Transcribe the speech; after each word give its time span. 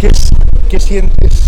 ¿Qué, 0.00 0.10
¿Qué 0.70 0.80
sientes? 0.80 1.46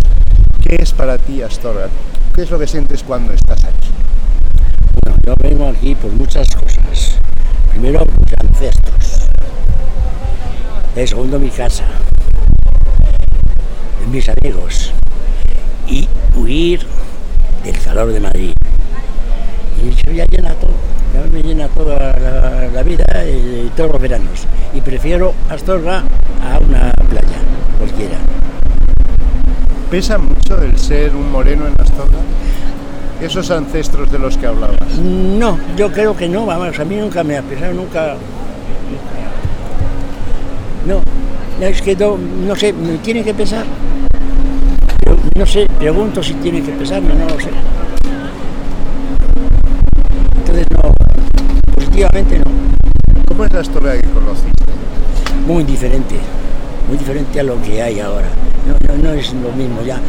¿Qué 0.62 0.76
es 0.78 0.92
para 0.92 1.16
ti 1.16 1.40
Astorga? 1.40 1.88
¿Qué 2.34 2.42
es 2.42 2.50
lo 2.50 2.58
que 2.58 2.66
sientes 2.66 3.02
cuando 3.02 3.32
estás 3.32 3.64
aquí? 3.64 3.88
Bueno, 5.02 5.18
yo 5.24 5.34
vengo 5.40 5.68
aquí 5.68 5.94
por 5.94 6.12
muchas 6.12 6.54
cosas. 6.54 7.16
Primero, 7.70 8.04
mis 8.04 8.34
ancestros. 8.46 9.28
El 10.94 11.08
segundo, 11.08 11.38
mi 11.38 11.48
casa. 11.48 11.84
Mis 14.10 14.28
amigos. 14.28 14.92
Y 15.88 16.06
huir 16.36 16.86
del 17.64 17.78
calor 17.78 18.12
de 18.12 18.20
Madrid. 18.20 18.52
Y 19.82 19.88
eso 19.88 20.10
ya 20.14 20.26
llena 20.26 20.52
todo. 20.56 20.74
Ya 21.14 21.22
me 21.32 21.42
llena 21.42 21.68
toda 21.68 22.18
la 22.70 22.82
vida 22.82 23.06
y 23.24 23.70
todos 23.74 23.92
los 23.92 24.02
veranos. 24.02 24.46
Y 24.74 24.82
prefiero 24.82 25.32
Astorga 25.48 26.04
a 26.42 26.58
una 26.58 26.92
playa, 27.08 27.38
cualquiera. 27.78 28.18
¿Pesa 29.92 30.16
mucho 30.16 30.56
el 30.62 30.78
ser 30.78 31.14
un 31.14 31.30
moreno 31.30 31.66
en 31.66 31.74
Astorga? 31.78 32.16
Esos 33.20 33.50
ancestros 33.50 34.10
de 34.10 34.18
los 34.18 34.38
que 34.38 34.46
hablabas. 34.46 34.96
No, 34.98 35.58
yo 35.76 35.92
creo 35.92 36.16
que 36.16 36.30
no, 36.30 36.46
vamos, 36.46 36.80
a 36.80 36.84
mí 36.86 36.96
nunca 36.96 37.22
me 37.22 37.36
ha 37.36 37.42
pesado, 37.42 37.74
nunca. 37.74 38.16
No, 40.86 41.02
es 41.60 41.82
que 41.82 41.94
no, 41.94 42.16
no 42.16 42.56
sé, 42.56 42.72
¿me 42.72 42.96
tiene 42.98 43.22
que 43.22 43.34
pesar? 43.34 43.66
No 45.36 45.44
sé, 45.44 45.66
pregunto 45.78 46.22
si 46.22 46.32
tiene 46.36 46.62
que 46.62 46.72
pesarme, 46.72 47.12
no 47.12 47.26
lo 47.26 47.38
sé. 47.38 47.50
Entonces 50.38 50.66
no, 50.70 50.94
positivamente 51.74 52.38
no. 52.38 52.44
¿Cómo 53.28 53.44
es 53.44 53.52
la 53.52 53.60
Astorga 53.60 54.00
que 54.00 54.08
conociste? 54.08 54.72
Muy 55.46 55.64
diferente, 55.64 56.14
muy 56.88 56.96
diferente 56.96 57.40
a 57.40 57.42
lo 57.42 57.60
que 57.60 57.82
hay 57.82 58.00
ahora. 58.00 58.28
No, 58.66 58.74
no, 58.86 59.02
no 59.02 59.12
es 59.12 59.32
lo 59.34 59.52
mismo 59.52 59.82
ya. 59.82 60.00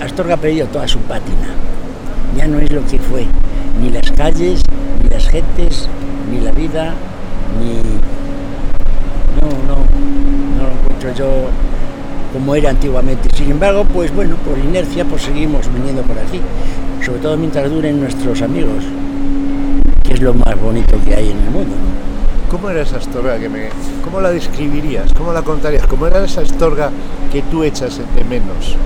Astorga 0.00 0.34
ha 0.34 0.36
perdido 0.36 0.66
toda 0.68 0.86
su 0.86 0.98
pátina. 1.00 1.48
Ya 2.36 2.46
no 2.46 2.58
es 2.58 2.70
lo 2.70 2.84
que 2.86 2.98
fue. 2.98 3.26
Ni 3.80 3.90
las 3.90 4.10
calles, 4.12 4.62
ni 5.02 5.08
las 5.08 5.28
gentes, 5.28 5.88
ni 6.30 6.40
la 6.40 6.52
vida, 6.52 6.94
ni. 7.60 7.76
No, 9.40 9.48
no, 9.66 9.76
no 10.56 10.68
lo 10.68 10.72
encuentro 10.72 11.14
yo 11.14 11.48
como 12.32 12.54
era 12.54 12.70
antiguamente. 12.70 13.30
Sin 13.34 13.50
embargo, 13.50 13.84
pues 13.84 14.14
bueno, 14.14 14.36
por 14.36 14.58
inercia, 14.58 15.04
pues 15.04 15.22
seguimos 15.22 15.72
viniendo 15.72 16.02
por 16.02 16.18
aquí. 16.18 16.40
Sobre 17.04 17.20
todo 17.20 17.36
mientras 17.36 17.70
duren 17.70 18.00
nuestros 18.00 18.42
amigos, 18.42 18.84
que 20.02 20.14
es 20.14 20.20
lo 20.20 20.34
más 20.34 20.60
bonito 20.60 20.98
que 21.04 21.14
hay 21.14 21.30
en 21.30 21.38
el 21.38 21.50
mundo. 21.50 21.74
¿Cómo 22.50 22.70
era 22.70 22.82
esa 22.82 22.98
Astorga 22.98 23.38
que 23.38 23.48
me... 23.48 23.68
¿Cómo 24.04 24.20
la 24.20 24.30
describirías? 24.30 25.12
¿Cómo 25.12 25.32
la 25.32 25.42
contarías? 25.42 25.86
¿Cómo 25.86 26.06
era 26.06 26.24
esa 26.24 26.42
Astorga 26.42 26.90
que 27.32 27.42
tú 27.42 27.64
echas 27.64 27.98
de 27.98 28.24
menos? 28.24 28.76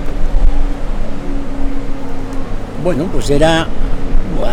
Bueno, 2.83 3.05
pues 3.13 3.29
era 3.29 3.67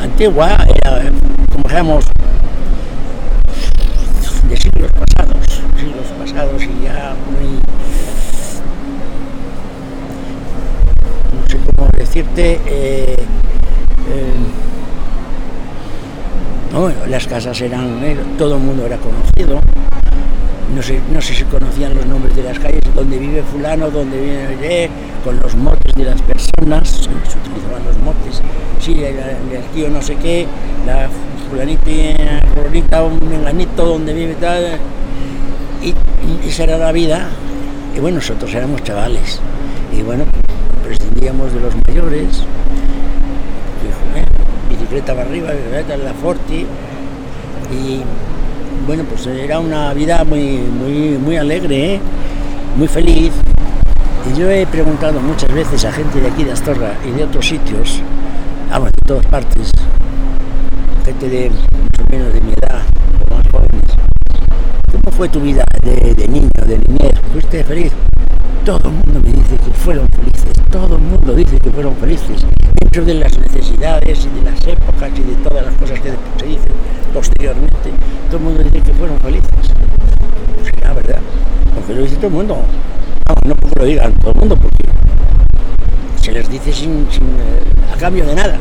antigua, 0.03 0.59
era, 0.85 1.11
como 1.51 1.65
dijéramos, 1.65 2.05
de 4.49 4.57
siglos 4.57 4.91
pasados, 4.93 5.63
siglos 5.79 6.07
pasados 6.19 6.63
y 6.63 6.85
ya 6.85 7.15
muy... 7.31 7.61
No 11.35 11.49
sé 11.49 11.59
cómo 11.75 11.89
decirte... 11.97 12.61
eh, 12.67 13.17
eh, 14.11 14.68
no, 16.73 16.91
las 17.09 17.27
casas 17.27 17.61
eran, 17.61 18.03
eh, 18.05 18.17
todo 18.37 18.57
el 18.57 18.63
mundo 18.63 18.87
era 18.87 18.97
conocido. 18.99 19.61
No 20.75 20.83
sé, 20.83 21.01
no 21.13 21.21
sé 21.23 21.35
si 21.35 21.45
conocían 21.45 21.95
los 21.95 22.05
nombres 22.05 22.37
de 22.37 22.43
las 22.43 22.59
calles, 22.59 22.83
donde 22.95 23.19
vive 23.19 23.43
fulano, 23.43 23.91
donde 23.91 24.19
vive, 24.21 24.85
eh, 24.85 24.91
con 25.25 25.41
los 25.41 25.57
motes 25.57 25.95
de 25.95 26.05
las 26.05 26.21
personas, 26.21 26.89
se 26.91 27.09
utilizaban 27.09 27.85
los 27.87 27.97
motes. 27.99 28.43
Sí, 28.79 29.03
el, 29.03 29.17
el 29.17 29.65
tío 29.75 29.89
no 29.89 30.03
sé 30.03 30.17
qué, 30.17 30.47
la 30.87 31.09
fulanita, 31.49 32.47
fulanita, 32.55 33.03
un 33.03 33.19
menganito, 33.29 33.87
donde 33.87 34.13
vive 34.13 34.35
tal. 34.35 34.79
Y, 35.83 35.89
y 35.89 36.49
esa 36.49 36.65
era 36.65 36.77
la 36.77 36.93
vida. 36.93 37.29
Y 37.97 38.01
bueno, 38.01 38.17
nosotros 38.17 38.53
éramos 38.55 38.83
chavales. 38.83 39.41
Y 39.97 40.03
bueno, 40.03 40.25
prescindíamos 40.85 41.53
de 41.53 41.61
los 41.61 41.75
mayores. 41.89 42.45
Bicicleta 44.89 45.15
para 45.15 45.29
arriba, 45.29 45.51
bicicleta 45.53 45.97
la 45.99 46.15
Forti. 46.15 46.65
Y 47.71 48.01
bueno, 48.87 49.05
pues 49.05 49.27
era 49.27 49.61
una 49.61 49.93
vida 49.93 50.25
muy, 50.25 50.57
muy, 50.57 51.19
muy 51.19 51.37
alegre, 51.37 51.97
¿eh? 51.97 52.01
muy 52.75 52.89
feliz. 52.89 53.33
Y 54.33 54.39
yo 54.39 54.49
he 54.49 54.67
preguntado 54.67 55.21
muchas 55.21 55.53
veces 55.53 55.85
a 55.85 55.93
gente 55.93 56.23
de 56.23 56.29
aquí 56.29 56.43
de 56.43 56.53
Astorga 56.53 56.95
y 57.07 57.11
de 57.11 57.25
otros 57.25 57.47
sitios, 57.47 58.01
vamos, 58.71 58.91
de 58.93 58.99
todas 59.07 59.27
partes, 59.27 59.71
gente 61.05 61.29
de 61.29 61.51
mucho 61.51 62.05
menos 62.11 62.33
de 62.33 62.41
mi 62.41 62.53
edad, 62.53 62.81
o 63.29 63.35
más 63.35 63.47
jóvenes, 63.51 63.95
¿cómo 64.91 65.15
fue 65.15 65.29
tu 65.29 65.41
vida 65.41 65.65
de, 65.83 66.15
de 66.15 66.29
niño, 66.29 66.49
de 66.67 66.79
niñez? 66.79 67.13
¿Fuiste 67.31 67.63
feliz? 67.63 67.93
Todo 68.65 68.89
el 68.89 68.95
mundo 68.95 69.21
me 69.25 69.33
dice 69.33 69.57
que 69.57 69.71
fueron 69.73 70.07
felices, 70.09 70.53
todo 70.71 70.97
el 70.97 71.03
mundo 71.03 71.35
dice 71.35 71.59
que 71.59 71.71
fueron 71.71 71.97
felices, 71.97 72.45
dentro 72.81 73.05
de 73.05 73.15
las 73.15 73.39
necesidades 73.39 74.27
y 74.27 74.39
de 74.39 74.51
las 74.51 74.67
épocas 74.67 75.11
y 75.17 75.23
de 75.23 75.35
todas 75.37 75.65
las 75.65 75.75
cosas 75.77 76.01
que 76.01 76.13
se 76.39 76.47
dicen 76.47 76.73
posteriormente, 77.15 77.91
todo 78.29 78.37
el 78.37 78.43
mundo 78.43 78.63
dice 78.63 78.81
que 78.81 78.93
fueron 78.93 79.19
felices. 79.21 79.51
Será 80.65 80.93
verdad, 80.93 81.21
porque 81.75 81.95
lo 81.95 82.03
dice 82.03 82.17
todo 82.17 82.27
el 82.27 82.33
mundo. 82.33 82.55
Vamos, 83.27 83.43
no 83.45 83.55
porque 83.57 83.81
lo 83.81 83.85
digan 83.87 84.15
todo 84.15 84.33
el 84.33 84.39
mundo, 84.39 84.57
porque 84.57 84.85
se 86.21 86.33
les 86.33 86.49
dice 86.49 86.73
sin, 86.73 87.07
sin 87.11 87.25
eh, 87.25 87.93
a 87.93 87.97
cambio 87.97 88.27
de 88.27 88.35
nada. 88.35 88.57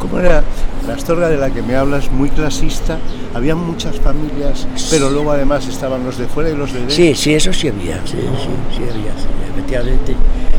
¿Cómo 0.00 0.20
era 0.20 0.42
la 0.86 0.94
Astorga 0.94 1.28
de 1.28 1.36
la 1.36 1.50
que 1.50 1.62
me 1.62 1.76
hablas? 1.76 2.10
Muy 2.10 2.30
clasista, 2.30 2.98
había 3.34 3.54
muchas 3.54 3.96
familias, 3.96 4.66
pero 4.90 5.10
luego 5.10 5.32
además 5.32 5.66
estaban 5.66 6.04
los 6.04 6.18
de 6.18 6.26
fuera 6.26 6.50
y 6.50 6.56
los 6.56 6.72
de 6.72 6.80
dentro. 6.80 6.96
Sí, 6.96 7.14
sí, 7.14 7.34
eso 7.34 7.52
sí 7.52 7.68
había, 7.68 7.96
sí, 8.06 8.18
sí, 8.18 8.76
sí 8.76 8.82
había, 8.82 9.12
sí, 9.12 9.28
efectivamente. 9.52 10.16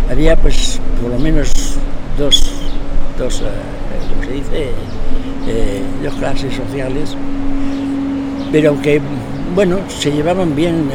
Había 0.09 0.35
pues 0.35 0.79
por 1.01 1.11
lo 1.11 1.19
menos 1.19 1.51
dos, 2.17 2.51
dos, 3.17 3.41
eh, 3.41 3.45
¿cómo 4.09 4.23
se 4.23 4.31
dice? 4.31 4.71
Eh, 5.47 5.81
dos 6.03 6.13
clases 6.15 6.53
sociales, 6.53 7.15
pero 8.51 8.79
que, 8.81 9.01
bueno, 9.53 9.79
se 9.87 10.11
llevaban 10.11 10.55
bien, 10.55 10.89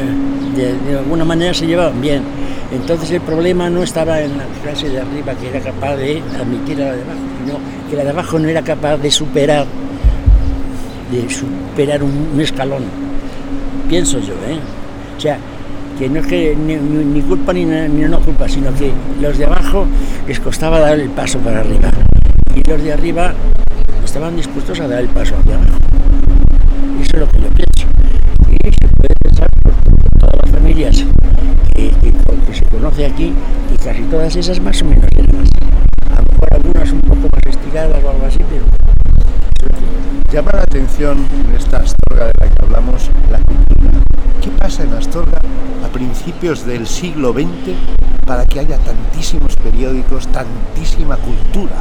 eh, 0.57 0.73
de, 0.87 0.97
alguna 0.97 1.25
manera 1.25 1.53
se 1.53 1.65
llevaban 1.65 1.99
bien. 2.01 2.23
Entonces 2.71 3.11
el 3.11 3.21
problema 3.21 3.69
no 3.69 3.83
estaba 3.83 4.21
en 4.21 4.37
la 4.37 4.45
clase 4.63 4.89
de 4.89 4.99
arriba 4.99 5.33
que 5.35 5.49
era 5.49 5.59
capaz 5.59 5.95
de 5.95 6.21
admitir 6.39 6.81
a 6.81 6.85
la 6.85 6.95
de 6.95 7.01
abajo, 7.03 7.19
sino 7.45 7.59
que 7.89 7.95
la 7.95 8.03
de 8.03 8.09
abajo 8.09 8.39
no 8.39 8.47
era 8.47 8.61
capaz 8.61 8.97
de 8.97 9.11
superar, 9.11 9.65
de 11.11 11.29
superar 11.29 12.01
un, 12.03 12.39
escalón. 12.39 12.83
Pienso 13.87 14.19
yo, 14.19 14.33
¿eh? 14.47 14.57
O 15.17 15.21
sea, 15.21 15.37
que 15.99 16.09
no 16.09 16.19
es 16.19 16.27
que 16.27 16.55
ni, 16.55 17.21
culpa 17.21 17.53
ni, 17.53 17.65
ni 17.65 18.03
no 18.05 18.19
culpa, 18.19 18.49
sino 18.49 18.73
que 18.73 18.91
los 19.21 19.37
de 19.37 19.45
abajo 19.45 19.85
les 20.27 20.39
costaba 20.39 20.79
dar 20.79 20.99
el 20.99 21.09
paso 21.09 21.37
para 21.39 21.59
arriba 21.59 21.91
y 22.55 22.67
los 22.67 22.81
de 22.81 22.93
arriba 22.93 23.33
estaban 24.03 24.35
dispuestos 24.35 24.79
a 24.79 24.87
dar 24.87 25.01
el 25.01 25.09
paso 25.09 25.35
hacia 25.35 25.55
abajo. 25.55 25.77
Eso 27.01 27.11
es 27.13 27.19
lo 27.19 27.27
que 27.27 27.39
yo 27.39 27.49
pienso. 27.49 27.62
Se 32.95 33.01
conoce 33.01 33.05
aquí 33.05 33.33
y 33.73 33.77
casi 33.77 34.01
todas 34.03 34.35
esas 34.35 34.59
más 34.59 34.81
o 34.81 34.85
menos 34.85 35.05
eran. 35.15 35.35
A 36.11 36.19
lo 36.21 36.25
mejor 36.31 36.47
algunas 36.53 36.91
un 36.91 37.01
poco 37.01 37.21
más 37.33 37.55
estiradas 37.55 38.03
o 38.03 38.09
algo 38.09 38.25
así, 38.27 38.39
pero 38.49 38.65
Llama 40.31 40.51
la 40.53 40.61
atención 40.63 41.27
en 41.47 41.55
esta 41.55 41.77
Astorga 41.77 42.25
de 42.25 42.31
la 42.41 42.49
que 42.49 42.63
hablamos 42.65 43.11
la 43.31 43.37
cultura. 43.39 43.91
¿Qué 44.41 44.49
pasa 44.57 44.81
en 44.83 44.93
Astorga 44.93 45.39
a 45.85 45.87
principios 45.89 46.65
del 46.65 46.87
siglo 46.87 47.33
XX 47.33 47.75
para 48.25 48.43
que 48.45 48.59
haya 48.61 48.77
tantísimos 48.79 49.55
periódicos, 49.57 50.27
tantísima 50.29 51.17
cultura? 51.17 51.75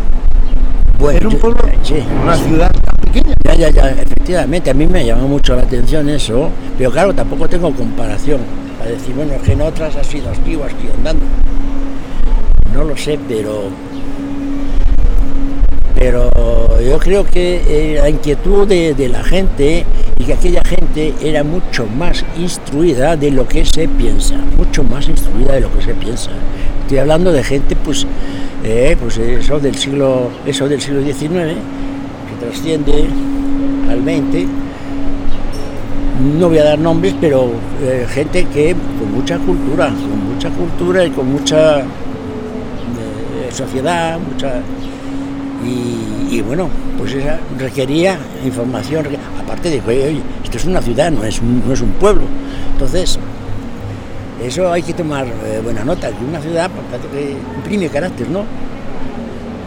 Bueno, 0.99 1.17
Era 1.19 1.29
un 1.29 1.33
yo- 1.35 1.41
pueblo, 1.41 1.63
sí, 1.83 1.95
una 2.23 2.37
sí. 2.37 2.45
ciudad 2.45 2.71
tan 2.73 2.95
pequeña. 2.97 3.35
Ya, 3.45 3.55
ya, 3.55 3.71
ya, 3.71 3.89
efectivamente, 3.93 4.71
a 4.71 4.75
mí 4.75 4.87
me 4.87 5.05
llamó 5.07 5.29
mucho 5.29 5.57
la 5.57 5.63
atención 5.63 6.11
eso, 6.11 6.51
pero 6.77 6.91
claro, 6.91 7.15
tampoco 7.15 7.49
tengo 7.49 7.73
comparación 7.73 8.41
para 8.83 8.95
decir, 8.97 9.15
bueno, 9.15 9.35
es 9.35 9.43
que 9.43 9.53
en 9.53 9.61
otras 9.61 9.95
ha 9.95 10.03
sido 10.03 10.29
aquí 10.29 10.57
o 10.57 10.65
aquí 10.65 10.89
andando. 10.93 11.25
No 12.75 12.83
lo 12.83 12.97
sé, 12.97 13.17
pero. 13.29 13.69
Pero 15.95 16.81
yo 16.81 16.99
creo 16.99 17.25
que 17.25 17.63
eh, 17.69 18.01
la 18.01 18.11
inquietud 18.11 18.67
de, 18.67 18.95
de 18.95 19.09
la 19.09 19.23
gente 19.23 19.87
y 20.19 20.25
que 20.25 20.33
aquella 20.33 20.63
gente 20.65 21.15
era 21.23 21.45
mucho 21.45 21.87
más 21.87 22.25
instruida 22.37 23.17
de 23.17 23.31
lo 23.31 23.47
que 23.47 23.65
se 23.65 23.87
piensa, 23.87 24.35
mucho 24.57 24.83
más 24.83 25.09
instruida 25.09 25.53
de 25.53 25.61
lo 25.61 25.73
que 25.73 25.83
se 25.83 25.95
piensa. 25.95 26.31
Estoy 26.81 26.99
hablando 26.99 27.31
de 27.31 27.45
gente, 27.45 27.77
pues, 27.77 28.05
eh, 28.65 28.97
pues 29.01 29.17
eso 29.17 29.61
del 29.61 29.77
siglo, 29.77 30.29
eso 30.45 30.69
del 30.69 30.81
siglo 30.81 31.03
XIX, 31.03 31.29
que 31.29 32.47
trasciende 32.47 33.07
al 33.89 34.03
20 34.03 34.49
no 36.21 36.49
voy 36.49 36.59
a 36.59 36.65
dar 36.65 36.79
nombres, 36.79 37.15
pero 37.21 37.51
eh, 37.83 38.07
gente 38.09 38.45
que 38.47 38.75
con 38.99 39.13
mucha 39.13 39.39
cultura, 39.39 39.89
con 39.89 40.35
mucha 40.35 40.51
cultura 40.51 41.05
y 41.05 41.11
con 41.11 41.33
mucha 41.33 41.81
eh, 41.81 41.85
sociedad, 43.51 44.19
mucha 44.19 44.63
y, 45.65 46.41
bueno, 46.41 46.69
pues 46.99 47.15
esa 47.15 47.39
requería 47.59 48.19
información, 48.45 49.07
aparte 49.41 49.71
de 49.71 49.81
que, 49.81 49.91
oye, 49.91 50.23
esto 50.43 50.57
es 50.57 50.65
una 50.65 50.81
ciudad, 50.81 51.11
no 51.11 51.25
es 51.25 51.41
un, 51.41 51.63
no 51.67 51.73
es 51.73 51.81
un 51.81 51.91
pueblo. 51.91 52.23
Entonces, 52.73 53.19
eso 54.43 54.73
hay 54.73 54.83
que 54.83 54.95
tomar 54.95 55.27
eh, 55.27 55.61
buena 55.63 55.85
nota, 55.85 56.09
que 56.09 56.25
una 56.25 56.41
ciudad 56.41 56.71
pues, 56.71 57.25
imprime 57.57 57.89
carácter, 57.89 58.29
¿no? 58.31 58.45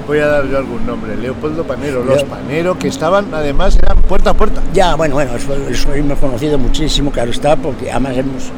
Voy 0.07 0.19
a 0.19 0.27
dar 0.27 0.47
yo 0.47 0.57
algún 0.57 0.85
nombre, 0.85 1.15
Leopoldo 1.15 1.63
Panero, 1.63 2.03
los 2.03 2.23
Panero, 2.23 2.77
que 2.77 2.87
estaban, 2.87 3.33
además, 3.33 3.77
eran 3.81 3.94
puerta 4.05 4.29
a 4.31 4.33
puerta. 4.33 4.61
Ya, 4.73 4.95
bueno, 4.95 5.15
bueno, 5.15 5.31
hemos 5.93 6.19
conocido 6.19 6.57
muchísimo, 6.57 7.11
claro 7.11 7.31
está, 7.31 7.55
porque 7.55 7.91
además 7.91 8.17
hemos 8.17 8.51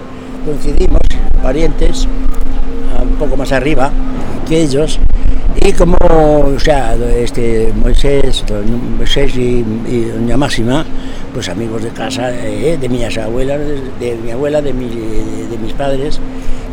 coincidimos, 0.45 1.01
parientes, 1.41 2.07
un 3.01 3.15
poco 3.17 3.35
más 3.35 3.51
arriba 3.51 3.91
que 4.47 4.61
ellos, 4.61 4.99
y 5.59 5.73
como, 5.73 5.97
o 5.99 6.59
sea, 6.59 6.95
este, 6.95 7.73
Moisés, 7.75 8.45
Moisés 8.97 9.35
y, 9.35 9.63
Doña 10.13 10.37
Máxima, 10.37 10.85
pues 11.33 11.49
amigos 11.49 11.83
de 11.83 11.89
casa, 11.89 12.31
eh, 12.31 12.77
de 12.79 12.89
mis 12.89 13.17
abuelas, 13.17 13.59
de, 13.99 14.15
mi 14.23 14.31
abuela, 14.31 14.61
de, 14.61 14.71
de, 14.71 15.57
mis 15.61 15.73
padres, 15.73 16.19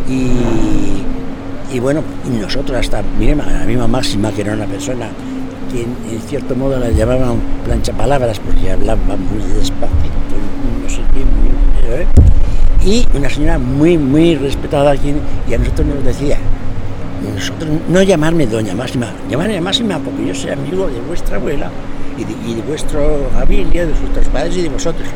y, 0.08 1.80
bueno, 1.80 2.02
y 2.24 2.40
nosotros 2.40 2.78
hasta 2.78 3.02
mi 3.18 3.34
la 3.34 3.64
misma 3.66 3.88
Máxima, 3.88 4.30
que 4.30 4.42
era 4.42 4.52
una 4.52 4.66
persona 4.66 5.08
que 5.74 5.82
en, 5.82 6.20
cierto 6.28 6.54
modo 6.54 6.78
la 6.78 6.90
llamaban 6.90 7.40
plancha 7.64 7.92
palabras, 7.92 8.38
porque 8.38 8.70
hablaba 8.70 9.16
muy 9.16 9.42
despacito, 9.56 10.34
no 10.82 10.88
sé 10.88 11.00
qué, 11.12 12.02
¿eh? 12.02 12.06
y 12.84 13.16
una 13.16 13.28
señora 13.28 13.58
muy, 13.58 13.98
muy 13.98 14.36
respetada, 14.36 14.94
y 14.94 15.54
a 15.54 15.58
nosotros 15.58 15.86
nos 15.88 16.04
decía, 16.04 16.38
nosotros 17.34 17.70
no 17.88 18.02
llamarme 18.02 18.46
doña 18.46 18.74
Máxima, 18.74 19.08
llamarme 19.28 19.60
Máxima 19.60 19.98
porque 19.98 20.26
yo 20.26 20.34
soy 20.34 20.50
amigo 20.50 20.86
de 20.86 21.00
vuestra 21.00 21.36
abuela 21.36 21.70
y 22.16 22.54
de, 22.54 22.62
vuestra 22.62 23.00
familia, 23.32 23.86
de 23.86 23.92
vuestros 23.92 24.28
padres 24.28 24.56
y 24.56 24.62
de 24.62 24.68
vosotros. 24.68 25.08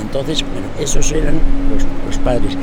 Entonces, 0.00 0.42
bueno, 0.42 0.66
esos 0.80 1.12
eran 1.12 1.34
los, 2.08 2.18
padres. 2.18 2.56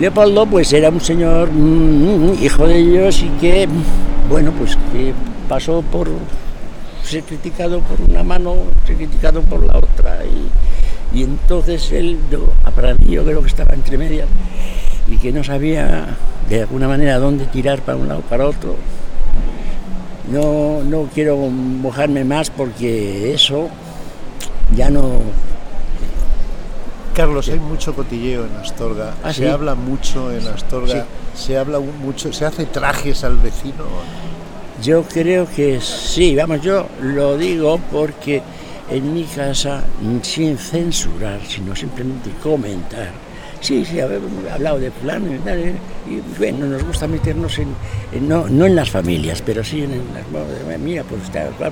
Leopoldo, 0.00 0.46
pues 0.46 0.72
era 0.72 0.88
un 0.88 1.00
señor 1.00 1.50
mm, 1.50 2.32
mm, 2.32 2.44
hijo 2.44 2.66
de 2.66 2.78
ellos 2.78 3.22
y 3.22 3.28
que, 3.40 3.68
bueno, 4.28 4.52
pues 4.52 4.76
que 4.92 5.12
pasó 5.48 5.82
por 5.82 6.08
ser 7.02 7.22
criticado 7.22 7.80
por 7.80 8.00
una 8.00 8.22
mano, 8.22 8.56
ser 8.86 8.96
criticado 8.96 9.42
por 9.42 9.64
la 9.64 9.76
otra 9.78 10.20
y, 10.24 11.18
y 11.18 11.22
entonces 11.22 11.92
él, 11.92 12.18
para 12.74 12.94
mí 12.94 13.06
yo 13.06 13.24
creo 13.24 13.40
que 13.42 13.48
estaba 13.48 13.74
entre 13.74 13.98
medias 13.98 14.28
y 15.06 15.18
que 15.18 15.32
no 15.32 15.44
sabía 15.44 16.16
de 16.48 16.62
alguna 16.62 16.88
manera 16.88 17.18
dónde 17.18 17.46
tirar 17.46 17.80
para 17.80 17.98
un 17.98 18.08
lado 18.08 18.20
para 18.22 18.46
otro. 18.46 18.76
No, 20.30 20.82
no 20.82 21.08
quiero 21.12 21.36
mojarme 21.36 22.24
más 22.24 22.50
porque 22.50 23.34
eso 23.34 23.68
ya 24.74 24.90
no... 24.90 25.20
Carlos, 27.14 27.48
hay 27.48 27.60
mucho 27.60 27.94
cotilleo 27.94 28.44
en 28.44 28.56
Astorga, 28.56 29.14
¿Ah, 29.22 29.32
se 29.32 29.48
habla 29.48 29.76
mucho 29.76 30.32
en 30.32 30.48
Astorga, 30.48 31.06
se 31.36 31.56
habla 31.56 31.78
mucho, 31.78 32.32
se 32.32 32.44
hace 32.44 32.66
trajes 32.66 33.22
al 33.22 33.36
vecino. 33.36 33.84
Yo 34.84 35.02
creo 35.02 35.46
que 35.48 35.80
sí, 35.80 36.36
vamos, 36.36 36.60
yo 36.60 36.86
lo 37.00 37.38
digo 37.38 37.80
porque 37.90 38.42
en 38.90 39.14
mi 39.14 39.24
casa, 39.24 39.82
sin 40.20 40.58
censurar, 40.58 41.40
sino 41.48 41.74
simplemente 41.74 42.28
comentar, 42.42 43.10
Sí, 43.64 43.82
sí, 43.82 43.98
hablado 43.98 44.78
de 44.78 44.90
fulano 44.90 45.34
y 45.34 45.38
tal. 45.38 45.58
Y 46.06 46.20
bueno, 46.38 46.66
nos 46.66 46.84
gusta 46.84 47.08
meternos 47.08 47.58
en, 47.58 47.74
no, 48.28 48.46
no, 48.46 48.66
en 48.66 48.76
las 48.76 48.90
familias, 48.90 49.40
pero 49.40 49.64
sí 49.64 49.80
en, 49.80 50.02
las. 50.12 50.78
Mira, 50.78 51.02
pues, 51.02 51.22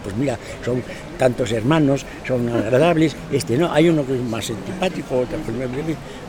pues 0.03 0.17
mira, 0.17 0.39
son 0.65 0.83
tantos 1.19 1.53
hermanos, 1.53 2.07
son 2.27 2.49
agradables. 2.49 3.15
Este 3.31 3.59
no, 3.59 3.71
hay 3.71 3.91
uno 3.91 4.07
que 4.07 4.15
es 4.15 4.23
más 4.23 4.49
antipático, 4.49 5.19
otro 5.19 5.37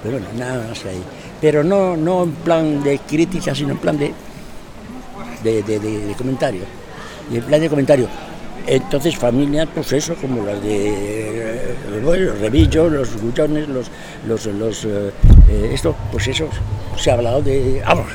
pero 0.03 0.17
bueno, 0.17 0.27
nada 0.37 0.67
más 0.67 0.83
ahí. 0.83 1.01
Pero 1.39 1.63
no, 1.63 1.95
no 1.95 2.23
en 2.23 2.31
plan 2.33 2.83
de 2.83 2.99
crítica, 2.99 3.55
sino 3.55 3.71
en 3.71 3.77
plan 3.77 3.97
de, 3.97 4.11
de, 5.43 5.63
de, 5.63 5.79
de 5.79 6.15
en 7.31 7.43
plan 7.43 7.61
de 7.61 7.69
comentario. 7.69 8.07
Entonces 8.65 9.17
familias, 9.17 9.67
pues 9.73 9.91
eso, 9.91 10.15
como 10.15 10.45
las 10.45 10.61
de 10.63 10.89
eh, 10.89 11.75
los 12.01 12.39
revillos, 12.39 12.91
los 12.91 13.21
gullones, 13.21 13.67
los, 13.67 13.87
los, 14.25 14.45
los 14.45 14.85
eh, 14.85 15.11
eh, 15.49 15.71
esto, 15.73 15.95
pues 16.11 16.27
eso, 16.29 16.47
se 16.97 17.11
ha 17.11 17.15
hablado 17.15 17.41
de, 17.41 17.81
vamos, 17.85 18.07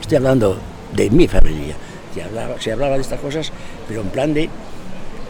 estoy 0.00 0.16
hablando 0.16 0.58
de 0.96 1.08
mi 1.10 1.28
familia, 1.28 1.76
se 2.12 2.22
hablaba, 2.22 2.60
se 2.60 2.72
hablaba 2.72 2.96
de 2.96 3.02
estas 3.02 3.20
cosas, 3.20 3.52
pero 3.86 4.00
en 4.00 4.08
plan 4.08 4.34
de 4.34 4.50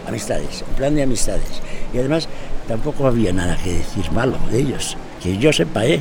amistades, 0.09 0.65
en 0.67 0.75
plan 0.75 0.95
de 0.95 1.03
amistades. 1.03 1.61
Y 1.93 1.99
además 1.99 2.29
tampoco 2.67 3.07
había 3.07 3.33
nada 3.33 3.59
que 3.63 3.75
decir 3.75 4.11
malo 4.13 4.39
de 4.51 4.61
ellos, 4.61 4.97
que 5.23 5.37
yo 5.37 5.53
sepa, 5.53 5.85
¿eh? 5.85 6.01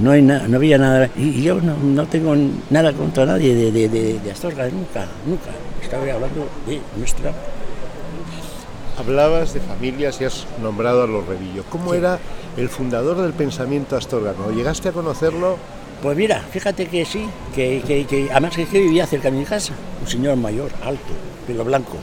No, 0.00 0.10
hay 0.10 0.22
no 0.22 0.56
había 0.56 0.78
nada, 0.78 1.08
y 1.16 1.42
yo 1.42 1.60
no, 1.60 1.76
no, 1.76 2.06
tengo 2.06 2.34
nada 2.70 2.92
contra 2.92 3.24
nadie 3.24 3.54
de, 3.54 3.72
de, 3.72 3.88
de, 3.88 4.18
de 4.20 4.30
Astorga, 4.30 4.68
nunca, 4.68 5.06
nunca. 5.26 5.50
Estaba 5.82 6.02
hablando 6.02 6.48
de 6.66 6.80
nuestra 6.96 7.32
Hablabas 8.98 9.52
de 9.52 9.60
familias 9.60 10.20
y 10.22 10.24
has 10.24 10.46
nombrado 10.62 11.02
a 11.02 11.06
los 11.06 11.26
Revillo. 11.26 11.64
¿Cómo 11.68 11.92
era 11.92 12.18
el 12.56 12.70
fundador 12.70 13.20
del 13.20 13.34
pensamiento 13.34 13.94
astorgano? 13.94 14.50
¿Llegaste 14.50 14.88
a 14.88 14.92
conocerlo? 14.92 15.58
Pues 16.02 16.16
mira, 16.16 16.40
fíjate 16.50 16.86
que 16.86 17.04
sí, 17.04 17.28
que, 17.54 17.82
que, 18.08 18.28
además 18.30 18.56
que 18.56 18.64
vivía 18.80 19.06
cerca 19.06 19.30
de 19.30 19.36
mi 19.36 19.44
casa, 19.44 19.74
un 20.00 20.08
señor 20.08 20.36
mayor, 20.36 20.70
alto, 20.82 21.12
pelo 21.46 21.64
blanco, 21.64 21.98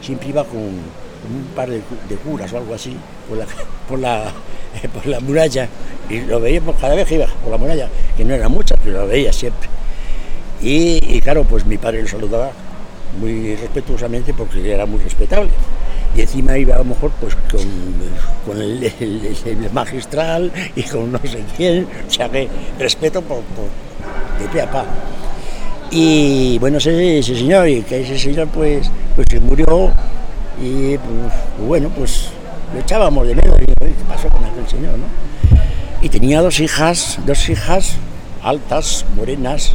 siempre 0.00 0.30
iba 0.30 0.44
con, 0.44 0.58
un 0.58 1.44
par 1.54 1.70
de, 1.70 1.80
curas 2.24 2.52
o 2.52 2.58
algo 2.58 2.74
así 2.74 2.96
por 3.28 3.38
la, 3.38 3.46
por 3.88 3.98
la, 4.00 4.32
por 4.94 5.06
la 5.06 5.20
muralla 5.20 5.68
y 6.08 6.20
lo 6.20 6.40
veíamos 6.40 6.76
cada 6.80 6.94
vez 6.94 7.06
que 7.06 7.14
iba 7.16 7.26
por 7.26 7.50
la 7.50 7.58
muralla, 7.58 7.88
que 8.16 8.24
no 8.24 8.34
era 8.34 8.48
mucha, 8.48 8.74
pero 8.76 9.00
lo 9.02 9.06
veía 9.06 9.32
siempre. 9.32 9.68
Y, 10.60 11.16
y 11.16 11.20
claro, 11.20 11.44
pues 11.44 11.66
mi 11.66 11.78
padre 11.78 12.02
lo 12.02 12.08
saludaba 12.08 12.52
muy 13.20 13.56
respetuosamente 13.56 14.32
porque 14.32 14.72
era 14.72 14.86
muy 14.86 15.00
respetable 15.00 15.50
y 16.14 16.20
encima 16.20 16.58
iba 16.58 16.74
a 16.74 16.78
lo 16.78 16.84
mejor 16.84 17.10
pues 17.20 17.34
con, 18.44 18.60
el, 18.60 19.70
magistral 19.72 20.52
y 20.76 20.82
con 20.82 21.12
no 21.12 21.18
sé 21.18 21.42
quién, 21.56 21.86
o 22.06 22.10
sea 22.10 22.28
que 22.28 22.48
respeto 22.78 23.22
por, 23.22 23.38
de 23.38 24.48
pie 24.52 24.62
a 24.62 24.70
pa. 24.70 24.84
Y 25.90 26.58
bueno, 26.58 26.78
ese, 26.78 27.22
señor, 27.22 27.68
y 27.68 27.82
que 27.82 28.00
ese 28.00 28.18
señor 28.18 28.48
pues, 28.48 28.90
pues 29.14 29.26
se 29.30 29.40
murió 29.40 29.90
y 30.60 30.96
pues, 30.96 31.66
bueno, 31.66 31.90
pues 31.90 32.28
lo 32.74 32.80
echábamos 32.80 33.26
de 33.26 33.34
menos, 33.34 33.56
¿qué 33.90 34.04
pasó 34.08 34.28
con 34.28 34.44
aquel 34.44 34.68
señor? 34.68 34.98
No? 34.98 35.06
Y 36.00 36.08
tenía 36.08 36.40
dos 36.40 36.60
hijas, 36.60 37.18
dos 37.26 37.48
hijas 37.48 37.96
altas, 38.42 39.04
morenas, 39.16 39.74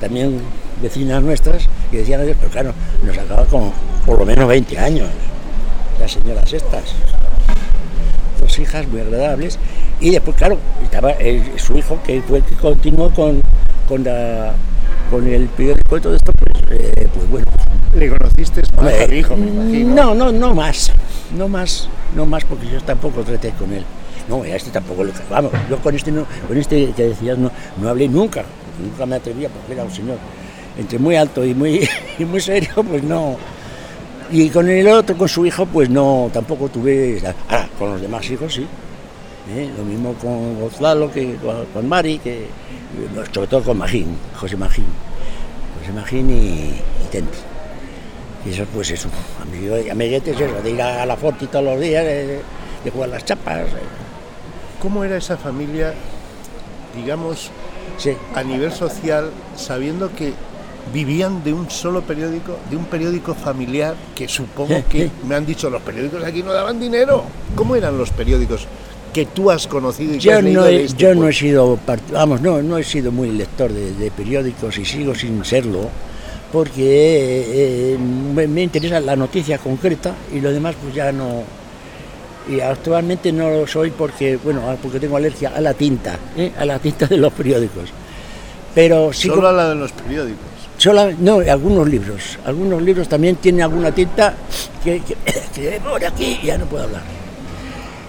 también 0.00 0.40
vecinas 0.82 1.22
nuestras, 1.22 1.66
que 1.90 1.98
decían, 1.98 2.22
pero 2.38 2.50
claro, 2.50 2.74
nos 3.04 3.18
acaba 3.18 3.44
con 3.46 3.72
por 4.04 4.18
lo 4.18 4.24
menos 4.24 4.46
20 4.46 4.78
años 4.78 5.08
las 5.98 6.12
señoras 6.12 6.52
estas. 6.52 6.94
Dos 8.40 8.58
hijas 8.58 8.86
muy 8.88 9.00
agradables. 9.00 9.58
Y 10.00 10.10
después, 10.10 10.36
claro, 10.36 10.58
estaba 10.82 11.14
su 11.56 11.76
hijo, 11.78 11.98
que 12.04 12.22
fue 12.22 12.38
el 12.38 12.44
que 12.44 12.54
continuó 12.54 13.10
con, 13.10 13.40
con, 13.88 14.04
la, 14.04 14.52
con 15.10 15.26
el 15.26 15.48
periódico 15.48 15.96
y 15.96 16.00
todo 16.00 16.14
esto, 16.14 16.32
pues, 16.32 16.62
eh, 16.70 17.08
pues 17.14 17.30
bueno. 17.30 17.46
¿Le 17.96 18.10
conociste 18.10 18.62
más 18.76 18.92
al 18.92 19.14
hijo, 19.14 19.36
me 19.36 19.46
imagino? 19.46 19.94
No, 19.94 20.14
no, 20.14 20.32
no 20.32 20.54
más. 20.54 20.92
No 21.36 21.48
más, 21.48 21.88
no 22.14 22.26
más, 22.26 22.44
porque 22.44 22.68
yo 22.68 22.80
tampoco 22.82 23.22
traté 23.22 23.50
con 23.52 23.72
él. 23.72 23.84
No, 24.28 24.42
a 24.42 24.48
este 24.48 24.70
tampoco 24.70 25.04
lo 25.04 25.12
Vamos, 25.30 25.52
yo 25.70 25.78
con 25.78 25.94
este, 25.94 26.12
no, 26.12 26.26
con 26.46 26.56
este 26.56 26.92
que 26.92 27.08
decías 27.08 27.38
no, 27.38 27.50
no 27.80 27.88
hablé 27.88 28.08
nunca. 28.08 28.44
Nunca 28.82 29.06
me 29.06 29.16
atrevía 29.16 29.48
porque 29.48 29.72
era 29.72 29.84
un 29.84 29.90
señor 29.90 30.18
entre 30.78 30.98
muy 30.98 31.16
alto 31.16 31.44
y 31.44 31.54
muy, 31.54 31.88
y 32.18 32.24
muy 32.24 32.40
serio, 32.40 32.70
pues 32.86 33.02
no, 33.02 33.36
y 34.30 34.50
con 34.50 34.68
el 34.68 34.88
otro, 34.88 35.16
con 35.16 35.28
su 35.28 35.46
hijo, 35.46 35.66
pues 35.66 35.88
no, 35.88 36.30
tampoco 36.32 36.68
tuve. 36.68 37.22
Ah, 37.48 37.66
con 37.78 37.92
los 37.92 38.00
demás 38.00 38.28
hijos 38.28 38.54
sí. 38.54 38.66
¿eh? 39.54 39.70
Lo 39.76 39.84
mismo 39.84 40.14
con 40.14 40.60
Gonzalo 40.60 41.10
que 41.10 41.36
con, 41.72 41.88
Mari, 41.88 42.18
que 42.18 42.46
sobre 43.32 43.46
todo 43.46 43.62
con 43.62 43.78
Magín, 43.78 44.16
José 44.38 44.56
Magín. 44.56 44.86
José 45.78 45.92
Magín 45.92 46.30
y, 46.30 46.34
y 46.34 47.08
Tenti. 47.10 47.55
Y 48.46 48.52
eso, 48.52 48.64
pues 48.72 48.90
eso, 48.90 49.08
amiguetes, 49.90 50.40
eso, 50.40 50.62
de 50.62 50.70
ir 50.70 50.80
a 50.80 51.04
la 51.04 51.16
Forti 51.16 51.46
todos 51.46 51.64
los 51.64 51.80
días, 51.80 52.04
de, 52.04 52.40
jugar 52.92 53.08
las 53.08 53.24
chapas. 53.24 53.62
Eh. 53.62 53.72
¿Cómo 54.80 55.02
era 55.02 55.16
esa 55.16 55.36
familia, 55.36 55.92
digamos, 56.94 57.50
a 58.34 58.42
nivel 58.44 58.70
social, 58.70 59.30
sabiendo 59.56 60.14
que 60.14 60.32
vivían 60.92 61.42
de 61.42 61.52
un 61.52 61.68
solo 61.68 62.02
periódico, 62.02 62.56
de 62.70 62.76
un 62.76 62.84
periódico 62.84 63.34
familiar 63.34 63.96
que 64.14 64.28
supongo 64.28 64.84
que 64.88 65.10
me 65.28 65.34
han 65.34 65.44
dicho 65.44 65.68
los 65.68 65.82
periódicos 65.82 66.22
aquí 66.22 66.44
no 66.44 66.52
daban 66.52 66.78
dinero. 66.78 67.24
¿Cómo 67.56 67.74
eran 67.74 67.98
los 67.98 68.10
periódicos 68.10 68.68
que 69.12 69.26
tú 69.26 69.50
has 69.50 69.66
conocido 69.66 70.14
y 70.14 70.18
que 70.18 70.32
has 70.32 70.44
leído 70.44 70.60
no, 70.60 70.68
he, 70.68 70.84
este 70.84 71.02
yo 71.02 71.14
no 71.14 71.26
he 71.26 71.32
sido, 71.32 71.78
vamos, 72.12 72.40
no, 72.40 72.62
no 72.62 72.78
he 72.78 72.84
sido 72.84 73.10
muy 73.10 73.30
lector 73.30 73.72
de, 73.72 73.92
de 73.94 74.10
periódicos 74.12 74.78
y 74.78 74.84
sigo 74.84 75.14
sin 75.14 75.44
serlo, 75.44 75.88
porque 76.56 76.82
eh, 76.84 77.44
eh, 77.92 77.98
me, 77.98 78.46
me 78.48 78.62
interesa 78.62 78.98
la 78.98 79.14
noticia 79.14 79.58
concreta 79.58 80.14
y 80.34 80.40
lo 80.40 80.50
demás 80.50 80.74
pues 80.82 80.94
ya 80.94 81.12
no. 81.12 81.42
Y 82.48 82.60
actualmente 82.60 83.30
no 83.30 83.50
lo 83.50 83.66
soy 83.66 83.90
porque, 83.90 84.38
bueno, 84.42 84.62
ah, 84.66 84.74
porque 84.80 84.98
tengo 84.98 85.18
alergia 85.18 85.52
a 85.54 85.60
la 85.60 85.74
tinta, 85.74 86.18
¿eh? 86.34 86.52
a 86.58 86.64
la 86.64 86.78
tinta 86.78 87.06
de 87.08 87.18
los 87.18 87.30
periódicos. 87.34 87.90
Pero 88.74 89.12
Solo 89.12 89.46
habla 89.48 89.68
de 89.68 89.74
los 89.74 89.92
periódicos. 89.92 90.46
sola- 90.78 91.12
no, 91.18 91.40
algunos 91.40 91.86
libros, 91.90 92.38
algunos 92.46 92.80
libros 92.80 93.06
también 93.06 93.36
tienen 93.36 93.60
alguna 93.60 93.92
tinta 93.92 94.34
que, 94.82 95.02
que, 95.02 95.14
que 95.54 95.78
por 95.80 96.02
aquí 96.02 96.40
ya 96.42 96.56
no 96.56 96.64
puedo 96.64 96.84
hablar. 96.84 97.02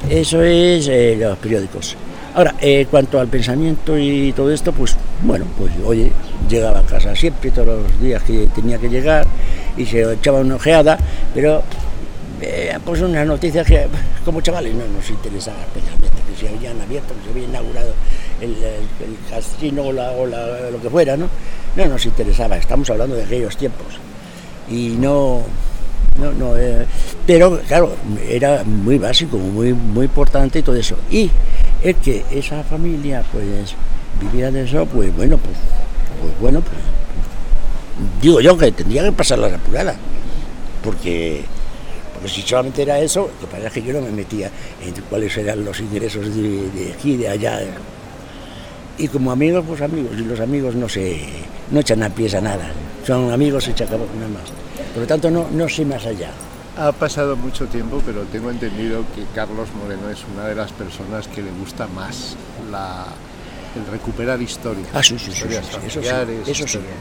Eso 0.10 0.42
es 0.42 0.88
eh, 0.88 1.18
los 1.20 1.38
periódicos. 1.40 1.98
Ahora, 2.38 2.54
eh, 2.62 2.86
cuanto 2.92 3.20
al 3.20 3.28
pensamiento 3.30 3.98
y 3.98 4.32
todo 4.32 4.52
esto, 4.52 4.72
pues 4.72 4.96
bueno, 5.24 5.46
pues 5.58 5.72
oye, 5.84 6.12
llegaba 6.48 6.82
a 6.82 6.84
casa 6.84 7.16
siempre, 7.16 7.50
todos 7.50 7.82
los 7.82 8.00
días 8.00 8.22
que 8.22 8.46
tenía 8.54 8.78
que 8.78 8.90
llegar, 8.90 9.26
y 9.76 9.88
se 9.88 10.14
echaba 10.14 10.42
una 10.42 10.54
ojeada, 10.58 11.00
pero 11.34 11.64
eh, 12.40 12.78
pues 12.86 13.02
unas 13.02 13.26
noticias 13.26 13.66
que 13.66 13.88
como 14.24 14.42
chavales 14.42 14.76
no 14.76 14.86
nos 14.88 15.10
interesaba 15.10 15.58
especialmente, 15.62 16.16
que 16.30 16.40
se 16.40 16.56
habían 16.56 16.80
abierto, 16.80 17.16
que 17.16 17.24
se 17.24 17.30
había 17.32 17.46
inaugurado 17.46 17.94
el, 18.40 18.52
el- 18.52 19.18
casino 19.32 19.82
o, 19.86 19.92
lo 20.28 20.80
que 20.80 20.90
fuera, 20.92 21.18
¿no? 21.18 21.28
No 21.76 21.86
nos 21.88 22.06
interesaba, 22.06 22.56
estamos 22.58 22.88
hablando 22.92 23.16
de 23.16 23.24
aquellos 23.24 23.58
tiempos. 23.58 23.88
Y 24.70 24.90
no, 24.90 25.42
no, 26.22 26.32
no, 26.34 26.56
eh, 26.56 26.86
pero 27.26 27.60
claro, 27.68 27.96
era 28.30 28.64
muy 28.64 29.00
básico, 29.00 29.38
muy, 29.38 29.74
muy 29.74 30.06
importante 30.06 30.60
y 30.60 30.62
todo 30.62 30.76
eso. 30.76 30.98
Y 31.10 31.32
es 31.84 31.96
que 31.98 32.26
esa 32.32 32.64
familia 32.64 33.24
pues 33.32 33.76
vivía 34.20 34.52
de 34.52 34.64
eso, 34.64 34.86
pues 34.86 35.16
bueno, 35.16 35.38
pues, 35.38 35.58
pues 36.22 36.40
bueno, 36.40 36.62
pues 36.62 36.78
digo 38.22 38.42
yo 38.42 38.58
que 38.58 38.72
tendría 38.72 39.04
que 39.04 39.12
pasar 39.12 39.40
las 39.40 39.54
apuradas, 39.54 39.96
porque, 40.84 41.44
porque 42.14 42.30
si 42.30 42.42
solamente 42.42 42.82
era 42.82 43.00
eso, 43.00 43.30
lo 43.42 43.48
que 43.48 43.56
pasa 43.56 43.68
es 43.68 43.74
que 43.74 43.84
yo 43.84 43.94
no 43.94 44.02
me 44.02 44.12
metía 44.12 44.50
en 44.84 44.94
cuáles 45.10 45.36
eran 45.38 45.64
los 45.64 45.80
ingresos 45.80 46.36
de, 46.36 46.94
aquí, 46.96 47.18
de 47.18 47.30
allá. 47.30 47.62
Y 48.98 49.08
como 49.08 49.32
amigos, 49.32 49.64
pues 49.68 49.82
amigos, 49.82 50.12
y 50.18 50.24
los 50.24 50.40
amigos 50.40 50.74
no 50.76 50.90
se 50.90 51.22
no 51.70 51.80
echan 51.80 52.02
a 52.02 52.10
pies 52.10 52.34
a 52.34 52.42
nada, 52.42 52.72
son 53.06 53.32
amigos 53.32 53.68
y 53.68 53.74
se 53.74 53.84
acabó 53.84 54.06
nada 54.16 54.30
más. 54.30 54.44
Por 54.94 55.02
lo 55.02 55.08
tanto, 55.08 55.30
no, 55.30 55.48
no 55.52 55.70
sé 55.70 55.86
más 55.86 56.06
allá. 56.06 56.32
Ha 56.80 56.92
pasado 56.92 57.36
mucho 57.36 57.66
tiempo, 57.66 58.02
pero 58.06 58.22
tengo 58.32 58.52
entendido 58.52 59.02
que 59.16 59.24
Carlos 59.34 59.68
Moreno 59.82 60.10
es 60.12 60.20
una 60.34 60.48
de 60.48 60.54
las 60.56 60.72
personas 60.72 61.28
que 61.28 61.42
le 61.42 61.50
gusta 61.60 61.88
más 61.88 62.36
la, 62.72 63.06
el 63.76 63.92
recuperar 63.92 64.40
historias. 64.42 64.88
Ah, 64.94 65.02
sí, 65.02 65.18
sí, 65.18 65.32
historias 65.32 65.66
sí, 65.66 65.72
eso 65.78 66.02
sí, 66.02 66.08
familiares, 66.08 66.42
eso 66.48 66.54
sí, 66.54 66.64
historias. 66.66 66.94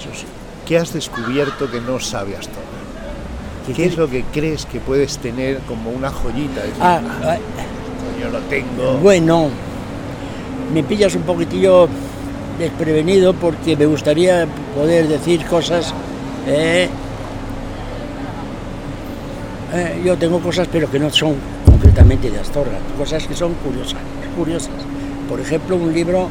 eso 0.00 0.20
sí. 0.20 0.26
¿Qué 0.66 0.78
has 0.78 0.92
descubierto 0.92 1.70
que 1.70 1.80
no 1.80 2.00
sabe 2.00 2.36
hasta 2.36 2.52
ahora? 2.54 2.68
¿Qué 3.66 3.72
¿Qué 3.74 3.84
es 3.86 3.96
lo 3.96 4.08
que 4.10 4.24
crees 4.32 4.66
que 4.66 4.80
puedes 4.80 5.18
tener 5.18 5.58
como 5.68 5.90
una 5.90 6.10
joyita? 6.10 6.60
Decir, 6.62 6.74
Ah, 6.80 7.00
ah, 7.22 7.36
yo 8.20 8.28
lo 8.28 8.40
tengo. 8.40 8.94
Bueno, 8.98 9.50
me 10.74 10.82
pillas 10.82 11.14
un 11.14 11.22
poquitillo 11.22 11.88
desprevenido 12.58 13.34
porque 13.34 13.76
me 13.76 13.86
gustaría 13.86 14.48
poder 14.74 15.06
decir 15.06 15.46
cosas. 15.46 15.94
eh, 16.48 16.88
eh, 19.72 20.02
yo 20.04 20.16
tengo 20.16 20.38
cosas, 20.40 20.68
pero 20.70 20.90
que 20.90 20.98
no 20.98 21.10
son 21.10 21.34
concretamente 21.64 22.30
de 22.30 22.38
Astorga, 22.38 22.78
cosas 22.98 23.26
que 23.26 23.34
son 23.34 23.54
curiosas. 23.54 24.00
curiosas. 24.36 24.74
Por 25.28 25.40
ejemplo, 25.40 25.76
un 25.76 25.92
libro 25.92 26.28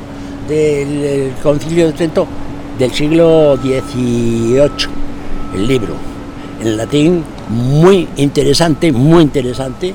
del 0.48 1.33
Concilio 1.41 1.88
de 1.88 1.93
Trento 1.93 2.27
del 2.77 2.91
siglo 2.91 3.57
XVIII, 3.57 4.69
el 5.55 5.67
libro, 5.67 5.95
en 6.62 6.77
latín, 6.77 7.24
muy 7.50 8.07
interesante, 8.17 8.91
muy 8.91 9.24
interesante. 9.24 9.93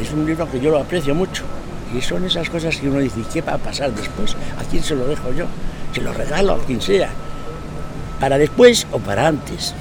Es 0.00 0.12
un 0.12 0.26
libro 0.26 0.50
que 0.50 0.60
yo 0.60 0.70
lo 0.70 0.78
aprecio 0.78 1.14
mucho. 1.14 1.44
Y 1.96 2.00
son 2.00 2.24
esas 2.24 2.48
cosas 2.48 2.76
que 2.76 2.88
uno 2.88 3.00
dice, 3.00 3.20
¿qué 3.32 3.42
va 3.42 3.54
a 3.54 3.58
pasar 3.58 3.92
después? 3.92 4.36
¿A 4.58 4.64
quién 4.70 4.82
se 4.82 4.94
lo 4.94 5.06
dejo 5.06 5.32
yo? 5.32 5.46
Se 5.92 6.00
lo 6.00 6.12
regalo 6.12 6.54
a 6.54 6.58
quien 6.58 6.80
sea. 6.80 7.10
¿Para 8.20 8.38
después 8.38 8.86
o 8.92 8.98
para 8.98 9.26
antes? 9.26 9.74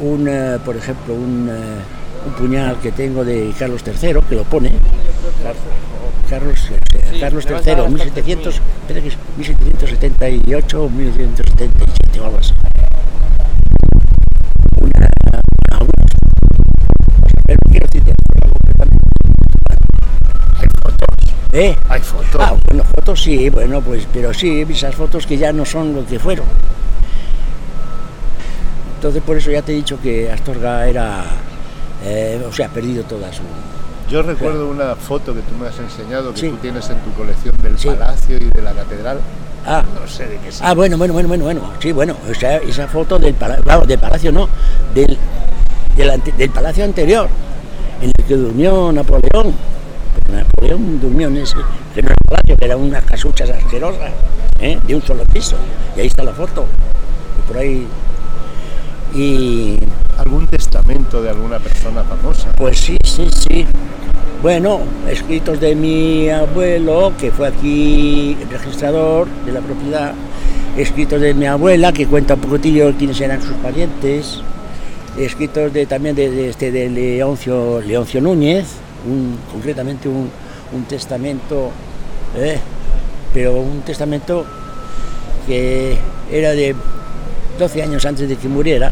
Un, 0.00 0.26
eh, 0.28 0.58
por 0.64 0.76
ejemplo, 0.76 1.14
un, 1.14 1.48
eh, 1.48 2.26
un 2.26 2.32
puñal 2.34 2.78
que 2.80 2.92
tengo 2.92 3.24
de 3.24 3.52
Carlos 3.58 3.82
III, 3.86 4.20
que 4.28 4.34
lo 4.34 4.44
pone. 4.44 4.72
Carlos, 6.28 6.70
eh, 6.70 7.20
Carlos 7.20 7.46
III, 7.46 7.88
1700, 7.88 8.54
espera 8.54 9.00
que 9.00 9.08
es 9.08 9.16
1778 9.36 10.82
o 10.82 10.88
1777 10.88 12.20
o 12.20 12.24
algo 12.24 12.38
así. 12.38 12.52
Una. 14.80 15.10
Pero 17.46 17.58
quiero 17.70 17.86
decirte 17.86 18.14
completamente. 18.40 19.06
Hay 20.58 20.68
fotos. 20.82 21.34
¿Eh? 21.52 21.76
Hay 21.88 22.00
fotos. 22.00 22.40
Ah, 22.40 22.56
bueno, 22.66 22.84
fotos 22.84 23.22
sí, 23.22 23.48
bueno, 23.50 23.80
pues, 23.80 24.08
pero 24.12 24.34
sí, 24.34 24.66
esas 24.68 24.94
fotos 24.94 25.26
que 25.26 25.36
ya 25.36 25.52
no 25.52 25.64
son 25.64 25.94
lo 25.94 26.06
que 26.06 26.18
fueron. 26.18 26.46
Entonces, 29.04 29.22
por 29.22 29.36
eso 29.36 29.50
ya 29.50 29.60
te 29.60 29.72
he 29.72 29.74
dicho 29.74 30.00
que 30.00 30.32
Astorga 30.32 30.86
era, 30.88 31.24
eh, 32.06 32.42
o 32.48 32.50
sea, 32.50 32.68
ha 32.68 32.70
perdido 32.70 33.04
toda 33.04 33.30
su... 33.34 33.42
Yo 34.10 34.22
recuerdo 34.22 34.66
una 34.66 34.96
foto 34.96 35.34
que 35.34 35.40
tú 35.42 35.54
me 35.60 35.68
has 35.68 35.78
enseñado 35.78 36.32
que 36.32 36.40
Sí. 36.40 36.48
tú 36.48 36.56
tienes 36.56 36.88
en 36.88 36.96
tu 37.00 37.12
colección 37.12 37.54
del 37.62 37.78
Sí. 37.78 37.88
palacio 37.88 38.38
y 38.38 38.48
de 38.48 38.62
la 38.62 38.72
catedral. 38.72 39.18
Ah, 39.66 39.84
No 40.00 40.08
sé 40.08 40.26
de 40.26 40.38
qué 40.38 40.48
es. 40.48 40.62
ah, 40.62 40.72
bueno, 40.72 40.96
bueno, 40.96 41.12
bueno, 41.12 41.28
bueno, 41.28 41.44
bueno, 41.44 41.60
sí, 41.80 41.92
bueno, 41.92 42.16
o 42.30 42.32
sea, 42.32 42.56
esa 42.56 42.88
foto 42.88 43.18
del 43.18 43.34
palacio, 43.34 43.62
claro, 43.62 43.84
del 43.84 43.98
palacio 43.98 44.32
no, 44.32 44.48
del, 44.94 45.18
del, 46.38 46.48
palacio 46.50 46.84
anterior, 46.84 47.28
en 48.00 48.10
el 48.16 48.24
que 48.24 48.36
durmió 48.36 48.90
Napoleón. 48.90 49.54
Napoleón 50.32 50.98
durmió 50.98 51.28
en 51.28 51.36
ese, 51.36 51.56
que 51.94 52.00
no 52.00 52.08
era 52.08 52.16
palacio, 52.26 52.56
que 52.56 52.64
eran 52.64 52.80
unas 52.80 53.04
casuchas 53.04 53.50
asquerosas, 53.50 54.12
¿eh? 54.60 54.80
de 54.82 54.94
un 54.94 55.02
solo 55.02 55.26
piso, 55.26 55.56
y 55.94 56.00
ahí 56.00 56.06
está 56.06 56.22
la 56.22 56.32
foto, 56.32 56.64
y 57.38 57.46
por 57.46 57.58
ahí... 57.58 57.86
Y 59.14 59.78
¿Algún 60.18 60.46
testamento 60.46 61.22
de 61.22 61.30
alguna 61.30 61.58
persona 61.58 62.02
famosa? 62.04 62.50
Pues 62.56 62.78
sí, 62.78 62.96
sí, 63.04 63.28
sí. 63.32 63.66
Bueno, 64.42 64.80
escritos 65.08 65.58
de 65.60 65.74
mi 65.74 66.28
abuelo, 66.28 67.12
que 67.18 67.30
fue 67.30 67.48
aquí 67.48 68.36
registrador 68.50 69.26
de 69.46 69.52
la 69.52 69.60
propiedad, 69.60 70.12
escritos 70.76 71.20
de 71.20 71.32
mi 71.34 71.46
abuela, 71.46 71.92
que 71.92 72.06
cuenta 72.06 72.34
un 72.34 72.40
poquitillo 72.40 72.92
quiénes 72.96 73.20
eran 73.20 73.40
sus 73.40 73.52
parientes, 73.56 74.40
escritos 75.18 75.72
de, 75.72 75.86
también 75.86 76.14
de, 76.14 76.30
de 76.30 76.50
este, 76.50 76.70
de 76.70 76.90
Leoncio, 76.90 77.80
Leoncio 77.80 78.20
Núñez, 78.20 78.66
un- 79.08 79.38
concretamente 79.52 80.08
un, 80.08 80.28
un 80.72 80.84
testamento, 80.84 81.70
eh, 82.36 82.58
pero 83.32 83.54
un 83.54 83.80
testamento 83.82 84.44
que 85.46 85.96
era 86.30 86.50
de 86.50 86.74
12 87.58 87.82
años 87.82 88.04
antes 88.04 88.28
de 88.28 88.36
que 88.36 88.48
muriera, 88.48 88.90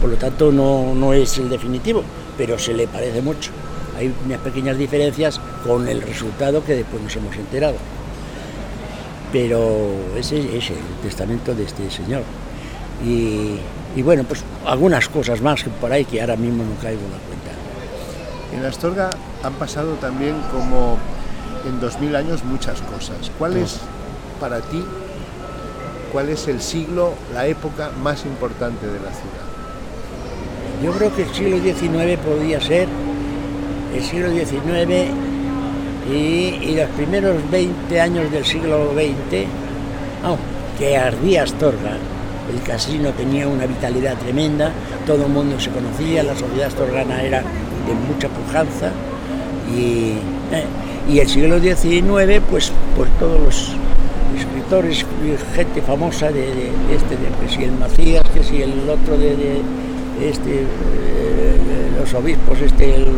por 0.00 0.10
lo 0.10 0.16
tanto 0.16 0.52
no, 0.52 0.94
no 0.94 1.12
es 1.12 1.38
el 1.38 1.48
definitivo, 1.48 2.02
pero 2.36 2.58
se 2.58 2.74
le 2.74 2.86
parece 2.86 3.22
mucho. 3.22 3.50
Hay 3.96 4.12
unas 4.24 4.40
pequeñas 4.40 4.76
diferencias 4.78 5.40
con 5.66 5.86
el 5.88 6.02
resultado 6.02 6.64
que 6.64 6.76
después 6.76 7.02
nos 7.02 7.14
hemos 7.16 7.36
enterado. 7.36 7.76
Pero 9.32 9.90
ese 10.16 10.56
es 10.56 10.70
el 10.70 10.76
testamento 11.02 11.54
de 11.54 11.64
este 11.64 11.90
señor. 11.90 12.22
Y, 13.04 13.56
y 13.96 14.02
bueno, 14.02 14.24
pues 14.24 14.44
algunas 14.66 15.08
cosas 15.08 15.40
más 15.40 15.62
que 15.62 15.70
por 15.70 15.92
ahí 15.92 16.04
que 16.04 16.20
ahora 16.20 16.36
mismo 16.36 16.64
no 16.64 16.74
caigo 16.80 17.00
en 17.00 17.12
la 17.12 17.18
cuenta. 17.18 17.32
En 18.56 18.64
Astorga 18.64 19.10
han 19.42 19.54
pasado 19.54 19.94
también 19.94 20.36
como 20.52 20.98
en 21.66 21.80
2000 21.80 22.16
años 22.16 22.44
muchas 22.44 22.80
cosas. 22.82 23.30
¿Cuál 23.38 23.56
es 23.56 23.80
para 24.40 24.60
ti, 24.60 24.84
cuál 26.12 26.28
es 26.28 26.46
el 26.46 26.60
siglo, 26.60 27.14
la 27.32 27.46
época 27.46 27.90
más 28.02 28.24
importante 28.26 28.86
de 28.86 29.00
la 29.00 29.10
ciudad? 29.10 29.48
Yo 30.84 30.92
creo 30.92 31.14
que 31.16 31.22
el 31.22 31.34
siglo 31.34 31.58
XIX 31.58 32.18
podría 32.18 32.60
ser 32.60 32.86
el 33.94 34.02
siglo 34.02 34.30
XIX 34.30 35.10
y, 36.10 36.74
los 36.74 36.88
primeros 36.90 37.36
20 37.50 38.00
años 38.00 38.30
del 38.30 38.44
siglo 38.44 38.92
XX, 38.92 39.46
oh, 40.26 40.36
que 40.78 40.96
ardía 40.96 41.44
Astorga. 41.44 41.96
El 42.52 42.60
casino 42.62 43.10
tenía 43.10 43.46
una 43.46 43.66
vitalidad 43.66 44.18
tremenda, 44.18 44.72
todo 45.06 45.26
el 45.26 45.32
mundo 45.32 45.58
se 45.60 45.70
conocía, 45.70 46.22
la 46.22 46.36
sociedad 46.36 46.66
astorgana 46.66 47.22
era 47.22 47.38
de 47.38 47.94
mucha 47.94 48.28
pujanza 48.28 48.90
y, 49.74 50.14
eh, 50.52 51.20
el 51.20 51.28
siglo 51.28 51.60
XIX, 51.60 52.40
pues, 52.50 52.72
pues 52.96 53.10
todos 53.18 53.40
los 53.40 53.76
escritores, 54.36 55.04
gente 55.54 55.82
famosa 55.82 56.30
de, 56.30 56.70
este, 56.94 57.16
de, 57.16 57.28
que 57.40 57.48
si 57.48 57.64
el 57.64 57.72
Macías, 57.72 58.28
que 58.30 58.42
si 58.42 58.62
el 58.62 58.88
otro 58.88 59.16
de, 59.18 59.60
este, 60.20 60.62
eh, 60.62 61.90
los 61.98 62.14
obispos, 62.14 62.60
este, 62.60 62.94
el, 62.96 63.02
eh, 63.02 63.08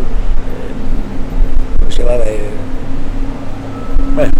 se 1.88 2.04
va 2.04 2.14
a 2.14 2.18
ver. 2.18 2.38
Bueno. 4.14 4.32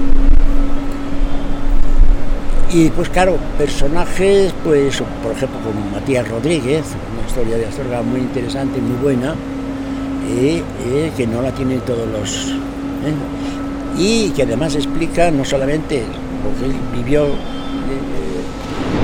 Y 2.72 2.90
pues 2.90 3.08
claro, 3.08 3.38
personajes, 3.56 4.52
pues 4.64 5.00
por 5.22 5.30
ejemplo 5.32 5.60
con 5.60 5.92
Matías 5.92 6.28
Rodríguez, 6.28 6.84
una 7.16 7.24
historia 7.24 7.56
de 7.56 7.66
Astorga 7.66 8.02
muy 8.02 8.18
interesante, 8.18 8.80
muy 8.80 8.96
buena, 9.00 9.36
eh, 10.28 10.60
eh, 10.86 11.12
que 11.16 11.26
no 11.26 11.40
la 11.40 11.52
tienen 11.52 11.80
todos 11.80 12.08
los... 12.08 12.52
Y 13.96 14.30
que 14.30 14.42
además 14.42 14.74
explica 14.74 15.30
no 15.30 15.44
solamente 15.44 16.02
que 16.58 16.66
él 16.66 16.74
vivió 16.94 17.26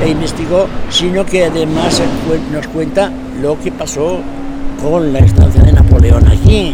e 0.02 0.08
investigó, 0.08 0.66
sino 0.88 1.24
que 1.24 1.44
además 1.44 2.00
nos 2.52 2.66
cuenta 2.68 3.10
lo 3.40 3.58
que 3.60 3.70
pasó 3.70 4.20
con 4.82 5.12
la 5.12 5.18
estancia 5.20 5.62
de 5.62 5.72
Napoleón 5.72 6.26
aquí, 6.26 6.72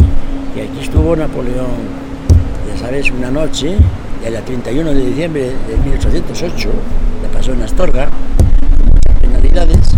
que 0.54 0.62
aquí 0.62 0.78
estuvo 0.80 1.16
Napoleón, 1.16 1.66
ya 2.68 2.78
sabes, 2.78 3.10
una 3.10 3.30
noche, 3.30 3.76
el 4.24 4.42
31 4.42 4.90
de 4.90 5.06
diciembre 5.06 5.42
de 5.42 5.76
1808, 5.90 6.70
le 7.22 7.28
pasó 7.28 7.52
en 7.52 7.62
Astorga, 7.62 8.08
con 8.76 8.86
muchas 8.86 9.20
penalidades, 9.20 9.96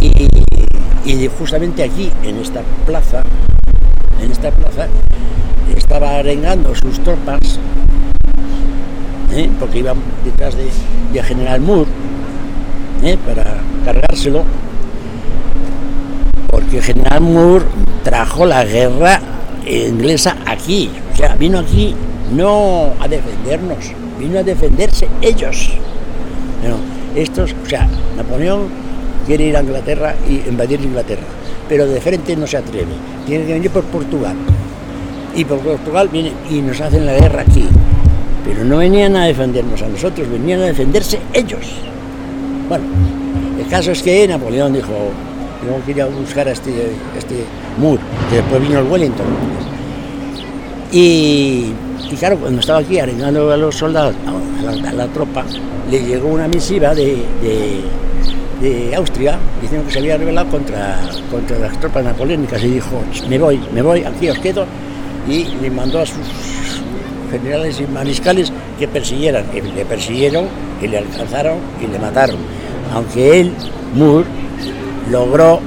y, 0.00 0.28
y 1.04 1.28
justamente 1.38 1.84
aquí, 1.84 2.10
en 2.24 2.38
esta 2.38 2.62
plaza, 2.86 3.22
en 4.20 4.32
esta 4.32 4.50
plaza, 4.50 4.88
estaba 5.76 6.16
arengando 6.16 6.74
sus 6.74 6.98
tropas, 7.00 7.58
¿eh? 9.32 9.50
porque 9.58 9.78
iban 9.78 9.96
detrás 10.24 10.54
de, 10.56 11.22
General 11.22 11.60
Moore, 11.60 11.90
¿eh? 13.02 13.18
para 13.26 13.56
cargárselo, 13.84 14.44
porque 16.48 16.80
General 16.80 17.20
Moore 17.20 17.64
trajo 18.02 18.46
la 18.46 18.64
guerra 18.64 19.20
inglesa 19.66 20.36
aquí, 20.46 20.90
o 21.12 21.16
sea, 21.16 21.34
vino 21.36 21.58
aquí 21.58 21.94
no 22.32 22.92
a 22.98 23.08
defendernos, 23.08 23.92
vino 24.18 24.38
a 24.38 24.42
defenderse 24.42 25.08
ellos. 25.20 25.70
Estos, 27.14 27.54
o 27.62 27.68
sea, 27.68 27.86
Napoleón 28.16 28.68
quiere 29.26 29.44
ir 29.44 29.56
a 29.56 29.62
Inglaterra 29.62 30.14
y 30.26 30.48
invadir 30.48 30.80
Inglaterra, 30.80 31.22
pero 31.68 31.86
de 31.86 32.00
frente 32.00 32.34
no 32.36 32.46
se 32.46 32.56
atreve, 32.56 32.92
tiene 33.26 33.44
que 33.44 33.52
venir 33.52 33.70
por 33.70 33.84
Portugal. 33.84 34.34
Y 35.34 35.44
por 35.44 35.58
Portugal 35.58 36.08
viene 36.10 36.32
y 36.50 36.60
nos 36.60 36.80
hacen 36.80 37.06
la 37.06 37.14
guerra 37.14 37.42
aquí. 37.42 37.68
Pero 38.44 38.64
no 38.64 38.78
venían 38.78 39.16
a 39.16 39.26
defendernos 39.26 39.80
a 39.82 39.88
nosotros, 39.88 40.28
venían 40.28 40.60
a 40.60 40.66
defenderse 40.66 41.18
ellos. 41.32 41.60
Bueno, 42.68 42.84
el 43.58 43.66
caso 43.68 43.92
es 43.92 44.02
que 44.02 44.26
Napoleón 44.26 44.72
dijo, 44.72 44.92
no 45.66 45.84
quería 45.84 46.06
buscar 46.06 46.48
a 46.48 46.52
este, 46.52 46.92
este 47.16 47.44
Moore, 47.78 48.02
que 48.30 48.36
después 48.36 48.60
vino 48.62 48.80
el 48.80 48.86
Wellington. 48.86 49.26
Y, 50.90 51.72
claro, 52.18 52.36
cuando 52.38 52.60
estaba 52.60 52.80
aquí 52.80 52.98
arengando 52.98 53.50
a 53.50 53.56
los 53.56 53.76
soldados, 53.76 54.14
a 54.26 54.92
la, 54.92 55.04
a 55.04 55.06
tropa, 55.08 55.44
le 55.90 56.04
llegó 56.04 56.28
una 56.28 56.48
misiva 56.48 56.94
de, 56.94 57.24
de, 57.40 57.80
de, 58.60 58.94
Austria 58.94 59.38
diciendo 59.60 59.86
que 59.86 59.92
se 59.92 59.98
había 60.00 60.18
rebelado 60.18 60.50
contra, 60.50 61.00
contra 61.30 61.58
las 61.58 61.80
tropas 61.80 62.04
napoleónicas 62.04 62.62
y 62.62 62.68
dijo, 62.68 63.02
me 63.28 63.38
voy, 63.38 63.60
me 63.72 63.80
voy, 63.80 64.04
aquí 64.04 64.28
os 64.28 64.38
quedo, 64.38 64.66
y 65.26 65.44
le 65.62 65.70
mandó 65.70 66.00
a 66.00 66.06
sus 66.06 66.81
generales 67.32 67.80
y 67.80 67.86
mariscales 67.86 68.52
que 68.78 68.86
persiguieran. 68.86 69.46
Y 69.52 69.60
le 69.60 69.84
persiguieron 69.84 70.46
y 70.80 70.86
le 70.86 70.98
alcanzaron 70.98 71.58
y 71.80 71.86
le 71.88 71.98
mataron. 71.98 72.36
Aunque 72.94 73.40
él, 73.40 73.52
Moore, 73.94 74.26
logró 75.10 75.60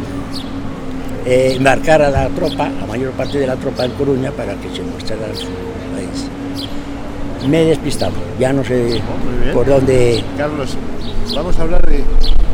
eh, 1.26 1.56
embarcar 1.58 2.02
a 2.04 2.10
la 2.10 2.30
tropa, 2.30 2.70
la 2.70 2.86
mayor 2.86 3.12
parte 3.14 3.40
de 3.40 3.48
la 3.48 3.56
tropa 3.56 3.86
en 3.86 3.92
Coruña, 3.92 4.32
para 4.32 4.54
que 4.56 4.70
se 4.76 4.84
mostrara 4.84 5.34
su 5.36 5.48
país. 5.48 6.30
Me 7.50 7.64
he 7.64 7.66
despistado, 7.66 8.14
ya 8.40 8.54
no 8.54 8.64
sé 8.64 9.02
por 9.54 9.66
dónde. 9.66 10.24
Carlos, 10.38 10.78
vamos 11.36 11.58
a 11.58 11.64
hablar 11.64 11.86
de 11.88 12.04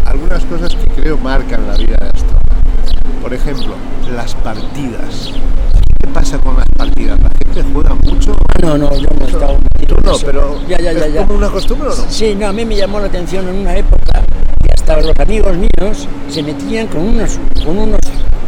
algunas 0.05 0.43
cosas 0.45 0.75
que 0.75 1.01
creo 1.01 1.17
marcan 1.17 1.67
la 1.67 1.75
vida 1.75 1.97
de 1.99 2.07
Astorga. 2.07 2.41
Por 3.21 3.33
ejemplo, 3.33 3.75
las 4.15 4.33
partidas. 4.35 5.31
¿Qué 6.01 6.07
pasa 6.13 6.37
con 6.39 6.55
las 6.57 6.65
partidas? 6.77 7.19
¿La 7.21 7.29
gente 7.29 7.69
juega 7.73 7.95
mucho? 8.03 8.35
No, 8.61 8.77
no, 8.77 8.95
yo 8.97 9.07
no 9.19 9.25
he 9.25 9.29
estado 9.29 9.57
Tú 9.87 9.95
no, 10.03 10.13
pero 10.25 10.59
ya, 10.67 10.77
ya, 10.79 10.93
ya, 10.93 11.05
¿es 11.05 11.13
ya. 11.13 11.25
como 11.25 11.37
una 11.37 11.49
costumbre 11.49 11.89
o 11.89 11.95
no? 11.95 12.03
Sí, 12.09 12.35
no, 12.35 12.47
a 12.47 12.53
mí 12.53 12.63
me 12.65 12.75
llamó 12.75 12.99
la 12.99 13.07
atención 13.07 13.47
en 13.49 13.55
una 13.55 13.75
época 13.75 14.23
que 14.63 14.69
hasta 14.77 15.01
los 15.01 15.11
amigos 15.19 15.57
míos 15.57 16.07
se 16.29 16.43
metían 16.43 16.87
con 16.87 17.01
unos, 17.01 17.39
con 17.65 17.77
unos 17.77 17.99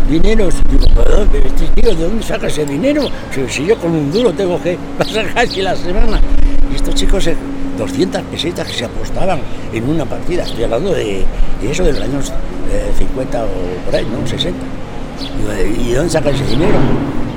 dineros. 0.09 0.55
Digo, 0.69 0.85
"¿Pero, 0.95 1.27
pero 1.31 1.47
este 1.47 1.67
tío, 1.81 1.93
¿de 1.95 2.03
dónde 2.03 2.23
saca 2.23 2.47
ese 2.47 2.65
dinero? 2.65 3.03
Si, 3.33 3.47
si 3.49 3.65
yo 3.65 3.77
con 3.77 3.91
un 3.91 4.11
duro 4.11 4.31
tengo 4.33 4.61
que 4.61 4.77
pasar 4.97 5.33
casi 5.33 5.61
la 5.61 5.75
semana. 5.75 6.19
Y 6.71 6.75
estos 6.75 6.95
chicos, 6.95 7.27
eh, 7.27 7.35
200 7.77 8.21
pesetas 8.23 8.67
que 8.67 8.73
se 8.73 8.85
apostaban 8.85 9.39
en 9.73 9.89
una 9.89 10.05
partida. 10.05 10.43
Estoy 10.43 10.63
hablando 10.63 10.91
de, 10.93 11.25
de 11.61 11.71
eso 11.71 11.83
de 11.83 11.91
los 11.93 12.01
años 12.01 12.31
eh, 12.71 12.91
50 12.97 13.43
o 13.43 13.47
por 13.85 13.95
ahí, 13.95 14.05
¿no? 14.05 14.25
60. 14.27 14.59
Digo, 15.39 15.81
¿y 15.81 15.89
de 15.89 15.95
dónde 15.95 16.09
saca 16.11 16.29
ese 16.29 16.45
dinero? 16.45 16.77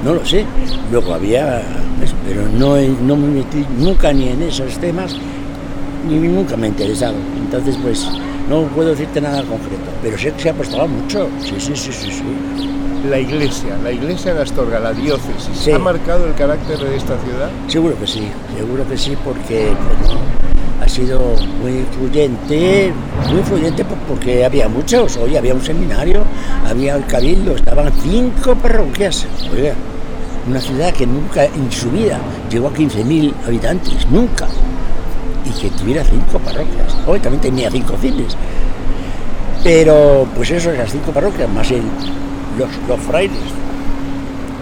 No 0.05 0.15
lo 0.15 0.25
sé. 0.25 0.45
Luego 0.91 1.15
había 1.15 1.63
pero 2.27 2.43
no, 2.59 2.77
he- 2.77 2.89
no 3.03 3.17
me 3.17 3.29
metí 3.29 3.65
nunca 3.79 4.13
ni 4.13 4.29
en 4.29 4.43
esos 4.43 4.77
temas, 4.79 5.17
ni 6.09 6.17
nunca 6.29 6.57
me 6.57 6.67
ha 6.67 6.69
interesado. 6.71 7.15
Entonces, 7.39 7.77
pues, 7.83 8.07
no 8.49 8.63
puedo 8.75 8.91
decirte 8.91 9.21
nada 9.21 9.43
concreto. 9.43 9.83
Pero 10.03 10.19
sé 10.19 10.33
que 10.33 10.43
se 10.43 10.51
apostaba 10.51 10.87
mucho. 10.87 11.29
Sí, 11.41 11.55
sí, 11.59 11.73
sí, 11.75 11.93
sí, 11.93 12.11
sí. 12.11 12.23
La 13.09 13.19
iglesia, 13.21 13.77
la 13.83 13.93
iglesia 13.93 14.35
de 14.35 14.43
Astorga, 14.43 14.81
la 14.81 14.93
diócesis, 14.93 15.57
Sí. 15.57 15.71
¿ha 15.71 15.79
marcado 15.79 16.27
el 16.27 16.35
carácter 16.35 16.79
de 16.79 16.97
esta 16.97 17.17
ciudad? 17.21 17.51
Seguro 17.69 17.97
que 17.99 18.07
sí, 18.07 18.23
seguro 18.57 18.87
que 18.89 18.97
sí, 18.99 19.17
porque 19.25 19.67
bueno, 20.05 20.21
ha 20.87 20.89
sido 20.89 21.21
muy 21.61 21.73
influyente, 21.73 22.93
muy 23.29 23.39
influyente 23.41 23.85
por- 23.85 23.99
porque 24.09 24.45
había 24.45 24.69
muchos. 24.69 25.17
Hoy 25.17 25.37
había 25.37 25.53
un 25.53 25.61
seminario, 25.63 26.23
había 26.65 26.95
el 26.95 27.05
cabildo, 27.07 27.57
estaban 27.57 27.93
cinco 28.03 28.55
parroquias. 28.55 29.27
Una 30.49 30.61
ciudad 30.61 30.93
que 30.95 31.05
nunca 31.07 31.45
en 31.45 31.71
su 31.73 31.91
vida 31.91 32.19
llegó 32.49 32.69
a 32.69 32.73
15.000 32.73 33.35
habitantes, 33.47 34.07
nunca. 34.11 34.47
Y 35.45 35.51
que 35.61 35.71
tuviera 35.71 36.05
cinco 36.05 36.39
parroquias. 36.39 36.97
Hoy 37.07 37.19
también 37.19 37.41
tenía 37.43 37.69
cinco 37.71 37.97
fines. 37.97 38.37
Pero, 39.65 40.27
pues 40.37 40.51
eso, 40.53 40.71
esas 40.71 40.93
cinco 40.93 41.11
parroquias, 41.11 41.49
más 41.51 41.69
el, 41.73 41.83
los, 42.59 42.69
los 42.89 43.01
frailes 43.01 43.37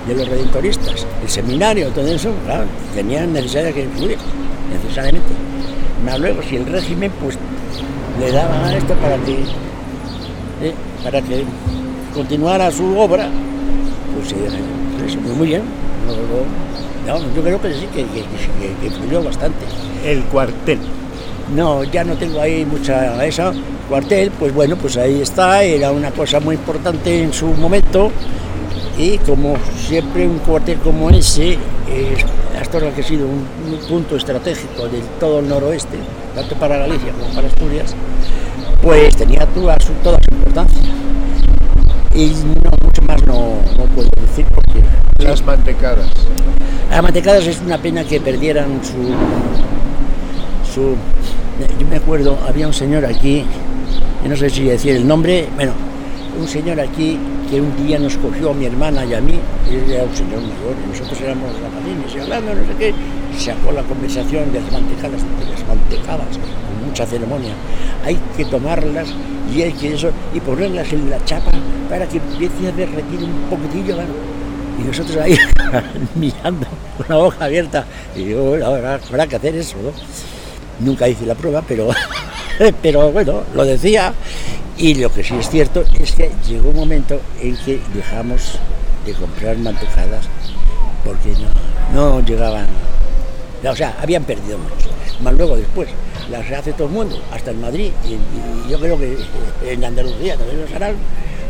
de 0.09 0.15
los 0.15 0.27
redentoristas, 0.29 1.07
el 1.23 1.29
seminario, 1.29 1.89
todo 1.91 2.07
eso, 2.07 2.31
claro, 2.47 2.65
tenían 2.95 3.33
necesidad 3.35 3.71
que 3.73 3.83
influir, 3.85 4.17
necesariamente. 4.73 5.29
Más 6.05 6.19
luego, 6.19 6.43
si 6.43 6.57
el 6.57 6.67
régimen, 6.67 7.11
pues, 7.23 7.37
le 8.21 8.31
daban 8.33 8.65
a 8.65 8.77
esto 8.77 8.95
para 8.95 9.17
que, 9.19 9.33
eh, 10.63 10.75
para 11.03 11.21
que 11.23 11.45
continuara 12.13 12.71
su 12.71 12.97
obra, 12.99 13.29
pues, 14.17 14.33
eh, 14.33 14.37
pues, 14.99 15.17
muy, 15.37 15.47
bien. 15.49 15.63
No, 17.07 17.19
no, 17.19 17.35
yo 17.35 17.43
creo 17.43 17.61
que 17.61 17.73
sí, 17.75 17.87
que- 17.95 18.05
que 18.05 18.87
influyó 18.87 19.23
bastante. 19.23 19.65
El 20.05 20.23
cuartel. 20.25 20.79
No, 21.55 21.85
ya 21.85 22.05
no 22.05 22.15
tengo 22.15 22.41
ahí 22.41 22.65
mucha 22.65 23.25
esa. 23.27 23.53
Cuartel, 23.89 24.31
pues 24.39 24.55
bueno, 24.55 24.77
pues 24.77 24.97
ahí 24.97 25.21
está, 25.21 25.63
era 25.63 25.93
una 25.93 26.11
cosa 26.11 26.41
muy 26.41 26.55
importante 26.55 27.23
en 27.23 27.33
su 27.33 27.47
momento. 27.49 28.11
Y 28.97 29.19
como 29.19 29.57
siempre 29.77 30.27
un 30.27 30.39
cuartel 30.39 30.79
como 30.79 31.11
ese, 31.11 31.53
eh, 31.89 32.17
Astorga 32.61 32.91
que 32.93 33.01
ha 33.01 33.05
sido 33.05 33.27
un, 33.27 33.47
un 33.73 33.79
punto 33.89 34.17
estratégico 34.17 34.89
de 34.89 35.01
todo 35.19 35.41
el 35.41 35.49
noroeste, 35.49 35.99
tanto 36.35 36.55
para 36.57 36.79
Galicia 36.79 37.13
como 37.13 37.33
para 37.35 37.49
Asturias, 37.49 37.95
pues 38.83 39.17
tenía 39.17 39.47
toda 39.47 39.79
su, 39.81 39.93
toda 40.03 40.19
su 40.29 40.35
importancia. 40.35 40.83
Y 42.15 42.27
no, 42.63 42.71
mucho 42.85 43.03
más 43.03 43.23
no, 43.27 43.57
no 43.77 43.85
puedo 43.95 44.09
decir 44.21 44.47
porque 44.55 44.83
Las 45.25 45.45
mantecadas. 45.45 46.07
a 46.93 47.03
Mantecadas 47.03 47.47
es 47.47 47.61
una 47.61 47.79
pena 47.79 48.05
que 48.05 48.21
perdieran 48.21 48.81
su, 48.85 49.15
su... 50.73 50.97
Yo 51.81 51.87
me 51.89 51.97
acuerdo, 51.97 52.39
había 52.47 52.67
un 52.67 52.73
señor 52.73 53.05
aquí, 53.05 53.45
yo 54.23 54.29
no 54.29 54.37
sé 54.37 54.51
si 54.51 54.65
decir 54.65 54.97
el 54.97 55.07
nombre, 55.07 55.49
bueno, 55.57 55.73
un 56.39 56.49
señor 56.49 56.81
aquí 56.81 57.19
que 57.51 57.61
un 57.61 57.77
día 57.87 57.99
nos 57.99 58.17
cogió 58.17 58.51
a 58.51 58.55
mi 58.55 58.67
hermana 58.67 59.05
y 59.05 59.15
a 59.15 59.21
mí, 59.21 59.39
él 59.71 59.91
era 59.91 60.05
un 60.05 60.17
señor 60.17 60.41
mayor, 60.41 60.75
y 60.85 60.89
nosotros 60.89 61.21
éramos 61.21 61.51
rapacines 61.61 62.15
y 62.15 62.19
hablando, 62.21 62.55
no 62.55 62.67
sé 62.67 62.75
qué, 62.79 62.95
sacó 63.39 63.73
la 63.73 63.83
conversación 63.83 64.53
de 64.53 64.61
las 64.61 64.73
mantecadas, 64.73 65.23
de 65.23 65.51
las 65.51 65.67
mantecadas, 65.67 66.39
con 66.39 66.89
mucha 66.89 67.07
ceremonia. 67.07 67.53
Hay 68.05 68.19
que 68.37 68.45
tomarlas 68.47 69.09
y 69.55 69.63
hay 69.63 69.73
que 69.73 69.95
eso, 69.95 70.11
y 70.35 70.41
ponerlas 70.41 70.93
en 70.93 71.11
la 71.11 71.25
chapa 71.25 71.53
para 71.89 72.07
que 72.09 72.19
empiece 72.19 72.69
a 72.69 72.73
derretir 72.73 73.23
un 73.23 73.33
poquitillo, 73.51 73.97
y 74.79 74.83
nosotros 74.83 75.17
ahí 75.19 75.39
mirando 76.15 76.67
con 76.97 77.07
la 77.09 77.17
boca 77.17 77.45
abierta. 77.45 77.85
Y 78.17 78.25
digo, 78.25 78.57
ahora 78.65 79.01
habrá 79.09 79.27
que 79.27 79.37
hacer 79.37 79.55
eso. 79.55 79.77
Nunca 80.81 81.09
hice 81.09 81.25
la 81.27 81.35
prueba, 81.35 81.63
pero, 81.67 81.89
pero 82.83 83.13
bueno, 83.13 83.43
lo 83.55 83.65
decía. 83.65 84.13
Y 84.77 84.95
lo 84.95 85.13
que 85.13 85.23
sí 85.23 85.35
es 85.39 85.49
cierto 85.49 85.85
es 85.99 86.13
que 86.13 86.33
llegó 86.49 86.71
un 86.71 86.77
momento 86.77 87.21
en 87.41 87.57
que 87.59 87.81
dejamos 87.95 88.59
de 89.07 89.13
comprar 89.13 89.57
mantecadas 89.59 90.27
porque 91.05 91.35
no, 91.93 92.21
no 92.21 92.27
llegaban, 92.27 92.67
o 93.63 93.77
sea, 93.77 93.97
habían 94.01 94.25
perdido 94.25 94.59
mucho. 94.59 94.89
Más 95.21 95.35
luego 95.35 95.57
después, 95.57 95.89
las 96.31 96.51
hace 96.51 96.73
todo 96.73 96.89
el 96.89 96.93
mundo, 96.93 97.23
hasta 97.33 97.51
en 97.51 97.61
Madrid, 97.61 97.93
y, 98.05 98.71
yo 98.71 98.81
creo 98.81 98.99
que 98.99 99.17
en 99.65 99.85
Andalucía 99.85 100.37
también 100.37 100.63
los 100.63 100.73
harán, 100.73 100.97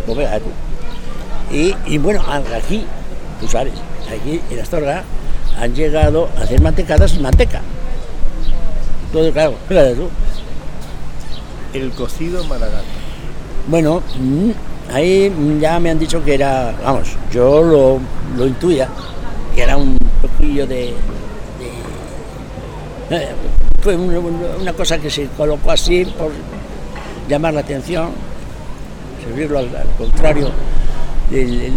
pues. 0.07 0.29
Y, 1.51 1.75
y 1.87 1.99
bueno, 1.99 2.23
aquí, 2.29 2.85
tú 3.41 3.49
sabes, 3.49 3.73
aquí 4.09 4.41
en 4.51 4.61
Astorga 4.61 5.05
han 5.59 5.75
llegado 5.75 6.29
a 6.37 6.43
hacer 6.43 6.61
mantecadas 6.61 7.13
sin 7.13 7.23
manteca. 7.23 7.63
Todo 9.13 9.33
claro, 9.33 9.55
tú. 9.69 10.11
El 11.73 11.91
cocido 11.93 12.43
maragato. 12.45 13.04
Bueno, 13.67 14.03
mm, 14.19 14.51
ahí 14.93 15.33
ya 15.61 15.81
me 15.81 15.91
han 15.91 15.99
dicho 15.99 16.23
que 16.23 16.35
era, 16.35 16.75
vamos, 16.85 17.17
yo 17.33 17.63
lo, 17.63 17.99
lo 18.37 18.47
intuía, 18.47 18.89
que 19.55 19.63
era 19.63 19.77
un 19.77 19.97
poquillo 20.21 20.67
de... 20.67 20.95
Eh, 23.11 23.29
fue 23.81 23.97
una 23.97 24.73
cosa 24.73 24.99
que 24.99 25.11
se 25.11 25.27
colocó 25.37 25.71
así 25.71 26.05
por 26.05 26.33
llamar 27.29 27.55
la 27.55 27.61
atención, 27.61 28.11
servirlo 29.23 29.59
al, 29.59 29.69
contrario. 29.99 30.51
¿eh? 31.31 31.73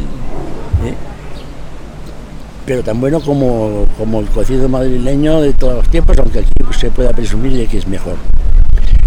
pero 2.66 2.84
tan 2.84 3.00
bueno 3.00 3.22
como, 3.22 3.86
como 3.98 4.20
el 4.20 4.28
cocido 4.28 4.68
madrileño 4.68 5.42
de 5.42 5.54
todos 5.54 5.76
los 5.76 5.90
tiempos, 5.90 6.18
aunque 6.18 6.40
aquí 6.40 6.52
se 6.78 6.90
pueda 6.92 7.12
presumir 7.12 7.54
de 7.54 7.66
que 7.66 7.78
es 7.78 7.88
mejor. 7.88 8.16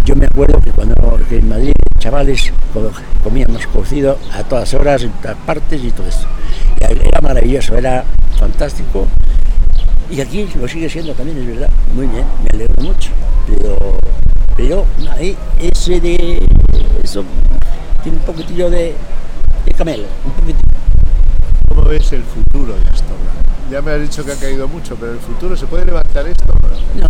Yo 0.06 0.16
me 0.16 0.24
acuerdo 0.24 0.60
que 0.62 0.70
cuando 0.70 0.94
en 1.30 1.48
Madrid, 1.48 1.72
chavales, 2.00 2.52
comíamos 3.22 3.66
cocido 3.68 4.18
a 4.32 4.42
todas 4.42 4.72
horas, 4.74 5.02
en 5.02 5.12
todas 5.22 5.36
partes 5.46 5.84
y 5.84 5.90
todo 5.92 6.08
eso. 6.08 6.26
era 6.80 7.20
maravilloso, 7.20 7.76
era 7.76 8.04
fantástico. 8.38 9.06
Y 10.10 10.20
aquí 10.20 10.48
lo 10.60 10.66
sigue 10.66 10.88
siendo 10.88 11.14
también, 11.14 11.38
es 11.38 11.46
verdad. 11.46 11.70
Muy 11.94 12.06
bien, 12.06 12.24
me 12.42 12.48
alegro 12.52 12.82
mucho. 12.82 13.10
Pero, 13.46 13.98
pero 14.56 14.86
ahí, 15.12 15.36
ese 15.60 16.00
de. 16.00 16.42
Eso 17.02 17.22
tiene 18.02 18.18
un 18.18 18.24
poquitillo 18.24 18.70
de, 18.70 18.94
de 19.66 19.72
camelo, 19.72 20.04
un 20.24 20.32
poquitillo. 20.32 20.58
¿Cómo 21.68 21.84
ves 21.84 22.12
el 22.12 22.24
futuro 22.24 22.74
de 22.74 22.90
esto? 22.90 23.14
Ya 23.70 23.82
me 23.82 23.92
has 23.92 24.00
dicho 24.00 24.24
que 24.24 24.32
ha 24.32 24.36
caído 24.36 24.66
mucho, 24.66 24.96
pero 24.96 25.12
el 25.12 25.18
futuro, 25.18 25.56
¿se 25.56 25.66
puede 25.66 25.84
levantar 25.84 26.26
esto? 26.26 26.54
No, 26.96 27.08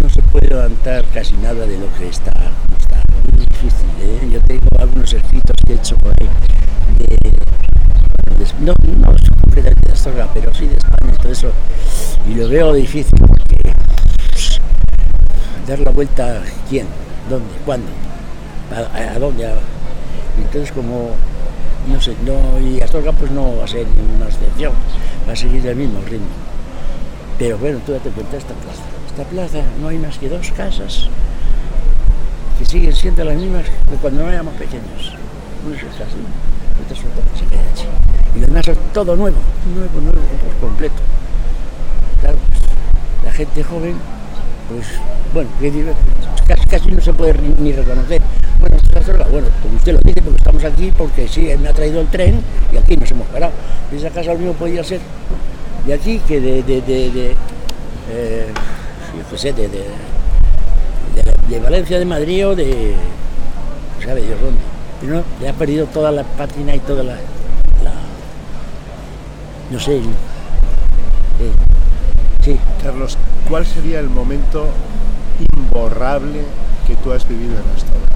no 0.00 0.08
se 0.10 0.22
puede 0.22 0.48
levantar 0.48 1.04
casi 1.12 1.34
nada 1.38 1.66
de 1.66 1.78
lo 1.78 1.92
que 1.98 2.08
está. 2.08 2.32
¿Eh? 3.66 4.28
Yo 4.30 4.40
tengo 4.42 4.68
algunos 4.78 5.12
escritos 5.12 5.56
que 5.66 5.72
he 5.72 5.76
hecho 5.76 5.96
por 5.96 6.12
ahí 6.20 6.28
de, 6.98 7.30
no, 8.60 8.74
no 8.98 9.14
completamente 9.40 9.88
de 9.88 9.92
Astorga, 9.92 10.28
pero 10.32 10.52
sí 10.54 10.66
de 10.66 10.76
España 10.76 11.12
y 11.14 11.16
todo 11.16 11.32
eso. 11.32 11.50
Y 12.28 12.34
lo 12.34 12.48
veo 12.48 12.72
difícil 12.72 13.18
porque 13.18 13.56
dar 15.66 15.78
la 15.80 15.90
vuelta, 15.90 16.42
¿quién? 16.68 16.86
¿Dónde? 17.28 17.54
¿Cuándo? 17.64 17.88
¿A, 18.72 19.14
a 19.14 19.18
dónde? 19.18 19.48
Entonces 20.38 20.72
como 20.72 21.12
no 21.88 22.00
sé, 22.00 22.14
no, 22.24 22.58
y 22.60 22.80
Astorga 22.80 23.12
pues 23.12 23.30
no 23.30 23.56
va 23.56 23.64
a 23.64 23.68
ser 23.68 23.86
ninguna 23.86 24.26
excepción, 24.26 24.72
va 25.28 25.32
a 25.32 25.36
seguir 25.36 25.66
el 25.66 25.76
mismo 25.76 26.00
ritmo. 26.08 26.26
Pero 27.38 27.58
bueno, 27.58 27.78
tú 27.84 27.92
date 27.92 28.10
cuenta 28.10 28.36
esta 28.36 28.54
plaza. 28.54 28.82
Esta 29.06 29.24
plaza 29.24 29.62
no 29.80 29.88
hay 29.88 29.98
más 29.98 30.18
que 30.18 30.28
dos 30.28 30.50
casas 30.52 31.08
siguen 32.64 32.92
siendo 32.92 33.24
las 33.24 33.36
mismas 33.36 33.64
que 33.64 33.96
cuando 33.96 34.22
no 34.22 34.30
éramos 34.30 34.54
pequeños. 34.54 35.14
Una 35.66 35.76
es 35.76 35.82
así, 35.82 36.20
otra 36.82 36.96
es 36.96 37.38
se 37.38 37.46
queda 37.46 37.62
así. 37.72 37.86
Y 38.36 38.40
lo 38.40 38.46
demás 38.46 38.68
es 38.68 38.78
todo 38.92 39.16
nuevo, 39.16 39.36
nuevo, 39.74 40.00
nuevo, 40.00 40.20
por 40.20 40.68
completo. 40.68 40.94
Claro, 42.20 42.38
pues, 42.48 42.60
la 43.24 43.32
gente 43.32 43.64
joven, 43.64 43.96
pues, 44.68 44.86
bueno, 45.32 45.50
casi, 46.46 46.64
casi 46.66 46.90
no 46.90 47.00
se 47.00 47.12
puede 47.12 47.34
ni 47.58 47.72
reconocer 47.72 48.22
bueno, 48.64 49.30
bueno, 49.30 49.46
pues 49.62 49.74
usted 49.74 49.92
lo 49.92 49.98
dice 50.00 50.22
porque 50.22 50.38
estamos 50.38 50.64
aquí, 50.64 50.92
porque 50.96 51.28
sí, 51.28 51.48
me 51.60 51.68
ha 51.68 51.72
traído 51.72 52.00
el 52.00 52.06
tren 52.08 52.40
y 52.72 52.76
aquí 52.76 52.96
nos 52.96 53.10
hemos 53.10 53.26
parado. 53.28 53.52
esa 53.94 54.10
casa 54.10 54.32
lo 54.32 54.38
mismo 54.38 54.54
podía 54.54 54.82
ser 54.82 55.00
de 55.86 55.94
aquí 55.94 56.20
que 56.26 56.40
de, 56.40 56.62
de, 56.62 56.80
de, 56.80 57.10
de 57.10 57.30
eh, 58.10 58.46
sé, 59.36 59.52
de, 59.52 59.68
de, 59.68 59.84
de, 61.48 61.60
Valencia, 61.60 61.98
de 61.98 62.04
Madrid 62.04 62.48
o 62.48 62.56
de, 62.56 62.94
sabe 64.04 64.22
Dios 64.22 64.40
dónde. 64.40 64.60
Y 65.02 65.06
no, 65.06 65.22
le 65.40 65.48
ha 65.48 65.52
perdido 65.52 65.86
toda 65.86 66.10
la 66.10 66.22
pátina 66.24 66.74
y 66.74 66.80
toda 66.80 67.02
la, 67.02 67.16
no 69.70 69.80
sé, 69.80 69.96
eh, 69.96 70.02
sí. 72.44 72.58
Carlos, 72.82 73.16
¿cuál 73.48 73.66
sería 73.66 73.98
el 73.98 74.10
momento 74.10 74.68
imborrable 75.56 76.42
que 76.86 76.94
tú 76.96 77.12
has 77.12 77.26
vivido 77.26 77.54
en 77.54 77.64
Astorga? 77.74 78.14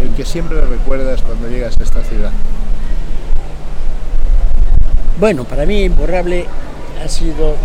El 0.00 0.14
que 0.14 0.24
siempre 0.24 0.60
recuerdas 0.60 1.22
cuando 1.22 1.48
llegas 1.48 1.74
a 1.80 1.82
esta 1.82 2.04
ciudad. 2.04 2.30
Bueno, 5.18 5.44
para 5.44 5.66
mí 5.66 5.82
imborrable 5.82 6.46
ha 7.02 7.08
sido 7.08 7.56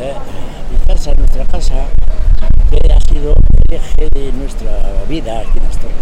eh, 0.00 0.14
casa, 0.96 1.14
nuestra 1.14 1.44
casa, 1.44 1.74
que 2.70 2.90
ha 2.90 3.00
sido 3.00 3.34
el 3.68 3.74
eje 3.74 4.08
de 4.14 4.32
nuestra 4.32 4.70
vida 5.06 5.40
aquí 5.40 5.58
en 5.58 5.66
Astorga. 5.66 5.94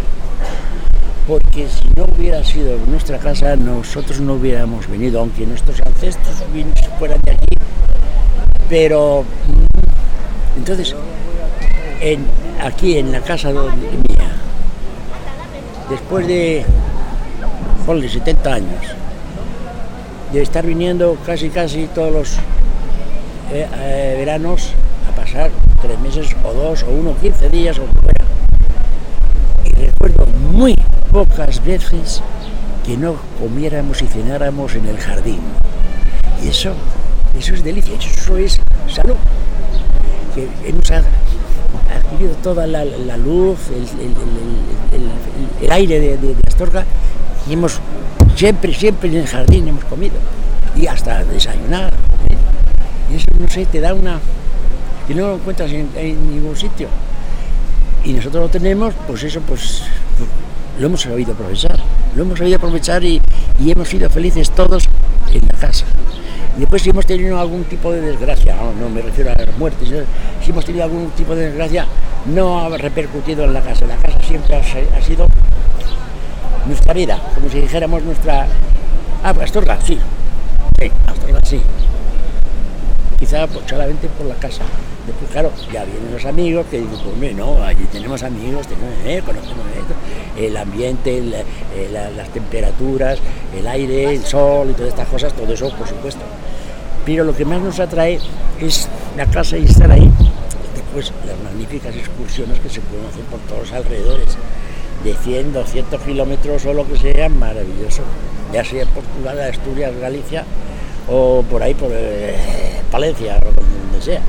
Porque 1.27 1.69
si 1.69 1.89
no 1.97 2.05
hubiera 2.05 2.45
sido 2.45 2.79
nuestra 2.87 3.19
casa, 3.19 3.57
nosotros 3.57 4.21
no 4.21 4.35
hubiéramos 4.35 4.89
venido, 4.89 5.19
aunque 5.19 5.47
nuestros 5.47 5.81
ancestros 5.81 6.45
fueran 6.97 7.21
de 7.23 7.33
aquí. 7.33 7.59
Pero 8.69 9.25
mm, 9.25 10.59
entonces, 10.59 10.95
en, 12.01 12.25
aquí 12.63 12.97
en 12.97 13.11
la 13.11 13.21
casa 13.21 13.51
mía, 13.51 14.31
después 15.91 16.29
de, 16.29 16.65
70 17.85 18.55
años, 18.55 18.85
de 20.33 20.43
estar 20.43 20.65
viniendo 20.65 21.17
casi 21.27 21.51
casi 21.51 21.89
todos 21.89 22.13
los 22.13 22.39
eh, 23.53 23.67
eh, 23.77 24.15
veranos 24.19 24.73
a 25.09 25.15
pasar 25.15 25.51
tres 25.83 25.99
meses 26.01 26.35
o 26.45 26.53
dos 26.53 26.83
o 26.83 26.91
uno, 26.91 27.15
15 27.21 27.49
días 27.51 27.79
o 27.79 27.87
fuera. 27.87 28.25
Y 29.65 29.73
recuerdo 29.75 30.27
muy 30.53 30.75
pocas 31.11 31.65
veces 31.65 32.23
que 32.85 32.97
no 32.97 33.17
comiéramos 33.41 34.03
y 34.03 34.07
cenáramos 34.07 34.75
en 34.75 34.87
el 34.87 34.99
jardín. 34.99 35.41
Y 36.43 36.49
eso, 36.49 36.73
eso 37.39 37.55
es 37.55 37.65
delicia, 37.65 37.95
eso 37.99 38.37
es 38.37 38.61
salud. 38.89 39.17
Que 40.35 40.49
hemos 40.69 40.91
adquirido 40.91 42.35
toda 42.43 42.67
la, 42.67 42.85
luz, 43.17 43.59
el, 43.71 45.71
aire 45.71 46.01
de, 46.01 46.37
Astorga 46.47 46.85
y 47.49 47.55
hemos 47.55 47.81
siempre, 48.37 48.75
siempre 48.75 49.09
en 49.09 49.17
el 49.17 49.27
jardín 49.27 49.69
hemos 49.69 49.85
comido 49.85 50.17
y 50.77 50.87
hasta 50.87 51.25
desayunar. 51.25 51.93
¿eh? 52.29 52.37
Y 53.11 53.17
eso, 53.17 53.27
no 53.39 53.49
sé, 53.49 53.67
te 53.67 53.81
da 53.81 53.95
una... 53.95 54.21
que 55.07 55.15
no 55.15 55.29
lo 55.29 55.35
encuentras 55.37 55.71
en, 55.73 55.89
ningún 56.31 56.57
sitio. 56.57 56.89
Y 58.05 58.13
nosotros 58.13 58.45
lo 58.45 58.49
tenemos, 58.49 58.95
pues 59.07 59.23
eso, 59.23 59.41
pues, 59.41 59.83
pues 60.19 60.29
lo 60.79 60.87
hemos 60.87 61.01
sabido 61.01 61.33
aprovechar. 61.33 61.79
Lo 62.17 62.23
hemos 62.23 62.39
sabido 62.39 62.57
aprovechar 62.57 63.03
y, 63.05 63.21
y 63.61 63.71
hemos 63.71 63.89
sido 63.89 64.11
felices 64.11 64.51
todos 64.51 64.89
en 65.33 65.47
la 65.53 65.59
casa. 65.59 65.87
Y 66.57 66.61
después 66.61 66.83
si 66.83 66.91
hemos 66.91 67.07
tenido 67.07 67.39
algún 67.39 67.65
tipo 67.65 67.93
de 67.93 68.01
desgracia, 68.01 68.55
no, 68.81 68.89
me 68.89 69.03
refiero 69.03 69.33
a 69.33 69.35
las 69.35 69.59
muertes, 69.59 69.89
si 70.43 70.51
hemos 70.51 70.65
tenido 70.65 70.85
algún 70.85 71.11
tipo 71.11 71.35
de 71.35 71.47
desgracia, 71.47 71.87
no 72.27 72.61
ha 72.61 72.79
repercutido 72.79 73.45
en 73.45 73.55
la 73.55 73.61
casa. 73.61 73.87
La 73.87 73.97
casa 73.97 74.19
siempre 74.25 74.57
ha, 74.57 75.03
sido 75.03 75.27
nuestra 76.67 76.95
vida, 76.95 77.21
como 77.35 77.49
si 77.51 77.61
dijéramos 77.61 78.03
nuestra... 78.05 78.47
Ah, 79.25 79.35
Astorga, 79.43 79.79
sí. 79.81 79.99
Sí, 80.79 80.93
Astorga, 81.07 81.41
sí. 81.45 81.61
Quizá 83.19 83.47
pues, 83.47 83.65
solamente 83.69 84.09
por 84.09 84.27
la 84.27 84.35
casa. 84.35 84.63
Después, 85.07 85.31
claro, 85.31 85.53
ya 85.73 85.85
vienen 85.85 86.13
los 86.13 86.25
amigos 86.25 86.67
que 86.71 86.79
dicen, 86.79 86.99
pues 87.19 87.35
no, 87.35 87.63
allí 87.63 87.85
tenemos 87.93 88.23
amigos, 88.23 88.67
tenemos, 88.67 88.95
eh, 89.05 89.23
conocemos 89.25 89.67
esto, 89.77 89.95
el 90.39 90.57
ambiente, 90.57 91.19
eh, 91.19 92.11
las 92.17 92.29
temperaturas, 92.31 93.19
el 93.57 93.67
aire, 93.67 94.15
el 94.15 94.25
sol 94.25 94.71
y 94.71 94.73
todas 94.73 94.89
estas 94.89 95.09
cosas, 95.09 95.33
todo 95.35 95.53
eso, 95.53 95.71
por 95.77 95.87
supuesto. 95.87 96.23
Pero 97.05 97.25
lo 97.25 97.37
que 97.37 97.45
más 97.45 97.61
nos 97.61 97.81
atrae 97.81 98.19
es 98.61 98.89
la 99.17 99.27
casa 99.27 99.59
y 99.59 99.65
estar 99.65 99.91
ahí. 99.91 100.11
Después, 100.75 101.13
las 101.27 101.39
magníficas 101.45 101.95
excursiones 101.95 102.59
que 102.61 102.71
se 102.71 102.81
pueden 102.81 103.07
hacer 103.07 103.25
por 103.25 103.41
todos 103.41 103.61
los 103.61 103.73
alrededores, 103.73 104.39
de 105.05 105.15
100, 105.15 105.53
200 105.53 106.01
kilómetros 106.01 106.65
o 106.65 106.73
lo 106.73 106.89
que 106.89 106.99
sea, 106.99 107.29
maravilloso. 107.29 108.03
Ya 108.53 108.65
sea 108.65 108.87
Portugal, 108.87 109.39
Asturias, 109.41 109.93
Galicia 110.01 110.45
o 111.09 111.43
por 111.51 111.63
ahí, 111.63 111.75
por 111.75 111.91
eh, 111.93 112.35
Palencia 112.99 113.41
o 113.43 113.47
donde 113.61 114.01
sea. 114.01 114.21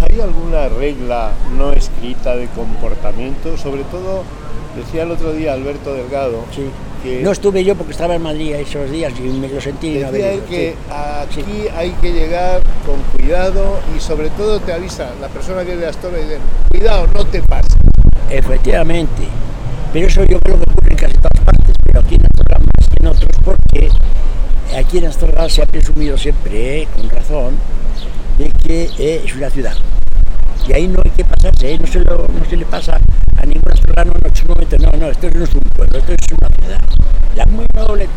¿hay 0.00 0.18
alguna 0.18 0.68
regla 0.70 1.32
no 1.58 1.72
escrita 1.74 2.34
de 2.36 2.46
comportamiento? 2.48 3.54
Sobre 3.58 3.84
todo, 3.84 4.22
decía 4.74 5.02
el 5.02 5.10
otro 5.10 5.34
día 5.34 5.52
Alberto 5.52 5.92
Delgado, 5.92 6.42
Sí. 6.54 6.70
que 7.02 7.20
No 7.22 7.32
estuve 7.32 7.64
yo 7.64 7.74
porque 7.76 7.92
estaba 7.92 8.14
en 8.14 8.22
Madrid 8.22 8.54
esos 8.54 8.90
días 8.90 9.12
y 9.18 9.22
me 9.28 9.48
lo 9.48 9.60
sentí. 9.60 9.98
decía 9.98 10.42
que 10.48 10.74
sí. 11.30 11.40
aquí 11.42 11.68
hay 11.76 11.90
que 12.00 12.12
llegar 12.14 12.62
con 12.86 12.96
cuidado 13.14 13.78
y 13.94 14.00
sobre 14.00 14.30
todo 14.30 14.58
te 14.60 14.72
avisa 14.72 15.10
la 15.20 15.28
persona 15.28 15.66
que 15.66 15.74
es 15.74 15.80
de 15.80 15.86
Astorga 15.88 16.18
y 16.18 16.22
dice, 16.22 16.38
cuidado, 16.70 17.06
no 17.14 17.26
te 17.26 17.42
pases. 17.42 17.76
Efectivamente. 18.30 19.24
Pero 19.92 20.06
eso 20.06 20.24
yo 20.24 20.38
creo 20.40 20.56
que 20.56 20.62
ocurre 20.62 20.92
en 20.92 20.96
casi 20.96 21.14
todas 21.16 21.44
partes, 21.44 21.76
pero 21.84 22.00
aquí 22.00 22.14
en 22.14 22.22
Astorga 22.24 22.58
más 22.58 22.88
que 22.88 22.96
en 23.00 23.06
otros 23.06 23.30
porque 23.44 23.71
aquí 24.76 24.98
en 24.98 25.06
Astorga 25.06 25.48
se 25.48 25.62
ha 25.62 25.66
presumido 25.66 26.16
siempre, 26.16 26.82
eh, 26.82 26.88
con 26.94 27.08
razón, 27.10 27.56
de 28.38 28.50
que 28.50 28.90
eh, 28.98 29.22
es 29.24 29.34
una 29.34 29.50
ciudad. 29.50 29.74
Y 30.66 30.72
ahí 30.72 30.86
no 30.86 31.00
hay 31.04 31.10
que 31.10 31.24
pasarse, 31.24 31.74
eh, 31.74 31.78
no, 31.78 31.86
se 31.86 32.56
le 32.56 32.64
pasa 32.66 33.00
a 33.36 33.46
ningún 33.46 33.72
astorgano 33.72 34.12
en 34.12 34.32
un 34.42 34.48
momento, 34.48 34.76
no, 34.78 34.90
no, 34.98 35.10
esto 35.10 35.28
no 35.30 35.44
es 35.44 35.54
un 35.54 35.60
pueblo, 35.60 35.98
esto 35.98 36.12
es 36.12 36.38
una 36.38 36.48
ciudad. 36.56 36.80
Ya 37.36 37.46
muy 37.46 37.66
noble, 37.74 38.08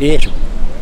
y 0.00 0.10
eso, 0.10 0.30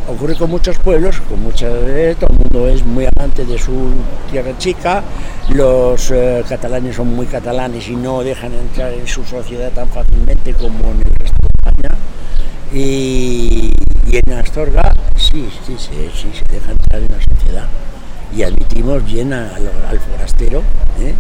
ocurre 0.09 0.35
con 0.35 0.50
muchos 0.50 0.78
pueblos, 0.78 1.20
con 1.28 1.42
mucha, 1.42 1.68
eh, 1.68 2.16
todo 2.18 2.31
el 2.31 2.38
mundo 2.38 2.68
es 2.68 2.85
muy 2.85 3.07
amante 3.16 3.44
de 3.44 3.59
su 3.59 3.90
tierra 4.31 4.57
chica, 4.59 5.02
los 5.50 6.12
catalanes 6.48 6.96
son 6.96 7.14
muy 7.14 7.26
catalanes 7.26 7.88
y 7.88 7.94
no 7.94 8.22
dejan 8.22 8.52
entrar 8.55 8.92
en 8.92 9.07
su 9.07 9.22
sociedad 9.24 9.70
tan 9.72 9.88
fácilmente 9.88 10.55
como 10.55 10.90
en 10.92 11.02
el 11.05 11.14
resto 11.18 11.37
de 11.40 11.70
España. 11.70 12.12
Y, 12.72 13.72
y 14.06 14.16
en 14.24 14.32
Astorga 14.32 14.94
sí, 15.16 15.48
sí, 15.66 15.76
sí, 15.78 16.11
sí, 16.14 16.30
se 16.35 16.52
deja 16.54 16.72
entrar 16.72 17.02
en 17.02 17.12
la 17.12 17.20
sociedad. 17.20 17.68
Y 18.35 18.42
admitimos 18.44 19.04
bien 19.04 19.32
a- 19.32 19.54
al, 19.54 19.70
al 19.90 20.00
forastero, 20.00 20.62
¿eh? 21.00 21.14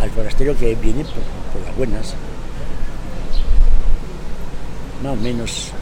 al 0.00 0.10
forastero 0.10 0.56
que 0.56 0.74
viene 0.76 1.04
por, 1.04 1.12
por 1.52 1.66
las 1.66 1.76
buenas. 1.76 2.14
Más 5.02 5.12
o 5.12 5.16
menos. 5.16 5.72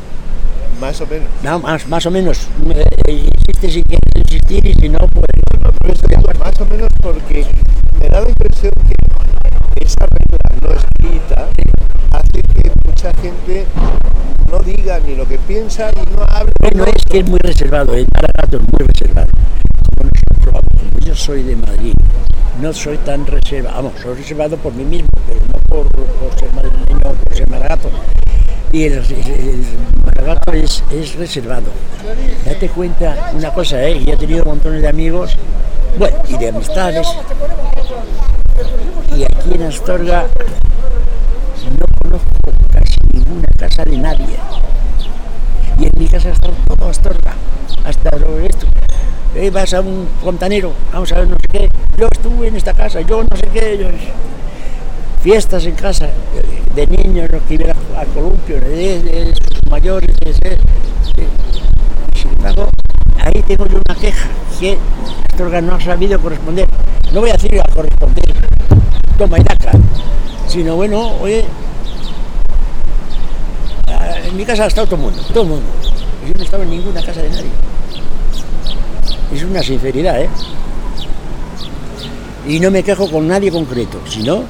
Más 0.80 1.00
o 1.02 1.06
menos. 1.06 1.28
No, 1.42 1.58
más, 1.58 1.86
más 1.88 2.06
o 2.06 2.10
menos. 2.10 2.48
Eh, 3.06 3.12
insiste 3.12 3.70
si 3.70 3.82
quieres 3.82 4.00
insistir 4.16 4.66
y 4.66 4.74
si 4.74 4.88
no, 4.88 4.98
pues. 5.08 5.26
Digo, 6.08 6.22
más 6.38 6.58
o 6.60 6.64
menos 6.66 6.88
porque 7.02 7.46
me 8.00 8.08
da 8.08 8.20
la 8.22 8.28
impresión 8.30 8.72
que 8.88 9.84
esa 9.84 10.06
regla 10.06 10.56
no 10.62 10.72
escrita 10.74 11.48
hace 12.12 12.42
mucha 13.02 13.18
gente 13.22 13.64
no 14.50 14.58
diga 14.58 15.00
ni 15.00 15.14
lo 15.14 15.26
que 15.26 15.38
piensa 15.38 15.90
y 15.90 16.10
no 16.14 16.22
hable. 16.28 16.52
Bueno, 16.60 16.84
es 16.84 17.02
que 17.04 17.20
es 17.20 17.28
muy 17.28 17.38
reservado, 17.38 17.94
el 17.94 18.06
Maragato 18.12 18.58
es 18.58 18.62
muy 18.62 18.86
reservado. 18.86 19.28
Como 19.96 20.10
nosotros, 20.10 20.62
como 20.78 21.06
yo 21.06 21.14
soy 21.14 21.42
de 21.44 21.56
Madrid, 21.56 21.94
no 22.60 22.72
soy 22.74 22.98
tan 22.98 23.26
reservado, 23.26 23.76
vamos, 23.76 23.92
soy 24.02 24.16
reservado 24.16 24.56
por 24.58 24.74
mí 24.74 24.84
mismo, 24.84 25.08
pero 25.26 25.40
no 25.46 25.58
por, 25.66 25.88
por 25.90 26.38
ser 26.38 26.52
madrileño 26.54 27.10
o 27.10 27.14
por 27.14 27.34
ser 27.34 27.48
Maragato. 27.48 27.88
Y 28.72 28.84
el, 28.84 28.92
el- 28.92 29.02
el 29.08 29.64
Maragato 30.04 30.52
es, 30.52 30.84
es 30.92 31.14
reservado. 31.14 31.70
Date 32.44 32.68
cuenta 32.68 33.30
una 33.32 33.50
cosa, 33.54 33.82
¿eh? 33.82 34.04
yo 34.04 34.12
he 34.12 34.16
tenido 34.18 34.44
montones 34.44 34.82
de 34.82 34.88
amigos, 34.88 35.36
bueno, 35.98 36.18
y 36.28 36.36
de 36.36 36.48
amistades, 36.50 37.08
y 39.16 39.24
aquí 39.24 39.54
en 39.54 39.62
Astorga 39.62 40.26
ninguna 43.30 43.46
casa 43.56 43.84
de 43.84 43.96
nadie. 43.96 44.36
Y 45.78 45.84
en 45.84 45.90
mi 45.96 46.06
casa 46.08 46.30
está 46.30 46.48
todo 46.76 46.88
Astorga, 46.88 47.34
hasta 47.84 48.10
sobre 48.18 48.46
esto. 48.46 48.66
Eh, 49.34 49.50
vas 49.50 49.72
a 49.74 49.80
un 49.80 50.08
fontanero, 50.22 50.72
vamos 50.92 51.10
a 51.12 51.16
ver 51.20 51.28
no 51.28 51.36
sé 51.36 51.46
qué, 51.50 51.68
yo 51.96 52.08
estuve 52.10 52.48
en 52.48 52.56
esta 52.56 52.74
casa, 52.74 53.00
yo 53.00 53.22
no 53.22 53.36
sé 53.36 53.46
qué, 53.52 53.78
yo- 53.78 53.88
fiestas 55.22 55.64
en 55.66 55.74
casa 55.76 56.06
eh, 56.06 56.12
de 56.74 56.86
niños 56.86 57.30
los 57.30 57.42
que 57.42 57.54
iban 57.54 57.70
a- 57.70 58.00
al 58.00 58.06
columpio, 58.08 58.60
de, 58.60 59.32
mayores, 59.70 60.16
sin 62.14 62.30
embargo, 62.32 62.68
ahí 63.24 63.42
tengo 63.46 63.66
yo 63.66 63.80
una 63.88 64.00
queja, 64.00 64.28
que 64.58 64.76
Astorga 65.30 65.60
no 65.60 65.74
ha 65.76 65.80
sabido 65.80 66.20
corresponder. 66.20 66.66
No 67.12 67.20
voy 67.20 67.30
a 67.30 67.34
decir 67.34 67.60
a 67.60 67.72
corresponder, 67.72 68.24
toma 69.16 69.38
y 69.38 69.42
daca, 69.44 69.72
sino 70.48 70.74
bueno, 70.76 71.12
oye, 71.20 71.44
en 74.26 74.36
mi 74.36 74.44
casa 74.44 74.64
ha 74.64 74.66
estado 74.68 74.86
todo 74.86 74.96
el 74.96 75.02
mundo, 75.02 75.22
todo 75.32 75.42
el 75.44 75.48
mundo. 75.50 75.66
Yo 76.26 76.34
no 76.36 76.44
estaba 76.44 76.62
en 76.64 76.70
ninguna 76.70 77.02
casa 77.02 77.22
de 77.22 77.30
nadie. 77.30 77.50
Es 79.34 79.42
una 79.44 79.62
sinceridad, 79.62 80.20
¿eh? 80.20 80.28
Y 82.46 82.58
no 82.58 82.70
me 82.70 82.82
quejo 82.82 83.08
con 83.10 83.28
nadie 83.28 83.50
concreto, 83.50 84.00
sino. 84.08 84.44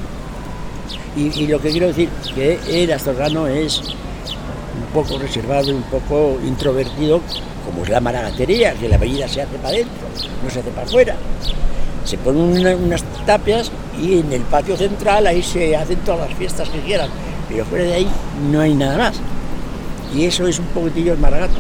Y, 1.16 1.42
y 1.42 1.46
lo 1.48 1.60
que 1.60 1.70
quiero 1.70 1.88
decir, 1.88 2.08
que 2.34 2.58
el 2.68 2.92
astorgano 2.92 3.46
es 3.46 3.78
un 3.80 4.86
poco 4.94 5.18
reservado, 5.18 5.70
un 5.74 5.82
poco 5.82 6.38
introvertido, 6.46 7.20
como 7.66 7.82
es 7.84 7.90
la 7.90 8.00
maragatería, 8.00 8.74
que 8.74 8.88
la 8.88 8.96
bebida 8.96 9.28
se 9.28 9.42
hace 9.42 9.56
para 9.56 9.70
adentro, 9.70 10.06
no 10.42 10.50
se 10.50 10.60
hace 10.60 10.70
para 10.70 10.86
afuera. 10.86 11.16
Se 12.04 12.16
ponen 12.18 12.42
una- 12.42 12.76
unas 12.76 13.02
tapias 13.26 13.70
y 14.00 14.20
en 14.20 14.32
el 14.32 14.42
patio 14.42 14.76
central 14.76 15.26
ahí 15.26 15.42
se 15.42 15.76
hacen 15.76 15.98
todas 15.98 16.28
las 16.30 16.38
fiestas 16.38 16.68
que 16.70 16.80
quieran, 16.80 17.08
pero 17.50 17.64
fuera 17.64 17.84
de 17.84 17.94
ahí 17.94 18.08
no 18.50 18.60
hay 18.60 18.74
nada 18.74 18.96
más. 18.96 19.20
Y 20.14 20.24
eso 20.24 20.46
es 20.46 20.58
un 20.58 20.66
poquitillo 20.66 21.12
el 21.12 21.18
maragato, 21.18 21.54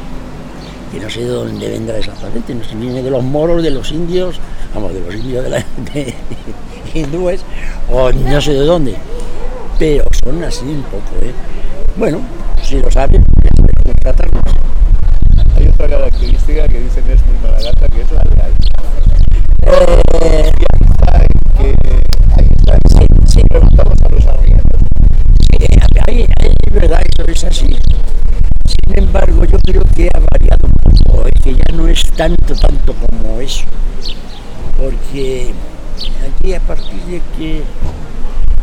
que 0.92 1.00
no 1.00 1.10
sé 1.10 1.20
de 1.20 1.28
dónde 1.28 1.68
vendrá 1.68 1.98
exactamente, 1.98 2.54
no 2.54 2.64
sé 2.64 2.70
si 2.70 2.76
viene 2.76 3.02
de 3.02 3.10
los 3.10 3.22
moros, 3.22 3.62
de 3.62 3.70
los 3.70 3.90
indios, 3.92 4.40
vamos, 4.74 4.92
de 4.94 5.00
los 5.00 5.14
indios 5.14 5.44
de, 5.44 5.50
la, 5.50 5.64
de 5.92 6.14
hindúes, 6.94 7.44
o 7.90 8.10
no 8.12 8.40
sé 8.40 8.52
de 8.52 8.64
dónde, 8.64 8.94
pero 9.78 10.04
son 10.24 10.42
así 10.42 10.64
un 10.64 10.82
poco, 10.84 11.22
¿eh? 11.22 11.32
Bueno, 11.96 12.20
si 12.62 12.80
lo 12.80 12.90
saben, 12.90 13.24
no 13.84 13.92
tratarnos. 14.00 14.42
Hay 15.56 15.68
otra 15.68 15.88
característica 15.88 16.68
que 16.68 16.80
dicen 16.80 17.04
es 17.10 17.20
muy 17.26 17.36
malagata, 17.42 17.88
que 17.88 18.02
es 18.02 18.10
la 18.12 18.22
lealtad. 18.22 18.84
Eh, 20.22 20.52
creo 29.70 29.84
que 29.94 30.08
ha 30.12 30.20
variado 30.32 30.66
un 30.66 31.04
poco, 31.04 31.26
es 31.28 31.42
que 31.42 31.54
ya 31.54 31.76
no 31.76 31.86
es 31.86 32.02
tanto, 32.10 32.54
tanto 32.54 32.92
como 32.94 33.40
eso. 33.40 33.64
Porque 34.76 35.52
aquí 36.26 36.54
a 36.54 36.60
partir 36.60 37.00
de 37.02 37.22
que 37.36 37.62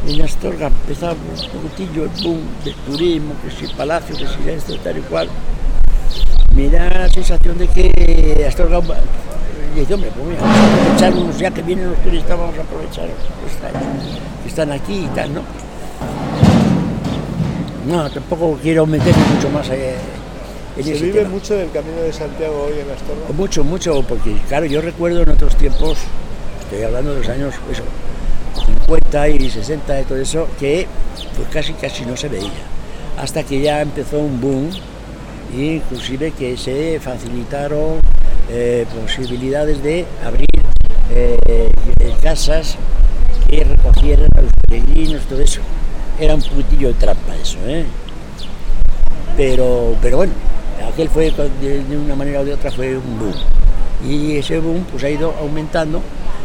en 0.07 0.21
Astorga 0.21 0.67
empezaba 0.67 1.13
un 1.13 1.61
poquitillo 1.61 2.03
el 2.03 2.23
boom 2.23 2.41
del 2.65 2.73
turismo, 2.75 3.33
que 3.41 3.51
si 3.51 3.73
palacio, 3.73 4.17
que 4.17 4.25
si 4.27 4.49
esto, 4.49 4.77
tal 4.79 4.97
y 4.97 5.01
cual, 5.01 5.29
me 6.53 6.69
da 6.69 6.89
la 6.89 7.09
sensación 7.09 7.57
de 7.57 7.67
que 7.67 8.45
Astorga 8.47 8.81
dice, 9.75 9.93
hombre, 9.93 10.11
pues 10.13 10.27
mira, 10.27 10.41
vamos 10.41 10.57
a 10.57 10.73
aprovecharnos, 10.73 11.37
ya 11.37 11.51
que 11.51 11.61
vienen 11.61 11.89
los 11.91 12.03
turistas, 12.03 12.37
vamos 12.37 12.57
a 12.57 12.61
aprovechar 12.61 13.07
que 14.43 14.49
están 14.49 14.71
aquí 14.71 15.05
y 15.05 15.15
tal, 15.15 15.33
¿no? 15.33 15.41
No, 17.87 18.09
tampoco 18.09 18.57
quiero 18.61 18.85
meterme 18.85 19.23
mucho 19.33 19.49
más 19.49 19.69
eh, 19.69 19.95
en 20.77 20.83
Se 20.83 20.93
ese 20.93 21.05
vive 21.05 21.19
tema. 21.19 21.29
mucho 21.31 21.55
del 21.55 21.71
Camino 21.71 22.01
de 22.01 22.13
Santiago 22.13 22.65
hoy 22.69 22.79
en 22.79 22.91
Astorga. 22.91 23.33
Mucho, 23.35 23.63
mucho, 23.63 24.03
porque 24.03 24.33
claro, 24.47 24.65
yo 24.65 24.81
recuerdo 24.81 25.21
en 25.23 25.29
otros 25.29 25.55
tiempos, 25.55 25.97
estoy 26.61 26.83
hablando 26.83 27.13
de 27.13 27.19
los 27.19 27.29
años 27.29 27.55
eso, 27.71 27.83
50 28.85 29.29
y 29.29 29.49
60 29.49 30.01
y 30.01 30.03
todo 30.05 30.17
eso, 30.19 30.47
que 30.59 30.87
pues 31.35 31.47
casi 31.49 31.73
casi 31.73 32.05
no 32.05 32.15
se 32.15 32.29
veía. 32.29 32.51
Hasta 33.17 33.43
que 33.43 33.59
ya 33.61 33.81
empezó 33.81 34.19
un 34.19 34.39
boom, 34.39 34.69
e 35.55 35.75
inclusive 35.75 36.31
que 36.31 36.57
se 36.57 36.99
facilitaron 36.99 37.99
eh, 38.49 38.85
posibilidades 39.01 39.81
de 39.81 40.05
abrir 40.23 40.45
eh, 41.13 41.37
casas 42.21 42.75
que 43.49 43.63
recogieran 43.63 44.27
a 44.35 44.41
los 44.41 44.51
peregrinos, 44.67 45.21
todo 45.23 45.41
eso. 45.41 45.61
Era 46.19 46.35
un 46.35 46.41
putillo 46.41 46.89
de 46.89 46.93
trampa 46.95 47.35
eso, 47.41 47.57
¿eh? 47.65 47.85
Pero, 49.35 49.95
pero 50.01 50.17
bueno, 50.17 50.33
aquel 50.97 51.09
fue 51.09 51.31
de, 51.61 51.95
una 51.95 52.15
manera 52.15 52.39
o 52.41 52.45
de 52.45 52.53
otra 52.53 52.71
fue 52.71 52.97
un 52.97 53.19
boom. 53.19 53.33
Y 54.03 54.37
ese 54.37 54.59
boom 54.59 54.83
pues 54.91 55.03
ha 55.03 55.09
ido 55.09 55.31
aumentando 55.39 56.01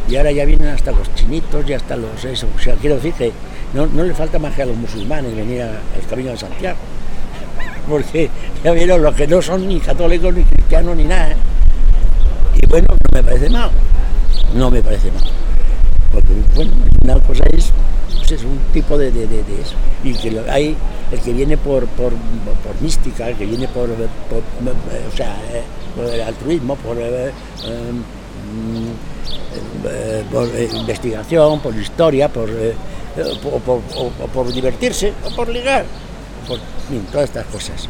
y 0.09 0.17
ahora 0.17 0.31
ya 0.31 0.45
vienen 0.45 0.69
hasta 0.69 0.93
los 0.93 1.13
chinitos 1.15 1.67
y 1.69 1.73
hasta 1.73 1.97
los 1.97 2.23
eso. 2.25 2.47
O 2.55 2.59
sea, 2.59 2.75
quiero 2.75 2.97
decir 2.97 3.15
que 3.15 3.33
no, 3.73 3.87
no 3.87 4.05
le 4.05 4.13
falta 4.15 4.39
más 4.39 4.55
que 4.55 4.63
a 4.63 4.67
los 4.67 4.77
musulmanes 4.77 5.35
venir 5.35 5.63
al 5.63 6.07
camino 6.11 6.31
de 6.33 6.37
Santiago. 6.37 6.77
Porque 7.89 8.29
ya 8.63 8.73
vieron 8.73 9.03
los 9.03 9.15
que 9.15 9.27
no 9.27 9.41
son 9.41 9.67
ni 9.67 9.81
católicos 9.81 10.35
ni 10.35 10.43
cristianos 10.45 10.97
ni 10.97 11.05
nada. 11.05 11.31
¿eh? 11.33 11.37
Y 12.63 12.67
bueno, 12.67 12.87
no 12.91 13.19
me 13.19 13.23
parece 13.23 13.49
mal. 13.49 13.71
No 14.55 14.71
me 14.71 14.83
parece 14.83 15.11
mal. 15.13 15.25
Porque 16.13 16.29
bueno, 16.55 16.73
una 17.03 17.15
cosa 17.21 17.45
es, 17.53 17.71
pues 18.19 18.33
es 18.33 18.45
un 18.45 18.59
tipo 18.73 18.99
de, 18.99 19.11
de- 19.11 19.27
de- 19.27 19.41
eso. 19.63 19.75
Y 20.05 20.13
que 20.15 20.39
hay 20.51 20.77
el 21.13 21.21
que 21.21 21.33
viene 21.33 21.57
por, 21.59 21.87
por, 21.89 22.13
por 22.13 22.81
mística, 22.81 23.29
el 23.29 23.37
que 23.37 23.45
viene 23.47 23.69
por, 23.69 23.89
por- 23.89 24.43
o 25.13 25.17
sea, 25.17 25.37
por 25.95 26.07
el 26.07 26.21
altruismo, 26.23 26.77
por 26.77 26.97
eh, 26.99 27.31
mm, 27.67 29.87
eh, 29.89 30.25
por 30.33 30.49
eh, 30.49 30.69
investigación, 30.73 31.61
por 31.61 31.75
historia, 31.77 32.29
por, 32.29 32.49
o 32.49 33.59
por, 33.59 33.81
o- 33.97 34.07
o 34.07 34.27
por 34.33 34.53
divertirse, 34.53 35.13
o 35.31 35.35
por 35.37 35.49
ligar, 35.49 35.85
por 36.49 36.57
en 36.59 36.65
fin, 36.89 37.07
todas 37.13 37.29
estas 37.29 37.47
cosas. 37.47 37.89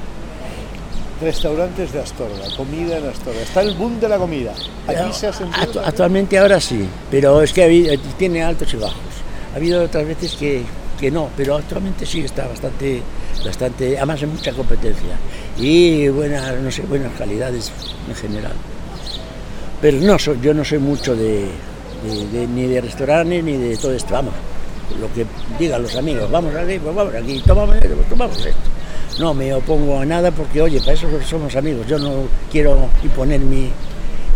Restaurantes 1.20 1.92
de 1.92 2.00
Astorga, 2.00 2.44
comida 2.56 2.98
en 2.98 3.08
Astorga. 3.08 3.40
Está 3.42 3.60
el 3.62 3.74
boom 3.76 4.00
de 4.00 4.08
la 4.08 4.18
comida. 4.18 4.52
Aquí 4.88 5.12
se 5.12 5.28
actualmente 5.84 6.36
ahora 6.36 6.60
sí, 6.60 6.84
pero 7.12 7.40
es 7.42 7.52
que 7.52 7.62
ha 7.62 7.66
habido- 7.66 7.94
tiene 8.18 8.42
altos 8.42 8.74
y 8.74 8.78
bajos. 8.78 8.96
Ha 9.52 9.56
habido 9.58 9.84
otras 9.84 10.04
veces 10.04 10.34
que, 10.34 10.64
que 11.02 11.10
no, 11.10 11.30
pero 11.36 11.56
actualmente 11.56 12.06
sí 12.06 12.20
está 12.20 12.46
bastante, 12.46 13.02
bastante, 13.44 13.96
además 13.96 14.22
hay 14.22 14.28
mucha 14.28 14.52
competencia 14.52 15.16
y 15.58 16.06
buenas, 16.06 16.54
no 16.60 16.70
sé, 16.70 16.82
buenas 16.82 17.10
calidades 17.18 17.72
en 18.08 18.14
general. 18.14 18.52
Pero 19.80 19.98
no 19.98 20.16
soy, 20.16 20.38
yo 20.40 20.54
no 20.54 20.64
soy 20.64 20.78
mucho 20.78 21.16
de, 21.16 21.46
ni 22.54 22.66
de 22.68 22.80
restaurantes 22.80 23.42
ni 23.42 23.56
de 23.56 23.76
todo 23.76 23.92
esto, 23.92 24.14
vamos. 24.14 24.32
Lo 25.00 25.12
que 25.12 25.26
digan 25.58 25.82
los 25.82 25.96
amigos, 25.96 26.30
vamos 26.30 26.54
aquí, 26.54 26.78
pues 26.78 26.94
vamos 26.94 27.14
aquí, 27.16 27.42
tomamos 27.44 27.74
esto, 27.74 27.88
tomamos 28.08 28.46
esto. 28.46 28.70
No 29.18 29.34
me 29.34 29.52
opongo 29.52 29.98
a 29.98 30.04
nada 30.04 30.30
porque, 30.30 30.62
oye, 30.62 30.78
para 30.78 30.92
eso 30.92 31.08
somos 31.28 31.56
amigos. 31.56 31.84
Yo 31.88 31.98
no 31.98 32.28
quiero 32.48 32.88
imponer 33.02 33.40
mi, 33.40 33.70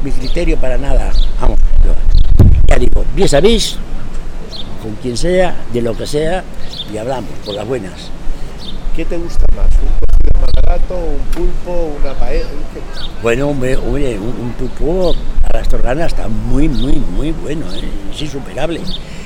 mi 0.02 0.10
criterio 0.10 0.56
para 0.56 0.76
nada. 0.76 1.12
Vamos, 1.40 1.60
ya 2.66 2.76
digo, 2.76 3.04
bien 3.14 3.28
sabéis, 3.28 3.78
con 4.86 4.94
quien 5.02 5.16
sea, 5.16 5.52
de 5.72 5.82
lo 5.82 5.96
que 5.96 6.06
sea, 6.06 6.44
y 6.92 6.96
hablamos 6.96 7.30
por 7.44 7.54
las 7.56 7.66
buenas. 7.66 7.92
¿Qué 8.94 9.04
te 9.04 9.16
gusta 9.16 9.44
más? 9.56 9.66
¿Un 9.82 9.88
cocido 9.98 10.30
de 10.32 10.40
malagato, 10.62 10.94
un 10.94 11.18
pulpo, 11.34 11.90
una 12.00 12.12
paella? 12.14 12.44
¿Qué- 12.72 12.80
Bueno, 13.20 13.48
hombre, 13.48 13.76
hombre, 13.76 14.16
un, 14.16 14.28
un 14.28 14.52
pulpo 14.52 15.12
a 15.42 15.56
la 15.56 15.60
astorgana 15.62 16.06
está 16.06 16.28
muy, 16.28 16.68
muy, 16.68 16.92
muy 17.16 17.32
bueno, 17.32 17.66
¿eh? 17.74 17.80
es 18.14 18.22
insuperable. 18.22 18.80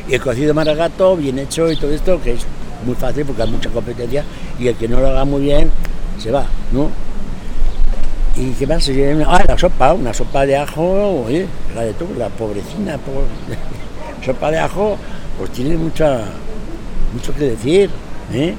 Y 0.08 0.14
el 0.14 0.20
cocido 0.22 0.46
de 0.48 0.54
maragato, 0.54 1.14
bien 1.14 1.38
hecho 1.38 1.70
y 1.70 1.76
todo 1.76 1.90
esto, 1.92 2.18
que 2.22 2.32
es 2.32 2.40
muy 2.86 2.94
fácil 2.94 3.26
porque 3.26 3.42
hay 3.42 3.50
mucha 3.50 3.68
competencia 3.68 4.24
y 4.58 4.66
el 4.68 4.76
que 4.76 4.88
no 4.88 4.98
lo 4.98 5.08
haga 5.08 5.26
muy 5.26 5.42
bien 5.42 5.70
se 6.18 6.30
va, 6.30 6.46
¿no? 6.72 6.88
¿Y 8.34 8.52
qué 8.52 8.66
más? 8.66 8.88
Ah, 9.26 9.44
la 9.46 9.58
sopa, 9.58 9.92
una 9.92 10.14
sopa 10.14 10.46
de 10.46 10.56
ajo, 10.56 11.24
oye, 11.26 11.46
la 11.74 11.82
de 11.82 11.92
tú, 11.92 12.06
la 12.16 12.28
pobrecina, 12.30 12.96
po- 12.96 13.24
sopa 14.24 14.50
de 14.50 14.58
ajo, 14.58 14.96
pues 15.40 15.52
tiene 15.52 15.74
mucha, 15.74 16.20
mucho 17.14 17.32
que 17.34 17.44
decir, 17.44 17.88
¿eh? 18.30 18.54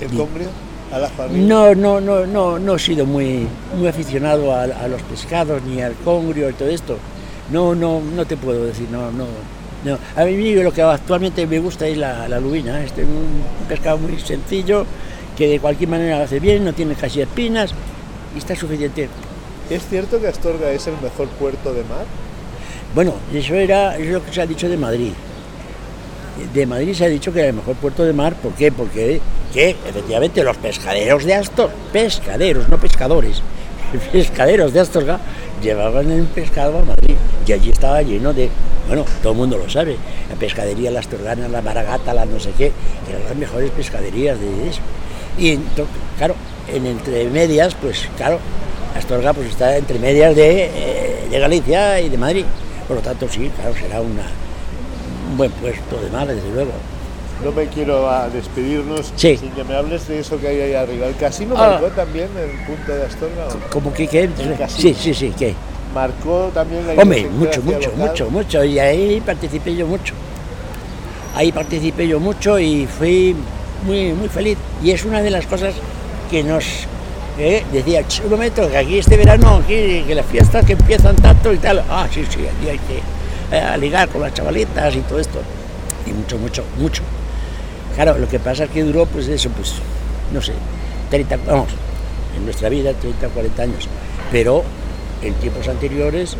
¿El 0.00 0.08
Sí. 0.08 0.16
combrio? 0.16 0.48
¿Al 0.90 1.04
ajo 1.04 1.22
arriba? 1.22 1.46
No, 1.46 1.74
no, 1.74 2.00
no, 2.00 2.24
no, 2.26 2.58
no 2.58 2.74
he 2.74 2.78
sido 2.78 3.04
muy, 3.04 3.46
muy 3.76 3.86
aficionado 3.86 4.50
a, 4.54 4.62
a 4.62 4.88
los 4.88 5.02
pescados 5.02 5.62
ni 5.62 5.82
al 5.82 5.92
congrio 5.96 6.48
y 6.48 6.54
todo 6.54 6.70
esto. 6.70 6.96
No, 7.52 7.74
no, 7.74 8.00
no 8.00 8.24
te 8.24 8.38
puedo 8.38 8.64
decir, 8.64 8.88
no, 8.90 9.12
no, 9.12 9.26
no. 9.84 9.98
A 10.16 10.24
mí 10.24 10.54
lo 10.54 10.72
que 10.72 10.80
actualmente 10.80 11.46
me 11.46 11.58
gusta 11.58 11.86
es 11.86 11.98
la, 11.98 12.26
la 12.28 12.40
lubina. 12.40 12.82
Este 12.82 13.02
es 13.02 13.06
un 13.06 13.42
pescado 13.68 13.98
muy 13.98 14.18
sencillo 14.20 14.86
que 15.36 15.48
de 15.48 15.60
cualquier 15.60 15.90
manera 15.90 16.16
lo 16.16 16.24
hace 16.24 16.40
bien, 16.40 16.64
no 16.64 16.72
tiene 16.72 16.94
casi 16.94 17.20
espinas 17.20 17.72
y 18.34 18.38
está 18.38 18.56
suficiente. 18.56 19.10
¿Es 19.68 19.86
cierto 19.86 20.18
que 20.18 20.28
Astorga 20.28 20.70
es 20.72 20.86
el 20.86 20.94
mejor 21.02 21.28
puerto 21.28 21.74
de 21.74 21.82
mar? 21.84 22.06
Bueno, 22.94 23.12
eso 23.34 23.54
era 23.54 23.96
eso 23.96 24.04
es 24.06 24.12
lo 24.12 24.24
que 24.24 24.32
se 24.32 24.40
ha 24.40 24.46
dicho 24.46 24.66
de 24.66 24.78
Madrid. 24.78 25.12
De 26.52 26.66
Madrid 26.66 26.94
se 26.94 27.04
ha 27.04 27.08
dicho 27.08 27.32
que 27.32 27.40
era 27.40 27.48
el 27.48 27.54
mejor 27.54 27.76
puerto 27.76 28.04
de 28.04 28.12
mar, 28.12 28.34
¿por 28.34 28.52
qué? 28.54 28.72
Porque 28.72 29.20
que 29.52 29.70
efectivamente 29.70 30.42
los 30.42 30.56
pescaderos 30.56 31.24
de 31.24 31.34
Astorga, 31.34 31.74
pescaderos, 31.92 32.68
no 32.68 32.78
pescadores, 32.78 33.42
pescaderos 34.12 34.72
de 34.72 34.80
Astorga 34.80 35.20
llevaban 35.62 36.10
el 36.10 36.24
pescado 36.24 36.78
a 36.78 36.82
Madrid 36.82 37.16
y 37.46 37.52
allí 37.52 37.70
estaba 37.70 38.02
lleno 38.02 38.32
de, 38.32 38.48
bueno, 38.86 39.04
todo 39.22 39.32
el 39.32 39.38
mundo 39.38 39.58
lo 39.58 39.68
sabe, 39.68 39.96
la 40.28 40.36
pescadería, 40.36 40.90
la 40.90 41.00
astorgana, 41.00 41.48
la 41.48 41.60
maragata, 41.62 42.14
la 42.14 42.24
no 42.24 42.38
sé 42.38 42.50
qué, 42.56 42.72
eran 43.08 43.24
las 43.24 43.36
mejores 43.36 43.70
pescaderías 43.72 44.38
de 44.40 44.68
eso. 44.68 44.80
Y 45.36 45.56
claro, 46.16 46.34
en 46.72 46.86
entre 46.86 47.28
medias, 47.28 47.74
pues 47.74 48.08
claro, 48.16 48.38
Astorga 48.96 49.32
pues 49.32 49.48
está 49.48 49.76
entre 49.76 49.98
medias 49.98 50.34
de, 50.34 50.64
eh, 50.64 51.28
de 51.30 51.38
Galicia 51.38 52.00
y 52.00 52.08
de 52.08 52.18
Madrid. 52.18 52.44
Por 52.86 52.96
lo 52.96 53.02
tanto, 53.02 53.28
sí, 53.28 53.50
claro, 53.56 53.74
será 53.74 54.00
una, 54.00 54.26
un 55.30 55.36
buen 55.36 55.50
puesto 55.52 56.00
de 56.00 56.10
mar, 56.10 56.26
desde 56.26 56.50
luego. 56.50 56.72
No 57.44 57.52
me 57.52 57.66
quiero 57.68 58.10
a 58.10 58.28
despedirnos 58.28 59.12
Sí. 59.16 59.36
sin 59.36 59.50
que 59.52 59.64
me 59.64 59.74
hables 59.74 60.06
de 60.08 60.18
eso 60.18 60.38
que 60.38 60.48
hay 60.48 60.60
ahí 60.60 60.74
arriba. 60.74 61.06
¿El 61.06 61.16
casino 61.16 61.54
Ah. 61.56 61.70
marcó 61.70 61.86
también 61.88 62.28
el 62.36 62.50
punto 62.66 62.92
de 62.94 63.04
Astorga? 63.06 63.46
o? 63.48 63.70
¿Cómo 63.72 63.92
que 63.94 64.06
qué? 64.06 64.28
Sí, 64.68 64.94
sí, 64.98 65.14
sí, 65.14 65.32
¿qué? 65.38 65.54
Marcó 65.94 66.50
también 66.52 66.86
la 66.86 67.00
Hombre, 67.02 67.26
mucho, 67.30 67.62
mucho, 67.62 67.78
local. 67.90 67.96
mucho, 67.96 68.30
mucho. 68.30 68.64
Y 68.64 68.78
ahí 68.78 69.20
participé 69.24 69.74
yo 69.74 69.86
mucho. 69.86 70.14
Ahí 71.34 71.50
participé 71.52 72.06
yo 72.06 72.20
mucho 72.20 72.58
y 72.58 72.86
fui 72.86 73.34
muy, 73.86 74.12
muy 74.12 74.28
feliz. 74.28 74.58
Y 74.82 74.90
es 74.90 75.04
una 75.04 75.22
de 75.22 75.30
las 75.30 75.46
cosas 75.46 75.74
que 76.30 76.42
nos 76.44 76.64
eh, 77.38 77.64
decía, 77.72 78.06
"Ch, 78.06 78.20
un 78.24 78.30
momento, 78.32 78.68
que 78.68 78.76
aquí 78.76 78.98
este 78.98 79.16
verano, 79.16 79.60
aquí, 79.64 80.04
que 80.06 80.14
las 80.14 80.26
fiestas 80.26 80.64
que 80.66 80.72
empiezan 80.74 81.16
tanto 81.16 81.52
y 81.54 81.56
tal. 81.56 81.82
Ah, 81.88 82.06
sí, 82.12 82.22
sí, 82.28 82.40
aquí 82.40 82.68
hay 82.68 82.78
que 82.78 83.00
eh, 83.52 83.76
ligar 83.78 84.08
con 84.08 84.20
las 84.22 84.34
chavalitas 84.34 84.94
y 84.94 85.00
todo 85.00 85.18
esto. 85.18 85.40
Y 86.06 86.12
mucho, 86.12 86.38
mucho, 86.38 86.64
mucho. 86.78 87.02
Claro, 87.94 88.16
lo 88.18 88.28
que 88.28 88.38
pasa 88.38 88.64
es 88.64 88.70
que 88.70 88.82
duró, 88.82 89.06
pues 89.06 89.28
eso, 89.28 89.50
pues, 89.50 89.74
no 90.32 90.40
sé, 90.40 90.52
30, 91.10 91.38
vamos, 91.46 91.68
en 92.36 92.44
nuestra 92.44 92.68
vida 92.68 92.92
30, 92.94 93.28
40 93.28 93.62
años. 93.62 93.88
Pero 94.30 94.62
en 95.22 95.34
tiempos 95.34 95.68
anteriores, 95.68 96.36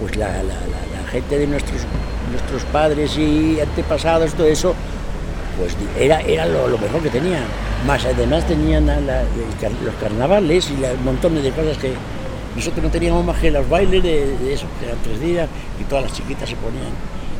pues 0.00 0.16
la, 0.16 0.28
la- 0.42 0.54
gente 1.10 1.38
de 1.38 1.46
nuestros, 1.46 1.82
nuestros 2.32 2.64
padres 2.72 3.16
y 3.16 3.60
antepasados, 3.60 4.34
todo 4.34 4.48
eso, 4.48 4.74
pues 5.56 5.76
era, 5.96 6.20
era 6.22 6.44
lo, 6.44 6.66
mejor 6.76 7.00
que 7.02 7.10
tenían. 7.10 7.44
Más 7.86 8.04
además 8.04 8.44
tenían 8.48 8.86
los 8.86 9.94
carnavales 10.00 10.70
y 10.70 10.82
un 10.82 11.04
montón 11.04 11.40
de 11.40 11.50
cosas 11.52 11.78
que 11.78 11.92
nosotros 12.54 12.84
no 12.84 12.90
teníamos 12.90 13.24
más 13.24 13.38
que 13.38 13.50
los 13.50 13.68
bailes 13.68 14.02
de, 14.02 14.36
de 14.38 14.52
eso, 14.52 14.66
que 14.78 14.86
eran 14.86 14.98
tres 15.02 15.20
días 15.20 15.48
y 15.80 15.84
todas 15.84 16.04
las 16.04 16.12
chiquitas 16.12 16.48
se 16.48 16.56
ponían 16.56 16.92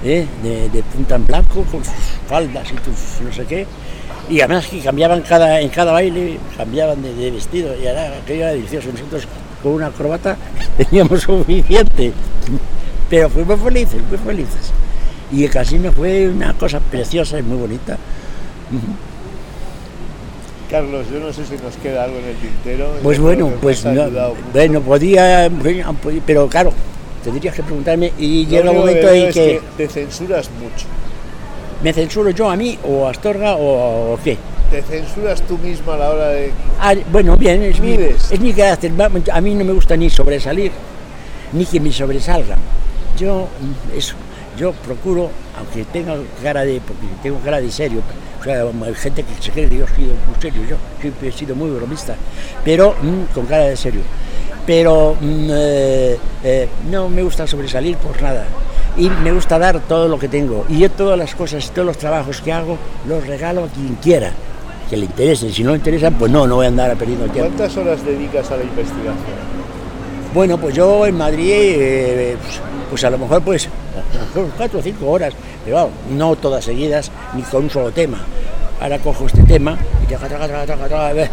¿eh? 0.04 0.26
de, 0.42 0.82
punta 0.82 1.16
en 1.16 1.26
blanco 1.26 1.64
con 1.64 1.84
sus 1.84 1.94
faldas 2.28 2.68
y 2.70 2.76
sus 2.84 3.20
no 3.26 3.32
sé 3.32 3.44
qué. 3.46 3.66
Y 4.28 4.40
además 4.40 4.66
que 4.66 4.80
cambiaban 4.80 5.22
cada, 5.22 5.60
en 5.60 5.68
cada 5.68 5.92
baile, 5.92 6.38
cambiaban 6.56 7.02
de, 7.02 7.14
de 7.14 7.30
vestido 7.30 7.76
y 7.76 7.86
era, 7.86 8.16
aquello 8.18 8.42
era 8.42 8.52
delicioso. 8.52 8.88
Nosotros 8.90 9.26
con 9.62 9.72
una 9.72 9.90
corbata 9.90 10.36
teníamos 10.76 11.22
suficiente, 11.22 12.12
pero 13.10 13.28
fuimos 13.28 13.60
felices, 13.60 14.00
muy 14.08 14.18
felices. 14.18 14.72
Y 15.32 15.44
el 15.44 15.50
casino 15.50 15.90
fue 15.92 16.28
una 16.28 16.54
cosa 16.54 16.80
preciosa 16.80 17.38
y 17.38 17.42
muy 17.42 17.56
bonita. 17.56 17.98
Carlos, 20.74 21.06
yo 21.08 21.20
no 21.20 21.32
sé 21.32 21.46
si 21.46 21.52
nos 21.62 21.76
queda 21.76 22.02
algo 22.02 22.18
en 22.18 22.24
el 22.24 22.34
tintero. 22.34 22.88
Pues 23.00 23.18
Yo 23.18 23.22
bueno, 23.22 23.48
que 23.48 23.56
pues 23.58 23.84
no, 23.84 24.10
bueno, 24.52 24.80
podía, 24.80 25.48
pero 26.26 26.48
claro, 26.48 26.72
tendrías 27.22 27.54
que 27.54 27.62
preguntarme 27.62 28.12
y 28.18 28.44
llega 28.46 28.72
un 28.72 28.78
momento 28.78 29.06
que 29.06 29.22
en 29.22 29.28
es 29.28 29.34
que 29.34 29.60
te 29.76 29.86
censuras 29.86 30.50
mucho. 30.60 30.86
me 31.80 31.92
censuro 31.92 32.30
yo 32.30 32.50
a 32.50 32.56
mí 32.56 32.76
o 32.82 33.06
a 33.06 33.10
Astorga 33.10 33.54
o, 33.54 34.14
o 34.14 34.18
qué. 34.24 34.36
Te 34.72 34.82
censuras 34.82 35.42
tú 35.42 35.58
mismo 35.58 35.92
a 35.92 35.96
la 35.96 36.10
hora 36.10 36.28
de... 36.30 36.50
Ah, 36.80 36.92
bueno, 37.12 37.36
bien, 37.36 37.62
es 37.62 37.78
mi, 37.78 37.92
es 37.92 38.40
mi 38.40 38.52
carácter. 38.52 38.90
A 39.32 39.40
mí 39.40 39.54
no 39.54 39.64
me 39.64 39.74
gusta 39.74 39.96
ni 39.96 40.10
sobresalir, 40.10 40.72
ni 41.52 41.66
que 41.66 41.78
me 41.78 41.92
sobresalgan. 41.92 42.58
Yo, 43.16 43.46
mm, 43.60 43.96
eso, 43.96 44.16
yo 44.56 44.72
procuro, 44.72 45.30
aunque 45.58 45.84
tenga 45.84 46.16
cara 46.42 46.64
de, 46.64 46.80
porque 46.80 47.06
tengo 47.22 47.38
cara 47.40 47.60
de 47.60 47.70
serio, 47.70 48.00
o 48.40 48.44
sea, 48.44 48.62
hay 48.62 48.94
gente 48.94 49.22
que 49.22 49.42
se 49.42 49.50
cree 49.50 49.68
que 49.68 49.78
yo 49.78 49.84
he 49.84 49.96
sido 49.96 50.14
muy 50.26 50.40
serio, 50.40 50.62
yo 50.68 50.76
siempre 51.00 51.28
he 51.28 51.32
sido 51.32 51.56
muy 51.56 51.70
bromista, 51.70 52.14
pero 52.64 52.94
mm, 53.00 53.34
con 53.34 53.46
cara 53.46 53.64
de 53.64 53.76
serio. 53.76 54.02
Pero 54.66 55.16
mm, 55.20 55.48
eh, 55.50 56.18
eh, 56.42 56.68
no 56.90 57.08
me 57.08 57.22
gusta 57.22 57.46
sobresalir 57.46 57.96
por 57.96 58.20
nada. 58.20 58.46
Y 58.96 59.10
me 59.10 59.32
gusta 59.32 59.58
dar 59.58 59.80
todo 59.80 60.08
lo 60.08 60.18
que 60.18 60.28
tengo. 60.28 60.64
Y 60.68 60.78
yo 60.78 60.90
todas 60.90 61.18
las 61.18 61.34
cosas, 61.34 61.70
todos 61.70 61.86
los 61.86 61.98
trabajos 61.98 62.40
que 62.40 62.52
hago, 62.52 62.78
los 63.08 63.26
regalo 63.26 63.64
a 63.64 63.68
quien 63.68 63.94
quiera. 63.96 64.32
Que 64.88 64.96
le 64.96 65.06
interesen. 65.06 65.52
Si 65.52 65.64
no 65.64 65.70
le 65.70 65.76
interesan, 65.76 66.14
pues 66.14 66.30
no, 66.30 66.46
no 66.46 66.56
voy 66.56 66.66
a 66.66 66.68
andar 66.68 66.96
perdiendo 66.96 67.26
tiempo. 67.26 67.50
¿Cuántas 67.56 67.76
horas 67.76 68.04
dedicas 68.04 68.50
a 68.50 68.56
la 68.56 68.62
investigación? 68.62 69.14
Bueno, 70.32 70.58
pues 70.58 70.74
yo 70.74 71.06
en 71.06 71.16
Madrid, 71.16 71.52
eh, 71.52 72.36
pues, 72.40 72.60
pues 72.90 73.04
a 73.04 73.10
lo 73.10 73.18
mejor 73.18 73.42
pues 73.42 73.68
cuatro 74.56 74.78
o 74.78 74.82
cinco 74.82 75.10
horas, 75.10 75.34
pero 75.64 75.76
vamos, 75.76 75.92
no 76.10 76.36
todas 76.36 76.64
seguidas, 76.64 77.10
ni 77.34 77.42
con 77.42 77.64
un 77.64 77.70
solo 77.70 77.90
tema. 77.92 78.18
Ahora 78.80 78.98
cojo 78.98 79.26
este 79.26 79.42
tema 79.44 79.76
y 80.02 80.06
traga, 80.06 80.28
traga, 80.28 80.46
traga, 80.48 80.66
traga, 80.66 80.88
traga, 80.88 81.08
a 81.08 81.12
ver, 81.12 81.30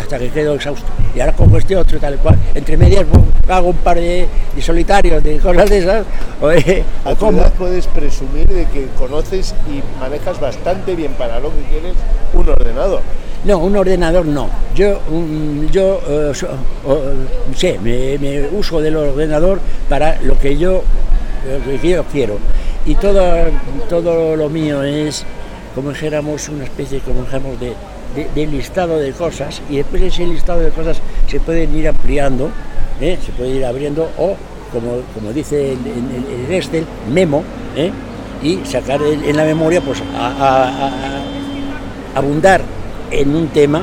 hasta 0.00 0.18
que 0.18 0.30
quedo 0.30 0.54
exhausto. 0.54 0.86
Y 1.14 1.20
ahora 1.20 1.32
cojo 1.32 1.58
este 1.58 1.76
otro, 1.76 1.98
tal 1.98 2.16
cual. 2.18 2.36
Entre 2.54 2.76
medias 2.76 3.04
hago 3.48 3.68
un 3.68 3.76
par 3.76 3.96
de, 3.96 4.26
de 4.54 4.62
solitarios, 4.62 5.22
de 5.22 5.38
cosas 5.38 5.68
de 5.70 5.78
esas. 5.78 6.06
O, 6.40 6.50
eh, 6.50 6.82
A 7.04 7.10
edad 7.12 7.52
puedes 7.58 7.86
presumir 7.88 8.46
de 8.48 8.66
que 8.66 8.86
conoces 8.98 9.54
y 9.68 9.82
manejas 10.00 10.40
bastante 10.40 10.94
bien 10.94 11.12
para 11.12 11.38
lo 11.40 11.50
que 11.50 11.62
quieres 11.70 11.94
un 12.32 12.48
ordenador. 12.48 13.00
No, 13.44 13.58
un 13.58 13.76
ordenador 13.76 14.24
no. 14.24 14.48
Yo, 14.74 14.98
yo 15.70 16.00
so- 16.32 16.48
o- 16.86 17.54
sé, 17.54 17.78
me, 17.82 18.16
me 18.18 18.48
uso 18.48 18.80
del 18.80 18.96
ordenador 18.96 19.60
para 19.88 20.18
lo 20.22 20.38
que 20.38 20.56
yo 20.56 20.82
que 21.80 21.88
yo 21.88 22.04
quiero. 22.04 22.38
Y 22.86 22.94
todo, 22.94 23.22
todo 23.88 24.36
lo 24.36 24.48
mío 24.48 24.82
es, 24.82 25.24
como 25.74 25.90
dijéramos, 25.90 26.48
una 26.48 26.64
especie 26.64 27.00
como 27.00 27.22
dijéramos, 27.22 27.58
de, 27.60 27.74
de, 28.34 28.46
listado 28.46 28.98
de 28.98 29.12
cosas 29.12 29.60
y 29.68 29.76
después 29.76 30.02
ese 30.02 30.26
listado 30.26 30.60
de 30.60 30.70
cosas 30.70 31.00
se 31.26 31.40
pueden 31.40 31.76
ir 31.76 31.88
ampliando, 31.88 32.50
¿eh? 33.00 33.18
se 33.24 33.32
puede 33.32 33.50
ir 33.50 33.64
abriendo 33.64 34.08
o, 34.18 34.36
como, 34.72 35.00
como 35.14 35.32
dice 35.32 35.72
el, 35.72 35.78
el, 36.48 36.54
Excel, 36.54 36.86
memo, 37.12 37.42
¿eh? 37.76 37.90
y 38.42 38.58
sacar 38.64 39.00
en 39.02 39.36
la 39.36 39.44
memoria, 39.44 39.80
pues 39.80 40.02
a, 40.16 41.22
abundar 42.14 42.60
en 43.10 43.34
un 43.34 43.48
tema. 43.48 43.82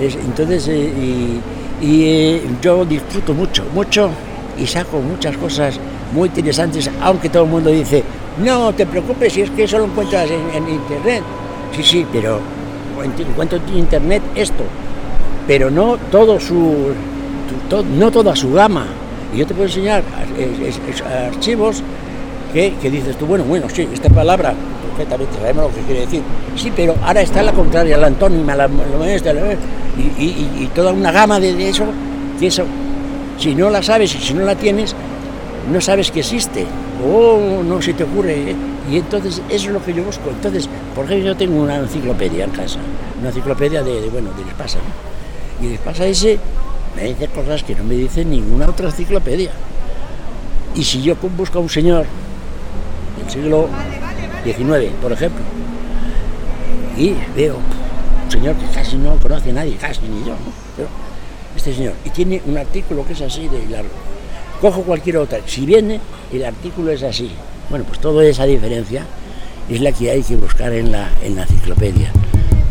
entonces, 0.00 0.66
eh, 0.68 1.40
y, 1.80 2.40
yo 2.60 2.84
disfruto 2.84 3.34
mucho, 3.34 3.64
mucho 3.74 4.10
y 4.58 4.66
saco 4.66 5.00
muchas 5.00 5.36
cosas 5.36 5.78
muy 6.12 6.28
interesantes, 6.28 6.90
aunque 7.00 7.28
todo 7.28 7.44
el 7.44 7.50
mundo 7.50 7.70
dice, 7.70 8.02
no 8.42 8.72
te 8.72 8.86
preocupes 8.86 9.32
si 9.32 9.42
es 9.42 9.50
que 9.50 9.64
eso 9.64 9.78
lo 9.78 9.84
encuentras 9.84 10.28
en, 10.30 10.68
internet. 10.68 11.22
Sí, 11.74 11.82
sí, 11.82 12.06
pero 12.12 12.40
encuentro 13.02 13.58
en 13.68 13.78
internet 13.78 14.22
esto, 14.34 14.64
pero 15.46 15.70
no 15.70 15.96
todo 16.10 16.38
su, 16.38 16.92
no 17.98 18.10
toda 18.10 18.36
su 18.36 18.52
gama. 18.52 18.86
Y 19.34 19.38
yo 19.38 19.46
te 19.46 19.54
puedo 19.54 19.66
enseñar 19.66 20.02
archivos 21.28 21.82
que, 22.52 22.74
dices 22.82 23.16
tú, 23.16 23.26
bueno, 23.26 23.44
bueno, 23.44 23.66
sí, 23.70 23.88
esta 23.92 24.10
palabra 24.10 24.54
perfectamente 24.88 25.34
sabemos 25.38 25.70
lo 25.70 25.74
que 25.74 25.80
quiere 25.86 26.00
decir. 26.00 26.22
Sí, 26.56 26.70
pero 26.74 26.94
ahora 27.02 27.22
está 27.22 27.42
la 27.42 27.52
contraria, 27.52 27.96
la 27.96 28.08
antónima, 28.08 28.54
la, 28.54 28.68
y, 30.18 30.22
y, 30.22 30.70
toda 30.74 30.92
una 30.92 31.10
gama 31.10 31.40
de, 31.40 31.68
eso, 31.68 31.84
que 32.38 32.48
eso, 32.48 32.64
si 33.38 33.54
no 33.54 33.70
la 33.70 33.82
sabes 33.82 34.14
y 34.14 34.18
si 34.18 34.34
no 34.34 34.44
la 34.44 34.54
tienes, 34.54 34.94
no 35.70 35.80
sabes 35.80 36.10
que 36.10 36.20
existe, 36.20 36.66
o 37.04 37.62
no 37.62 37.80
se 37.80 37.94
te 37.94 38.04
ocurre, 38.04 38.50
¿eh? 38.50 38.56
y 38.90 38.96
entonces 38.96 39.40
eso 39.48 39.66
es 39.68 39.72
lo 39.72 39.84
que 39.84 39.94
yo 39.94 40.02
busco. 40.02 40.30
Entonces, 40.30 40.68
por 40.94 41.04
ejemplo, 41.04 41.28
yo 41.28 41.36
tengo 41.36 41.62
una 41.62 41.76
enciclopedia 41.76 42.44
en 42.44 42.50
casa, 42.50 42.78
una 43.20 43.28
enciclopedia 43.28 43.82
de, 43.82 44.08
bueno, 44.08 44.30
de 44.32 44.42
Espasa, 44.42 44.78
¿no? 44.78 45.66
y 45.66 45.74
Espasa 45.74 46.06
ese 46.06 46.38
me 46.96 47.04
dice 47.04 47.28
cosas 47.28 47.62
que 47.62 47.74
no 47.74 47.84
me 47.84 47.94
dice 47.94 48.24
ninguna 48.24 48.68
otra 48.68 48.88
enciclopedia. 48.88 49.50
Y 50.74 50.84
si 50.84 51.02
yo 51.02 51.16
busco 51.36 51.58
a 51.58 51.62
un 51.62 51.68
señor 51.68 52.06
del 53.18 53.30
siglo 53.30 53.68
XIX, 54.44 54.92
por 55.00 55.12
ejemplo, 55.12 55.42
y 56.96 57.14
veo 57.36 57.56
un 58.24 58.30
señor 58.30 58.56
que 58.56 58.66
casi 58.74 58.96
no 58.96 59.16
conoce 59.18 59.50
a 59.50 59.54
nadie, 59.54 59.76
casi 59.76 60.00
ni 60.02 60.26
yo, 60.26 60.34
pero 60.76 60.88
este 61.56 61.74
señor, 61.74 61.94
y 62.04 62.10
tiene 62.10 62.42
un 62.46 62.56
artículo 62.56 63.06
que 63.06 63.12
es 63.12 63.20
así 63.20 63.48
de 63.48 63.66
largo 63.68 63.90
cojo 64.62 64.82
cualquier 64.82 65.16
otra. 65.16 65.40
Si 65.44 65.66
viene, 65.66 66.00
el 66.32 66.44
artículo 66.44 66.92
es 66.92 67.02
así. 67.02 67.28
Bueno, 67.68 67.84
pues 67.84 67.98
toda 67.98 68.24
esa 68.24 68.44
diferencia 68.44 69.04
es 69.68 69.80
la 69.80 69.90
que 69.90 70.08
hay 70.08 70.22
que 70.22 70.36
buscar 70.36 70.72
en 70.72 70.92
la, 70.92 71.10
en 71.20 71.34
la 71.34 71.42
enciclopedia. 71.42 72.12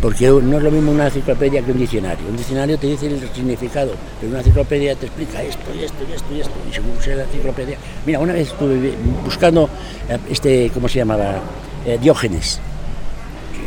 Porque 0.01 0.27
no 0.29 0.57
es 0.57 0.63
lo 0.63 0.71
mismo 0.71 0.91
una 0.91 1.07
enciclopedia 1.07 1.61
que 1.61 1.71
un 1.71 1.79
diccionario. 1.79 2.25
Un 2.27 2.37
diccionario 2.37 2.77
te 2.77 2.87
dice 2.87 3.07
el 3.07 3.19
significado, 3.35 3.91
pero 4.19 4.31
una 4.31 4.39
enciclopedia 4.39 4.95
te 4.95 5.05
explica 5.05 5.43
esto 5.43 5.69
y 5.75 5.83
esto 5.83 5.97
y 6.09 6.13
esto 6.13 6.33
y 6.33 6.39
esto. 6.39 6.53
Y 6.69 6.73
según 6.73 7.01
sea 7.01 7.17
la 7.17 7.23
enciclopedia. 7.23 7.77
Mira, 8.05 8.19
una 8.19 8.33
vez 8.33 8.47
estuve 8.47 8.93
buscando 9.25 9.69
eh, 10.09 10.17
este, 10.29 10.71
¿cómo 10.73 10.87
se 10.87 10.99
llamaba? 10.99 11.41
Eh, 11.85 11.99
Diógenes. 12.01 12.61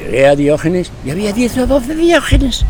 Llegué 0.00 0.26
a 0.26 0.34
Diógenes 0.34 0.90
y 1.04 1.10
había 1.10 1.32
10 1.32 1.58
o 1.58 1.66
12 1.66 1.94
Diógenes. 1.94 2.64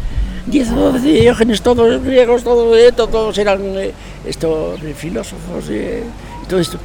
10 0.46 0.70
o 0.72 0.92
12 0.92 0.98
Diógenes, 1.06 1.62
todos 1.62 2.02
griegos, 2.02 2.42
todos, 2.42 2.96
todos 2.96 3.38
eran 3.38 3.60
eh, 3.78 3.92
estos 4.26 4.80
filósofos 4.96 5.64
y 5.70 6.48
todo 6.48 6.60
esto. 6.60 6.78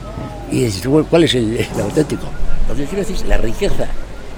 Y 0.52 0.64
dices, 0.64 0.88
¿cuál 1.10 1.24
es 1.24 1.36
el, 1.36 1.66
auténtico? 1.82 2.26
Lo 2.68 2.76
que 2.76 2.86
quiero 2.86 3.00
decir 3.00 3.16
es 3.16 3.26
la 3.26 3.38
riqueza 3.38 3.88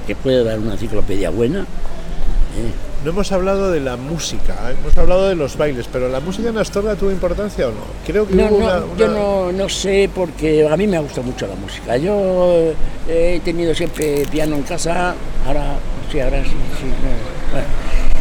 que 0.06 0.16
puede 0.16 0.44
dar 0.44 0.60
una 0.60 0.74
enciclopedia 0.74 1.30
buena. 1.30 1.62
¿eh? 1.62 2.72
No 3.04 3.12
hemos 3.12 3.32
hablado 3.32 3.72
de 3.72 3.80
la 3.80 3.98
música, 3.98 4.54
¿eh? 4.70 4.76
hemos 4.80 4.96
hablado 4.98 5.28
de 5.30 5.36
los 5.36 5.58
bailes, 5.58 5.88
pero 5.92 6.08
¿la 6.08 6.20
música 6.20 6.50
en 6.50 6.58
Astorga 6.58 6.96
tuvo 6.96 7.12
importancia 7.12 7.68
o 7.68 7.72
no? 7.72 7.82
Creo 8.06 8.28
que 8.28 8.36
no, 8.36 8.50
no, 8.50 8.96
Yo 8.96 9.08
no, 9.08 9.52
no, 9.52 9.70
sé, 9.70 10.10
porque 10.14 10.68
a 10.68 10.78
mí 10.78 10.86
me 10.86 11.00
gusta 11.00 11.22
mucho 11.22 11.48
la 11.48 11.56
música. 11.56 11.98
Yo 11.98 12.74
he 13.10 13.40
tenido 13.44 13.74
siempre 13.74 14.26
piano 14.30 14.56
en 14.56 14.64
casa, 14.64 15.16
ahora 15.48 15.78
sí, 16.12 16.20
ahora 16.20 16.44
sí, 16.44 16.50
sí. 16.50 16.86
Bueno, 17.52 17.68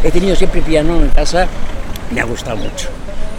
he 0.03 0.11
tenido 0.11 0.35
siempre 0.35 0.63
piano 0.63 0.97
en 0.97 1.09
casa, 1.09 1.47
me 2.11 2.21
ha 2.21 2.25
gustado 2.25 2.57
mucho. 2.57 2.89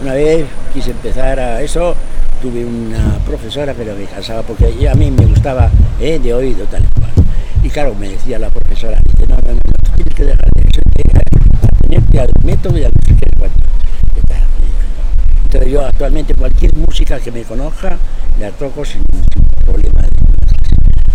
Una 0.02 0.14
vez 0.14 0.48
quise 0.74 0.90
empezar 0.90 1.40
a 1.40 1.62
eso, 1.62 1.96
tuve 2.42 2.66
una 2.66 3.20
profesora 3.24 3.72
pero 3.78 3.96
me 3.96 4.06
cansaba 4.06 4.42
porque 4.42 4.90
a 4.90 4.96
mí 4.96 5.12
me 5.12 5.26
gustaba 5.28 5.70
eh, 6.00 6.18
de 6.18 6.34
oído 6.34 6.66
tal 6.66 6.84
y 6.84 7.00
cual. 7.00 7.12
Y 7.62 7.70
claro, 7.70 7.94
me 7.94 8.10
decía 8.10 8.40
la 8.40 8.50
profesora, 8.50 9.00
dice, 9.12 9.28
no, 9.28 9.36
no, 9.36 9.54
no, 9.54 9.96
tienes 9.96 10.16
que 10.16 10.24
dejar 10.24 10.50
de 10.56 10.64
tenerte 11.84 12.20
al 12.20 12.32
método 12.44 12.80
y 12.80 12.84
al 12.84 12.92
no 12.92 13.46
Entonces 15.44 15.72
yo 15.72 15.86
actualmente 15.86 16.34
cualquier 16.34 16.76
música 16.78 17.20
que 17.20 17.32
me 17.32 17.44
conozca 17.44 17.96
la 18.40 18.50
toco 18.50 18.84
sin, 18.84 19.04
problema. 19.64 20.02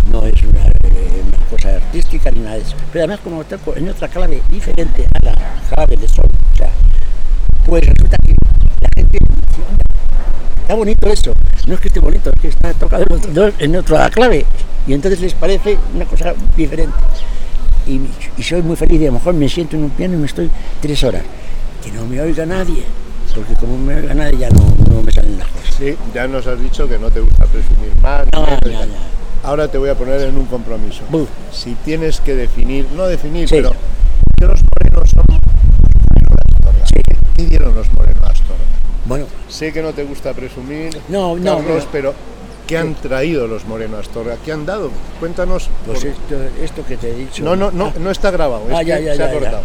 No 0.09 0.25
es 0.25 0.41
una, 0.43 0.61
eh, 0.61 1.23
una, 1.27 1.45
cosa 1.49 1.75
artística 1.75 2.31
ni 2.31 2.39
nada 2.39 2.55
de 2.55 2.61
eso. 2.61 2.77
Pero 2.93 3.03
además 3.03 3.19
como 3.21 3.43
toco 3.43 3.75
en 3.75 3.89
otra 3.89 4.07
clave 4.07 4.41
diferente 4.47 5.05
a 5.13 5.25
la 5.25 5.33
clave 5.73 5.97
de 5.97 6.07
sol, 6.07 6.29
o 6.53 6.55
sea, 6.55 6.69
pues 7.65 7.85
resulta 7.85 8.15
que 8.25 8.36
está 10.67 10.75
bonito 10.75 11.07
eso, 11.07 11.33
no 11.65 11.75
es 11.75 11.79
que 11.79 11.87
esté 11.87 12.01
bonito, 12.01 12.29
es 12.29 12.41
que 12.41 12.49
está 12.49 12.73
tocado 12.73 13.05
en 13.57 13.75
otra 13.77 14.09
clave 14.09 14.45
y 14.85 14.91
entonces 14.91 15.21
les 15.21 15.33
parece 15.33 15.77
una 15.95 16.03
cosa 16.03 16.33
diferente. 16.57 16.93
Y, 17.87 18.01
soy 18.43 18.61
muy 18.63 18.75
feliz 18.75 18.99
y 18.99 19.05
a 19.05 19.07
lo 19.07 19.13
mejor 19.13 19.33
me 19.33 19.47
siento 19.47 19.77
en 19.77 19.85
un 19.85 19.91
piano 19.91 20.15
y 20.15 20.17
me 20.17 20.25
estoy 20.25 20.51
tres 20.81 21.01
horas. 21.05 21.23
Que 21.81 21.89
no 21.93 22.05
me 22.05 22.19
oiga 22.19 22.45
nadie, 22.45 22.83
porque 23.33 23.53
como 23.53 23.77
me 23.77 23.95
oiga 23.95 24.13
nadie 24.13 24.39
ya 24.39 24.49
no, 24.49 25.01
me 25.01 25.09
salen 25.09 25.39
las 25.39 25.47
cosas. 25.47 25.73
Sí, 25.73 25.95
ya 26.13 26.27
nos 26.27 26.45
has 26.45 26.59
dicho 26.59 26.85
que 26.85 26.99
no 26.99 27.09
te 27.09 27.21
gusta 27.21 27.45
presumir 27.45 27.95
más. 28.01 28.27
Ahora 29.43 29.69
te 29.69 29.77
voy 29.77 29.89
a 29.89 29.95
poner 29.95 30.19
en 30.19 30.37
un 30.37 30.47
compromiso. 30.47 31.03
Si 31.49 31.75
tienes 31.85 32.19
que 32.19 32.35
definir, 32.35 32.87
no 32.93 33.07
definir, 33.07 33.47
pero 33.49 33.71
que 34.37 34.45
los 34.45 34.61
morenos 34.75 35.09
son 35.11 35.23
¿Qué 37.37 37.45
dieron 37.45 37.73
los 37.73 37.89
morenos 37.93 38.23
Astorga? 38.23 38.76
Bueno, 39.07 39.25
sé 39.47 39.71
que 39.71 39.81
no 39.81 39.93
te 39.93 40.03
gusta 40.03 40.33
presumir, 40.33 40.99
no, 41.07 41.37
no, 41.37 41.61
pero 41.93 42.13
¿qué 42.67 42.77
han 42.77 42.93
traído 42.95 43.47
los 43.47 43.63
morenos 43.65 44.01
Astorga? 44.01 44.35
¿Qué 44.43 44.51
han 44.51 44.65
dado? 44.65 44.91
Cuéntanos. 45.21 45.69
Pues 45.85 46.03
esto, 46.03 46.85
que 46.85 46.97
te 46.97 47.11
he 47.11 47.15
dicho. 47.15 47.41
No, 47.41 47.55
no, 47.55 47.71
no, 47.71 47.93
no 47.97 48.11
está 48.11 48.31
grabado, 48.31 48.65
ah, 48.73 48.83
ya, 48.83 48.99
ya, 48.99 49.15
se 49.15 49.23
ha 49.23 49.31
cortado. 49.31 49.63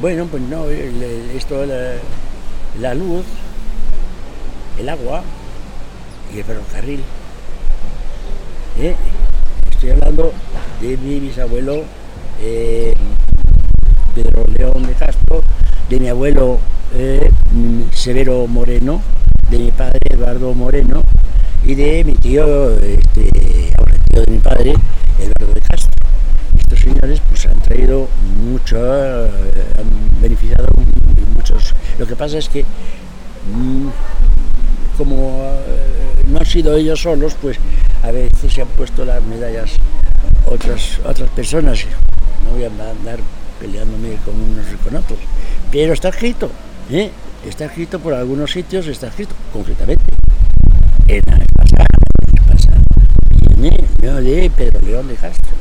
Bueno, 0.00 0.26
pues 0.28 0.42
no, 0.42 0.68
esto, 0.68 1.64
la, 2.80 2.94
luz, 2.94 3.24
el 4.76 4.88
agua 4.88 5.22
y 6.34 6.38
el 6.38 6.44
ferrocarril. 6.44 7.02
¿Eh? 8.80 8.96
Estoy 9.70 9.90
hablando 9.90 10.32
de 10.80 10.96
mi 10.96 11.20
bisabuelo 11.20 11.84
eh, 12.42 12.92
Pedro 14.16 14.44
León 14.58 14.84
de 14.84 14.94
Castro, 14.94 15.44
de 15.88 16.00
mi 16.00 16.08
abuelo 16.08 16.58
eh, 16.94 17.30
Severo 17.92 18.46
Moreno, 18.48 19.00
de 19.50 19.58
mi 19.58 19.70
padre 19.70 20.00
Eduardo 20.10 20.52
Moreno 20.52 21.00
y 21.64 21.74
de 21.74 22.02
mi 22.04 22.14
tío, 22.14 22.76
este, 22.78 23.30
tío 24.10 24.22
de 24.24 24.32
mi 24.32 24.38
padre, 24.38 24.74
Eduardo 25.18 25.54
de 25.54 25.60
Castro. 25.60 25.90
Estos 26.58 26.80
señores 26.80 27.20
pues 27.28 27.46
han 27.46 27.60
traído 27.60 28.08
mucho, 28.42 28.76
eh, 29.26 29.30
han 29.78 30.20
beneficiado 30.20 30.68
muchos. 31.34 31.72
Lo 31.98 32.06
que 32.06 32.16
pasa 32.16 32.38
es 32.38 32.48
que 32.48 32.62
mm, 32.62 33.88
como 34.98 35.40
eh, 35.68 36.24
no 36.26 36.38
han 36.38 36.46
sido 36.46 36.74
ellos 36.74 37.00
solos, 37.00 37.36
pues 37.40 37.58
a 38.02 38.10
veces 38.10 38.52
se 38.52 38.62
han 38.62 38.68
puesto 38.68 39.04
las 39.04 39.22
medallas 39.22 39.70
otras, 40.46 40.98
otras 41.04 41.30
personas. 41.30 41.84
No 42.44 42.50
voy 42.52 42.64
a 42.64 42.66
andar 42.66 43.18
peleándome 43.60 44.16
con 44.24 44.34
unos 44.34 44.66
y 44.72 44.76
con 44.76 44.96
otros. 44.96 45.18
Pero 45.70 45.92
está 45.92 46.08
escrito, 46.08 46.50
¿eh? 46.90 47.10
está 47.46 47.66
escrito 47.66 47.98
por 47.98 48.14
algunos 48.14 48.50
sitios, 48.50 48.86
está 48.86 49.08
escrito 49.08 49.34
concretamente 49.52 50.04
en 51.08 51.22
la 51.26 51.38
pasada, 51.56 51.86
viene 53.40 53.86
de 54.20 54.50
Pedro 54.50 54.80
León 54.80 55.08
de 55.08 55.14
Castro. 55.14 55.52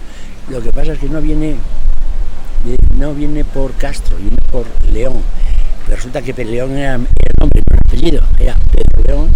Lo 0.50 0.62
que 0.62 0.72
pasa 0.72 0.94
es 0.94 1.00
que 1.00 1.10
no 1.10 1.22
viene, 1.22 1.56
no 2.98 3.14
viene 3.14 3.44
por 3.44 3.74
Castro, 3.74 4.18
viene 4.18 4.38
por 4.52 4.66
León. 4.92 5.22
Resulta 5.88 6.22
que 6.22 6.34
Pedro 6.34 6.52
León 6.52 6.78
era 6.78 6.96
el 6.96 7.08
nombre, 7.40 7.62
no 7.70 7.76
el 7.76 7.80
apellido, 7.88 8.24
era 8.40 8.56
Pedro 8.72 9.04
León 9.06 9.32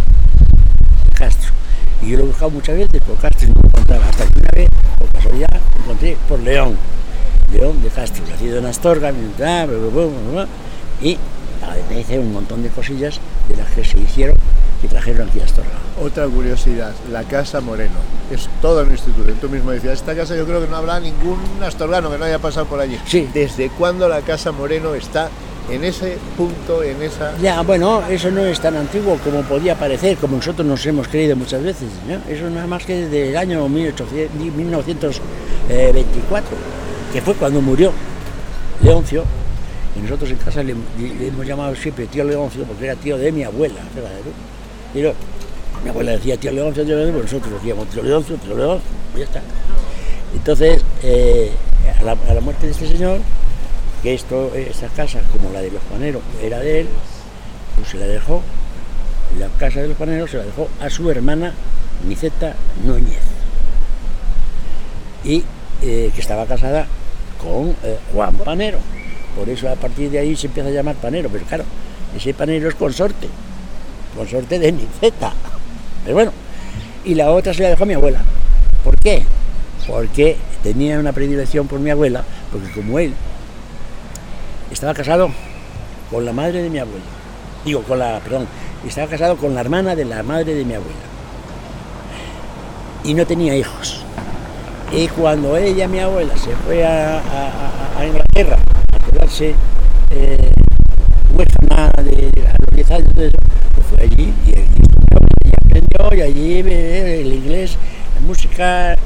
Castro. 1.14 1.52
Y 2.02 2.12
yo 2.12 2.18
lo 2.18 2.24
he 2.24 2.28
buscado 2.28 2.52
muchas 2.52 2.78
veces 2.78 3.02
por 3.02 3.18
Castro 3.18 3.48
y 3.48 3.52
no 3.52 3.62
lo 3.62 3.68
encontraba. 3.68 4.08
Hasta 4.08 4.26
que 4.26 4.40
una 4.40 4.52
vez, 4.52 4.70
por 4.98 5.12
casualidad, 5.12 5.62
encontré 5.80 6.18
por 6.28 6.40
León. 6.40 6.78
León 7.54 7.82
de 7.82 7.90
Castro, 7.90 8.24
nacido 8.30 8.60
en 8.60 8.66
Astorga, 8.66 9.12
y 11.02 11.18
me 11.90 11.96
dice 11.96 12.20
un 12.20 12.34
montón 12.34 12.64
de 12.64 12.70
cosillas 12.70 13.20
de 13.48 13.56
las 13.56 13.70
que 13.72 13.84
se 13.84 14.00
hicieron 14.00 14.36
que 14.82 14.88
trajeron 14.88 15.28
aquí 15.28 15.42
a 15.42 15.46
Astorga. 15.46 15.72
Otra 16.02 16.26
curiosidad, 16.28 16.94
la 17.12 17.24
Casa 17.24 17.60
Moreno. 17.60 17.96
Es 18.32 18.48
toda 18.62 18.84
una 18.84 18.94
institución. 18.94 19.38
Tú 19.42 19.50
mismo 19.50 19.72
decías, 19.72 19.96
esta 19.96 20.16
casa 20.16 20.36
yo 20.36 20.46
creo 20.46 20.62
que 20.62 20.68
no 20.68 20.78
habrá 20.78 21.00
ningún 21.00 21.40
astorgano 21.62 22.10
que 22.10 22.18
no 22.18 22.26
haya 22.26 22.40
pasado 22.40 22.66
por 22.66 22.80
allí. 22.80 22.98
Sí. 23.06 23.28
¿Desde 23.34 23.70
cuándo 23.70 24.08
la 24.08 24.22
Casa 24.22 24.52
Moreno 24.52 24.96
está 24.96 25.30
en 25.70 25.84
ese 25.84 26.18
punto, 26.38 26.84
en 26.84 27.02
esa... 27.02 27.38
Ya, 27.40 27.62
bueno, 27.62 28.02
eso 28.10 28.32
no 28.32 28.42
es 28.42 28.60
tan 28.60 28.76
antiguo 28.76 29.18
como 29.24 29.42
podía 29.42 29.76
parecer, 29.76 30.18
como 30.18 30.38
nosotros 30.38 30.66
nos 30.66 30.86
hemos 30.86 31.08
creído 31.08 31.36
muchas 31.36 31.62
veces. 31.62 31.90
¿no? 32.08 32.16
Eso 32.32 32.50
nada 32.50 32.68
más 32.68 32.86
que 32.86 33.02
desde 33.02 33.30
el 33.30 33.38
año 33.38 33.68
1800 33.68 34.40
1924, 34.40 36.58
que 37.12 37.22
fue 37.22 37.34
cuando 37.36 37.62
murió 37.62 37.92
Leoncio. 38.82 39.24
Y 39.96 40.02
nosotros 40.02 40.30
en 40.30 40.38
casa 40.38 40.64
le, 40.64 40.76
hemos 41.28 41.46
llamado 41.46 41.76
siempre 41.76 42.08
tío 42.08 42.24
Leoncio 42.24 42.64
porque 42.64 42.86
era 42.86 42.96
tío 42.96 43.18
de 43.18 43.32
mi 43.32 43.44
abuela. 43.44 43.82
Y 44.94 45.02
no, 45.02 45.12
mi 45.84 45.90
abuela 45.90 46.12
decía 46.12 46.38
tío 46.38 46.52
Leoncio, 46.52 46.84
pues 46.86 47.24
nosotros 47.24 47.54
decíamos 47.54 47.88
tío 47.90 48.04
Leoncio, 48.04 48.36
tío 48.38 48.56
Leoncio, 48.56 48.90
y 49.16 49.20
ya 49.20 49.26
está. 49.26 49.42
Entonces, 50.34 50.84
eh, 51.04 51.52
a, 52.00 52.04
la, 52.04 52.42
muerte 52.42 52.68
de 52.68 52.72
este 52.72 52.88
señor, 52.88 53.20
que 54.04 54.14
esto, 54.14 54.52
esta 54.56 54.88
casa, 54.90 55.22
como 55.32 55.52
la 55.52 55.62
de 55.62 55.72
los 55.72 55.82
paneros, 55.84 56.22
era 56.42 56.60
de 56.60 56.82
él, 56.82 56.88
pues 57.76 57.90
se 57.90 57.98
la 57.98 58.06
dejó, 58.06 58.44
la 59.40 59.48
casa 59.58 59.82
de 59.82 59.88
los 59.88 59.98
paneros 59.98 60.30
se 60.30 60.38
la 60.38 60.44
dejó 60.44 60.70
a 60.80 60.90
su 60.90 61.10
hermana 61.10 61.54
Niceta 62.08 62.56
Núñez, 62.86 63.24
y 65.24 65.44
eh, 65.82 66.12
que 66.14 66.22
estaba 66.22 66.46
casada 66.46 66.88
con 67.42 67.70
eh, 67.84 67.98
Juan 68.14 68.36
Panero. 68.36 68.80
Por 69.36 69.50
eso 69.50 69.70
a 69.70 69.76
partir 69.76 70.10
de 70.10 70.20
ahí 70.20 70.36
se 70.36 70.48
empieza 70.48 70.70
a 70.70 70.72
llamar 70.72 70.96
Panero, 70.96 71.30
pero 71.30 71.46
claro, 71.46 71.64
ese 72.16 72.34
Panero 72.34 72.70
es 72.70 72.76
consorte, 72.76 73.28
consorte 74.16 74.60
de 74.60 74.72
Niceta. 74.72 75.34
Pero 76.04 76.16
bueno, 76.16 76.32
y 77.06 77.16
la 77.16 77.32
otra 77.32 77.54
se 77.54 77.64
la 77.64 77.70
dejó 77.70 77.84
a 77.84 77.88
mi 77.88 77.94
abuela. 77.94 78.22
¿Por 78.84 78.96
qué? 78.98 79.24
Porque 79.88 80.38
tenía 80.64 81.00
una 81.00 81.14
predilección 81.14 81.68
por 81.68 81.80
mi 81.80 81.90
abuela, 81.90 82.24
porque 82.52 82.72
como 82.72 83.00
él 83.00 83.14
estaba 84.72 84.94
casado 84.94 85.30
con 86.12 86.26
la 86.26 86.34
madre 86.34 86.62
de 86.62 86.70
mi 86.70 86.80
abuela. 86.80 87.06
Digo, 87.66 87.84
con 87.84 88.00
la, 88.00 88.20
perdón, 88.20 88.48
estaba 88.88 89.08
casado 89.08 89.38
con 89.38 89.54
la 89.54 89.62
hermana 89.62 89.96
de 89.96 90.06
la 90.06 90.24
madre 90.24 90.54
de 90.56 90.66
mi 90.66 90.74
abuela. 90.74 90.96
Y 93.04 93.14
no 93.14 93.26
tenía 93.26 93.56
hijos. 93.56 94.04
Y 94.92 95.08
cuando 95.10 95.56
ella, 95.56 95.88
mi 95.88 96.00
abuela, 96.00 96.36
se 96.38 96.56
fue 96.56 96.84
a, 96.86 97.20
a- 97.20 98.06
Inglaterra 98.06 98.58
a 98.94 99.00
quedarse 99.12 99.54
eh, 100.12 100.52
huérfana 101.36 101.92
de, 102.04 102.12
de- 102.12 102.32
los 102.60 102.70
10 102.74 102.92
años, 102.92 103.14
todo 103.14 103.26
eso, 103.26 103.38
pues 103.76 103.88
fue 103.88 104.04
allí 104.04 104.34
y, 104.48 104.52
y 104.52 105.52
aprendió 105.62 106.18
y 106.18 106.22
allí 106.22 106.54
eh, 106.66 107.22
el 107.22 107.34
inglés, 107.34 107.78
la 108.16 108.22
música, 108.26 108.94
eh, 108.94 108.98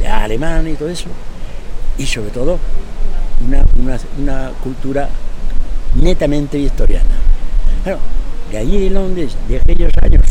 el 0.00 0.06
alemán 0.06 0.68
y 0.68 0.74
todo 0.74 0.88
eso. 0.90 1.06
Y 1.96 2.06
sobre 2.06 2.30
todo 2.30 2.58
una, 3.46 3.64
una- 3.80 3.98
una 4.18 4.50
cultura 4.62 5.08
netamente 5.96 6.56
victoriana. 6.58 7.16
Claro, 7.82 7.98
de 8.52 8.58
allí 8.58 8.80
de 8.84 8.90
Londres, 8.90 9.34
de 9.48 9.56
aquellos 9.56 9.92
años, 10.02 10.22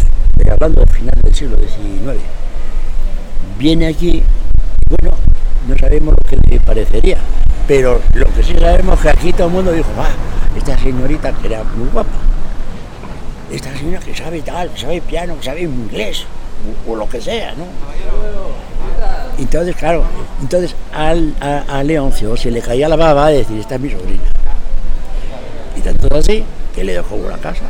hablando 0.49 0.81
del 0.81 0.89
final 0.89 1.15
del 1.21 1.35
siglo 1.35 1.57
XIX, 1.57 2.21
viene 3.57 3.87
aquí, 3.87 4.23
bueno, 4.89 5.17
no 5.67 5.77
sabemos 5.77 6.15
lo 6.15 6.29
que 6.29 6.37
le 6.49 6.59
parecería, 6.59 7.17
pero 7.67 8.01
lo 8.13 8.25
que 8.33 8.43
sí 8.43 8.55
sabemos 8.59 8.95
es 8.95 9.01
que 9.01 9.09
aquí 9.09 9.33
todo 9.33 9.47
el 9.47 9.53
mundo 9.53 9.71
dijo, 9.71 9.89
ah, 9.97 10.09
esta 10.55 10.77
señorita 10.77 11.31
que 11.33 11.47
era 11.47 11.63
muy 11.63 11.89
guapa, 11.89 12.09
esta 13.51 13.75
señora 13.77 13.99
que 13.99 14.15
sabe 14.15 14.41
tal, 14.41 14.69
que 14.69 14.79
sabe 14.79 15.01
piano, 15.01 15.37
que 15.37 15.45
sabe 15.45 15.61
inglés, 15.61 16.25
o, 16.87 16.95
lo 16.95 17.07
que 17.07 17.21
sea, 17.21 17.53
¿no? 17.55 17.65
Entonces, 19.37 19.75
claro, 19.75 20.03
entonces 20.41 20.75
al, 20.93 21.35
a, 21.39 21.63
a 21.67 21.83
Leoncio 21.83 22.35
se 22.35 22.49
le 22.49 22.61
caía 22.61 22.89
la 22.89 22.95
baba 22.95 23.29
de 23.29 23.39
decir, 23.39 23.59
esta 23.59 23.75
es 23.75 23.81
mi 23.81 23.91
sobrina. 23.91 24.23
Y 25.75 25.81
tanto 25.81 26.15
así 26.15 26.43
que 26.73 26.83
le 26.83 26.93
dejó 26.93 27.17
la 27.29 27.37
casa. 27.37 27.63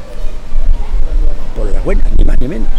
Por 1.55 1.69
la 1.71 1.81
buena, 1.81 2.03
ni 2.17 2.23
más 2.23 2.39
ni 2.39 2.47
menos. 2.47 2.69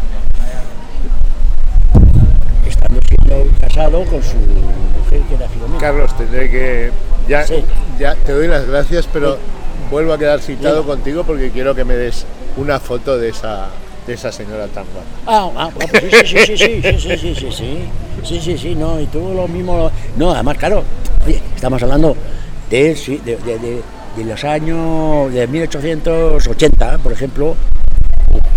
Casado 3.79 4.05
con 4.05 4.23
su 4.23 4.37
mujer 4.37 5.23
que 5.29 5.35
era 5.35 5.49
Filomena. 5.49 5.79
Carlos, 5.81 6.17
tendré 6.17 6.49
que... 6.51 6.91
Ya, 7.29 7.47
Sí. 7.47 7.63
ya 7.99 8.15
te 8.17 8.33
doy 8.33 8.49
las 8.49 8.67
gracias, 8.67 9.07
pero 9.13 9.37
vuelvo 9.91 10.13
a 10.15 10.19
quedar 10.19 10.41
citado 10.41 10.81
Sí. 10.83 10.87
contigo 10.89 11.25
porque 11.25 11.51
quiero 11.51 11.75
que 11.75 11.85
me 11.85 11.95
des 11.95 12.25
una 12.57 12.81
foto 12.81 13.19
de 13.19 13.29
esa, 13.29 13.69
de 14.07 14.15
esa 14.15 14.33
señora 14.33 14.67
tan 14.67 14.85
guapa. 14.93 15.07
Ah, 15.27 15.51
ah, 15.57 15.69
ah, 15.69 15.71
pues 15.91 15.93
sí, 15.93 15.99
sí, 16.27 16.39
sí, 16.47 16.57
sí, 16.57 16.81
sí, 16.83 16.99
sí, 16.99 16.99
sí, 16.99 17.17
sí, 17.19 17.35
sí, 17.35 17.53
sí, 17.53 17.79
sí, 18.25 18.41
sí, 18.41 18.59
sí, 18.59 18.75
no, 18.75 18.99
y 19.01 19.07
tú 19.07 19.33
lo 19.35 19.47
mismo, 19.47 19.91
no, 20.17 20.33
además, 20.33 20.57
claro, 20.59 20.83
oye, 21.27 21.41
estamos 21.55 21.81
hablando 21.83 22.17
de, 22.71 22.97
sí, 22.97 23.21
de, 23.25 23.37
de- 23.37 23.59
de- 23.59 23.83
los 24.25 24.43
años 24.43 25.33
de 25.33 25.47
1880, 25.47 26.99
por 26.99 27.13
ejemplo, 27.13 27.55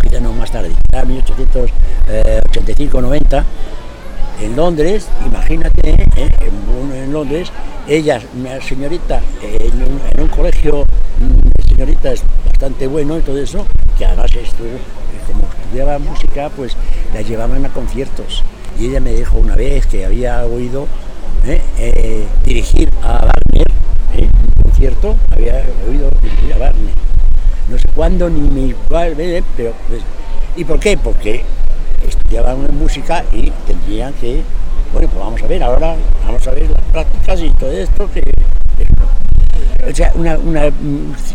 quizá 0.02 0.20
no 0.20 0.34
más 0.34 0.50
tarde, 0.52 0.72
quizá 0.90 1.04
1885-90, 1.06 3.44
en 4.40 4.56
Londres, 4.56 5.08
imagínate, 5.26 5.92
¿eh? 6.16 6.30
en, 6.42 7.12
Londres, 7.12 7.52
ella, 7.88 8.22
una 8.40 8.62
señorita, 8.62 9.22
en 9.42 10.22
un, 10.22 10.28
colegio 10.30 10.86
señoritas 11.68 12.24
bastante 12.46 12.88
bueno 12.88 13.18
y 13.18 13.22
todo 13.22 13.38
eso, 13.38 13.66
que 13.98 14.06
además 14.06 14.34
estuvo, 14.36 14.70
como 15.28 15.48
estudiaba 15.64 16.00
música, 16.00 16.50
pues 16.56 16.76
la 17.14 17.22
llevaban 17.22 17.66
a 17.66 17.70
conciertos. 17.70 18.44
Y 18.80 18.88
ella 18.88 19.00
me 19.00 19.12
dijo 19.12 19.38
una 19.38 19.56
vez 19.56 19.86
que 19.88 20.06
había 20.06 20.46
oído 20.46 20.88
¿eh? 21.46 21.62
Eh, 21.78 22.26
dirigir 22.46 22.90
a 23.04 23.26
Wagner, 23.26 23.68
un 24.18 24.64
concierto, 24.64 25.16
había 25.32 25.64
oído 25.88 26.10
dirigir 26.22 26.54
a 26.54 26.58
Wagner. 26.58 26.94
No 27.70 27.78
sé 27.78 27.88
cuándo 27.94 28.30
ni 28.30 28.42
ni 28.42 28.74
cuál, 28.88 29.16
pero... 29.16 29.74
pues, 29.88 30.02
¿Y 30.56 30.66
por 30.66 30.80
qué? 30.80 30.98
Porque 30.98 31.44
estudiaban 32.08 32.68
música 32.78 33.24
y 33.32 33.52
tendrían 33.66 34.14
que, 34.14 34.42
bueno, 34.94 35.08
pues 35.08 35.24
vamos 35.24 35.44
a 35.44 35.48
ver 35.48 35.64
ahora, 35.64 35.96
vamos 36.26 36.48
a 36.48 36.52
ver 36.52 36.70
las 36.70 36.82
prácticas 36.92 37.42
y 37.42 37.50
todo 37.52 37.72
esto, 37.72 38.10
que, 38.12 38.24
o 39.90 39.96
sea, 39.96 40.12
una, 40.16 40.38
una, 40.38 40.70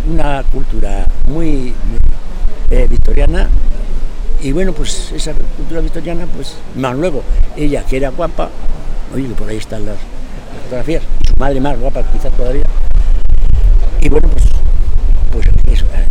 una 0.08 0.42
cultura 0.44 1.06
muy 1.28 1.74
eh, 2.70 2.86
victoriana 2.88 3.48
y 4.42 4.52
bueno, 4.52 4.72
pues 4.72 5.12
esa 5.12 5.32
cultura 5.56 5.80
victoriana, 5.80 6.26
pues 6.34 6.56
más 6.76 6.94
luego, 6.96 7.22
ella 7.56 7.84
que 7.84 7.96
era 7.96 8.10
guapa, 8.10 8.50
oye, 9.14 9.28
que 9.28 9.34
por 9.34 9.48
ahí 9.48 9.56
están 9.56 9.86
las, 9.86 9.96
fotografías, 10.64 11.02
su 11.26 11.34
madre 11.38 11.60
más 11.60 11.78
guapa 11.78 12.02
quizás 12.12 12.32
todavía, 12.32 12.64
y 14.00 14.08
bueno, 14.08 14.28
pues, 14.28 14.44
pues 15.32 15.46
eso, 15.72 15.84
eh, 15.86 16.06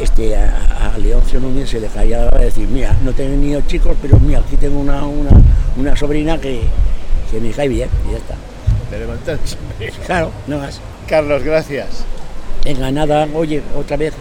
este, 0.00 0.36
a, 0.36 0.92
a 0.94 0.98
Leoncio 0.98 1.40
Núñez 1.40 1.70
se 1.70 1.80
le 1.80 1.88
caía 1.88 2.26
de 2.28 2.44
decir, 2.44 2.68
mira, 2.68 2.96
no 3.02 3.10
he 3.10 3.14
tenido 3.14 3.60
chicos, 3.62 3.96
pero 4.00 4.18
mira, 4.20 4.40
aquí 4.40 4.56
tengo 4.56 4.78
una, 4.78 5.04
una, 5.04 5.30
una 5.76 5.96
sobrina 5.96 6.38
que, 6.38 6.62
que 7.30 7.40
me 7.40 7.50
cae 7.50 7.68
bien, 7.68 7.88
y 8.08 8.12
ya 8.12 8.18
está. 8.18 8.34
De 8.90 8.98
levantarse. 8.98 9.56
Claro, 10.06 10.30
no 10.46 10.58
más. 10.58 10.80
Carlos, 11.06 11.42
gracias. 11.42 12.04
Venga, 12.64 12.90
nada, 12.90 13.26
oye, 13.34 13.62
otra 13.76 13.96
vez, 13.96 14.14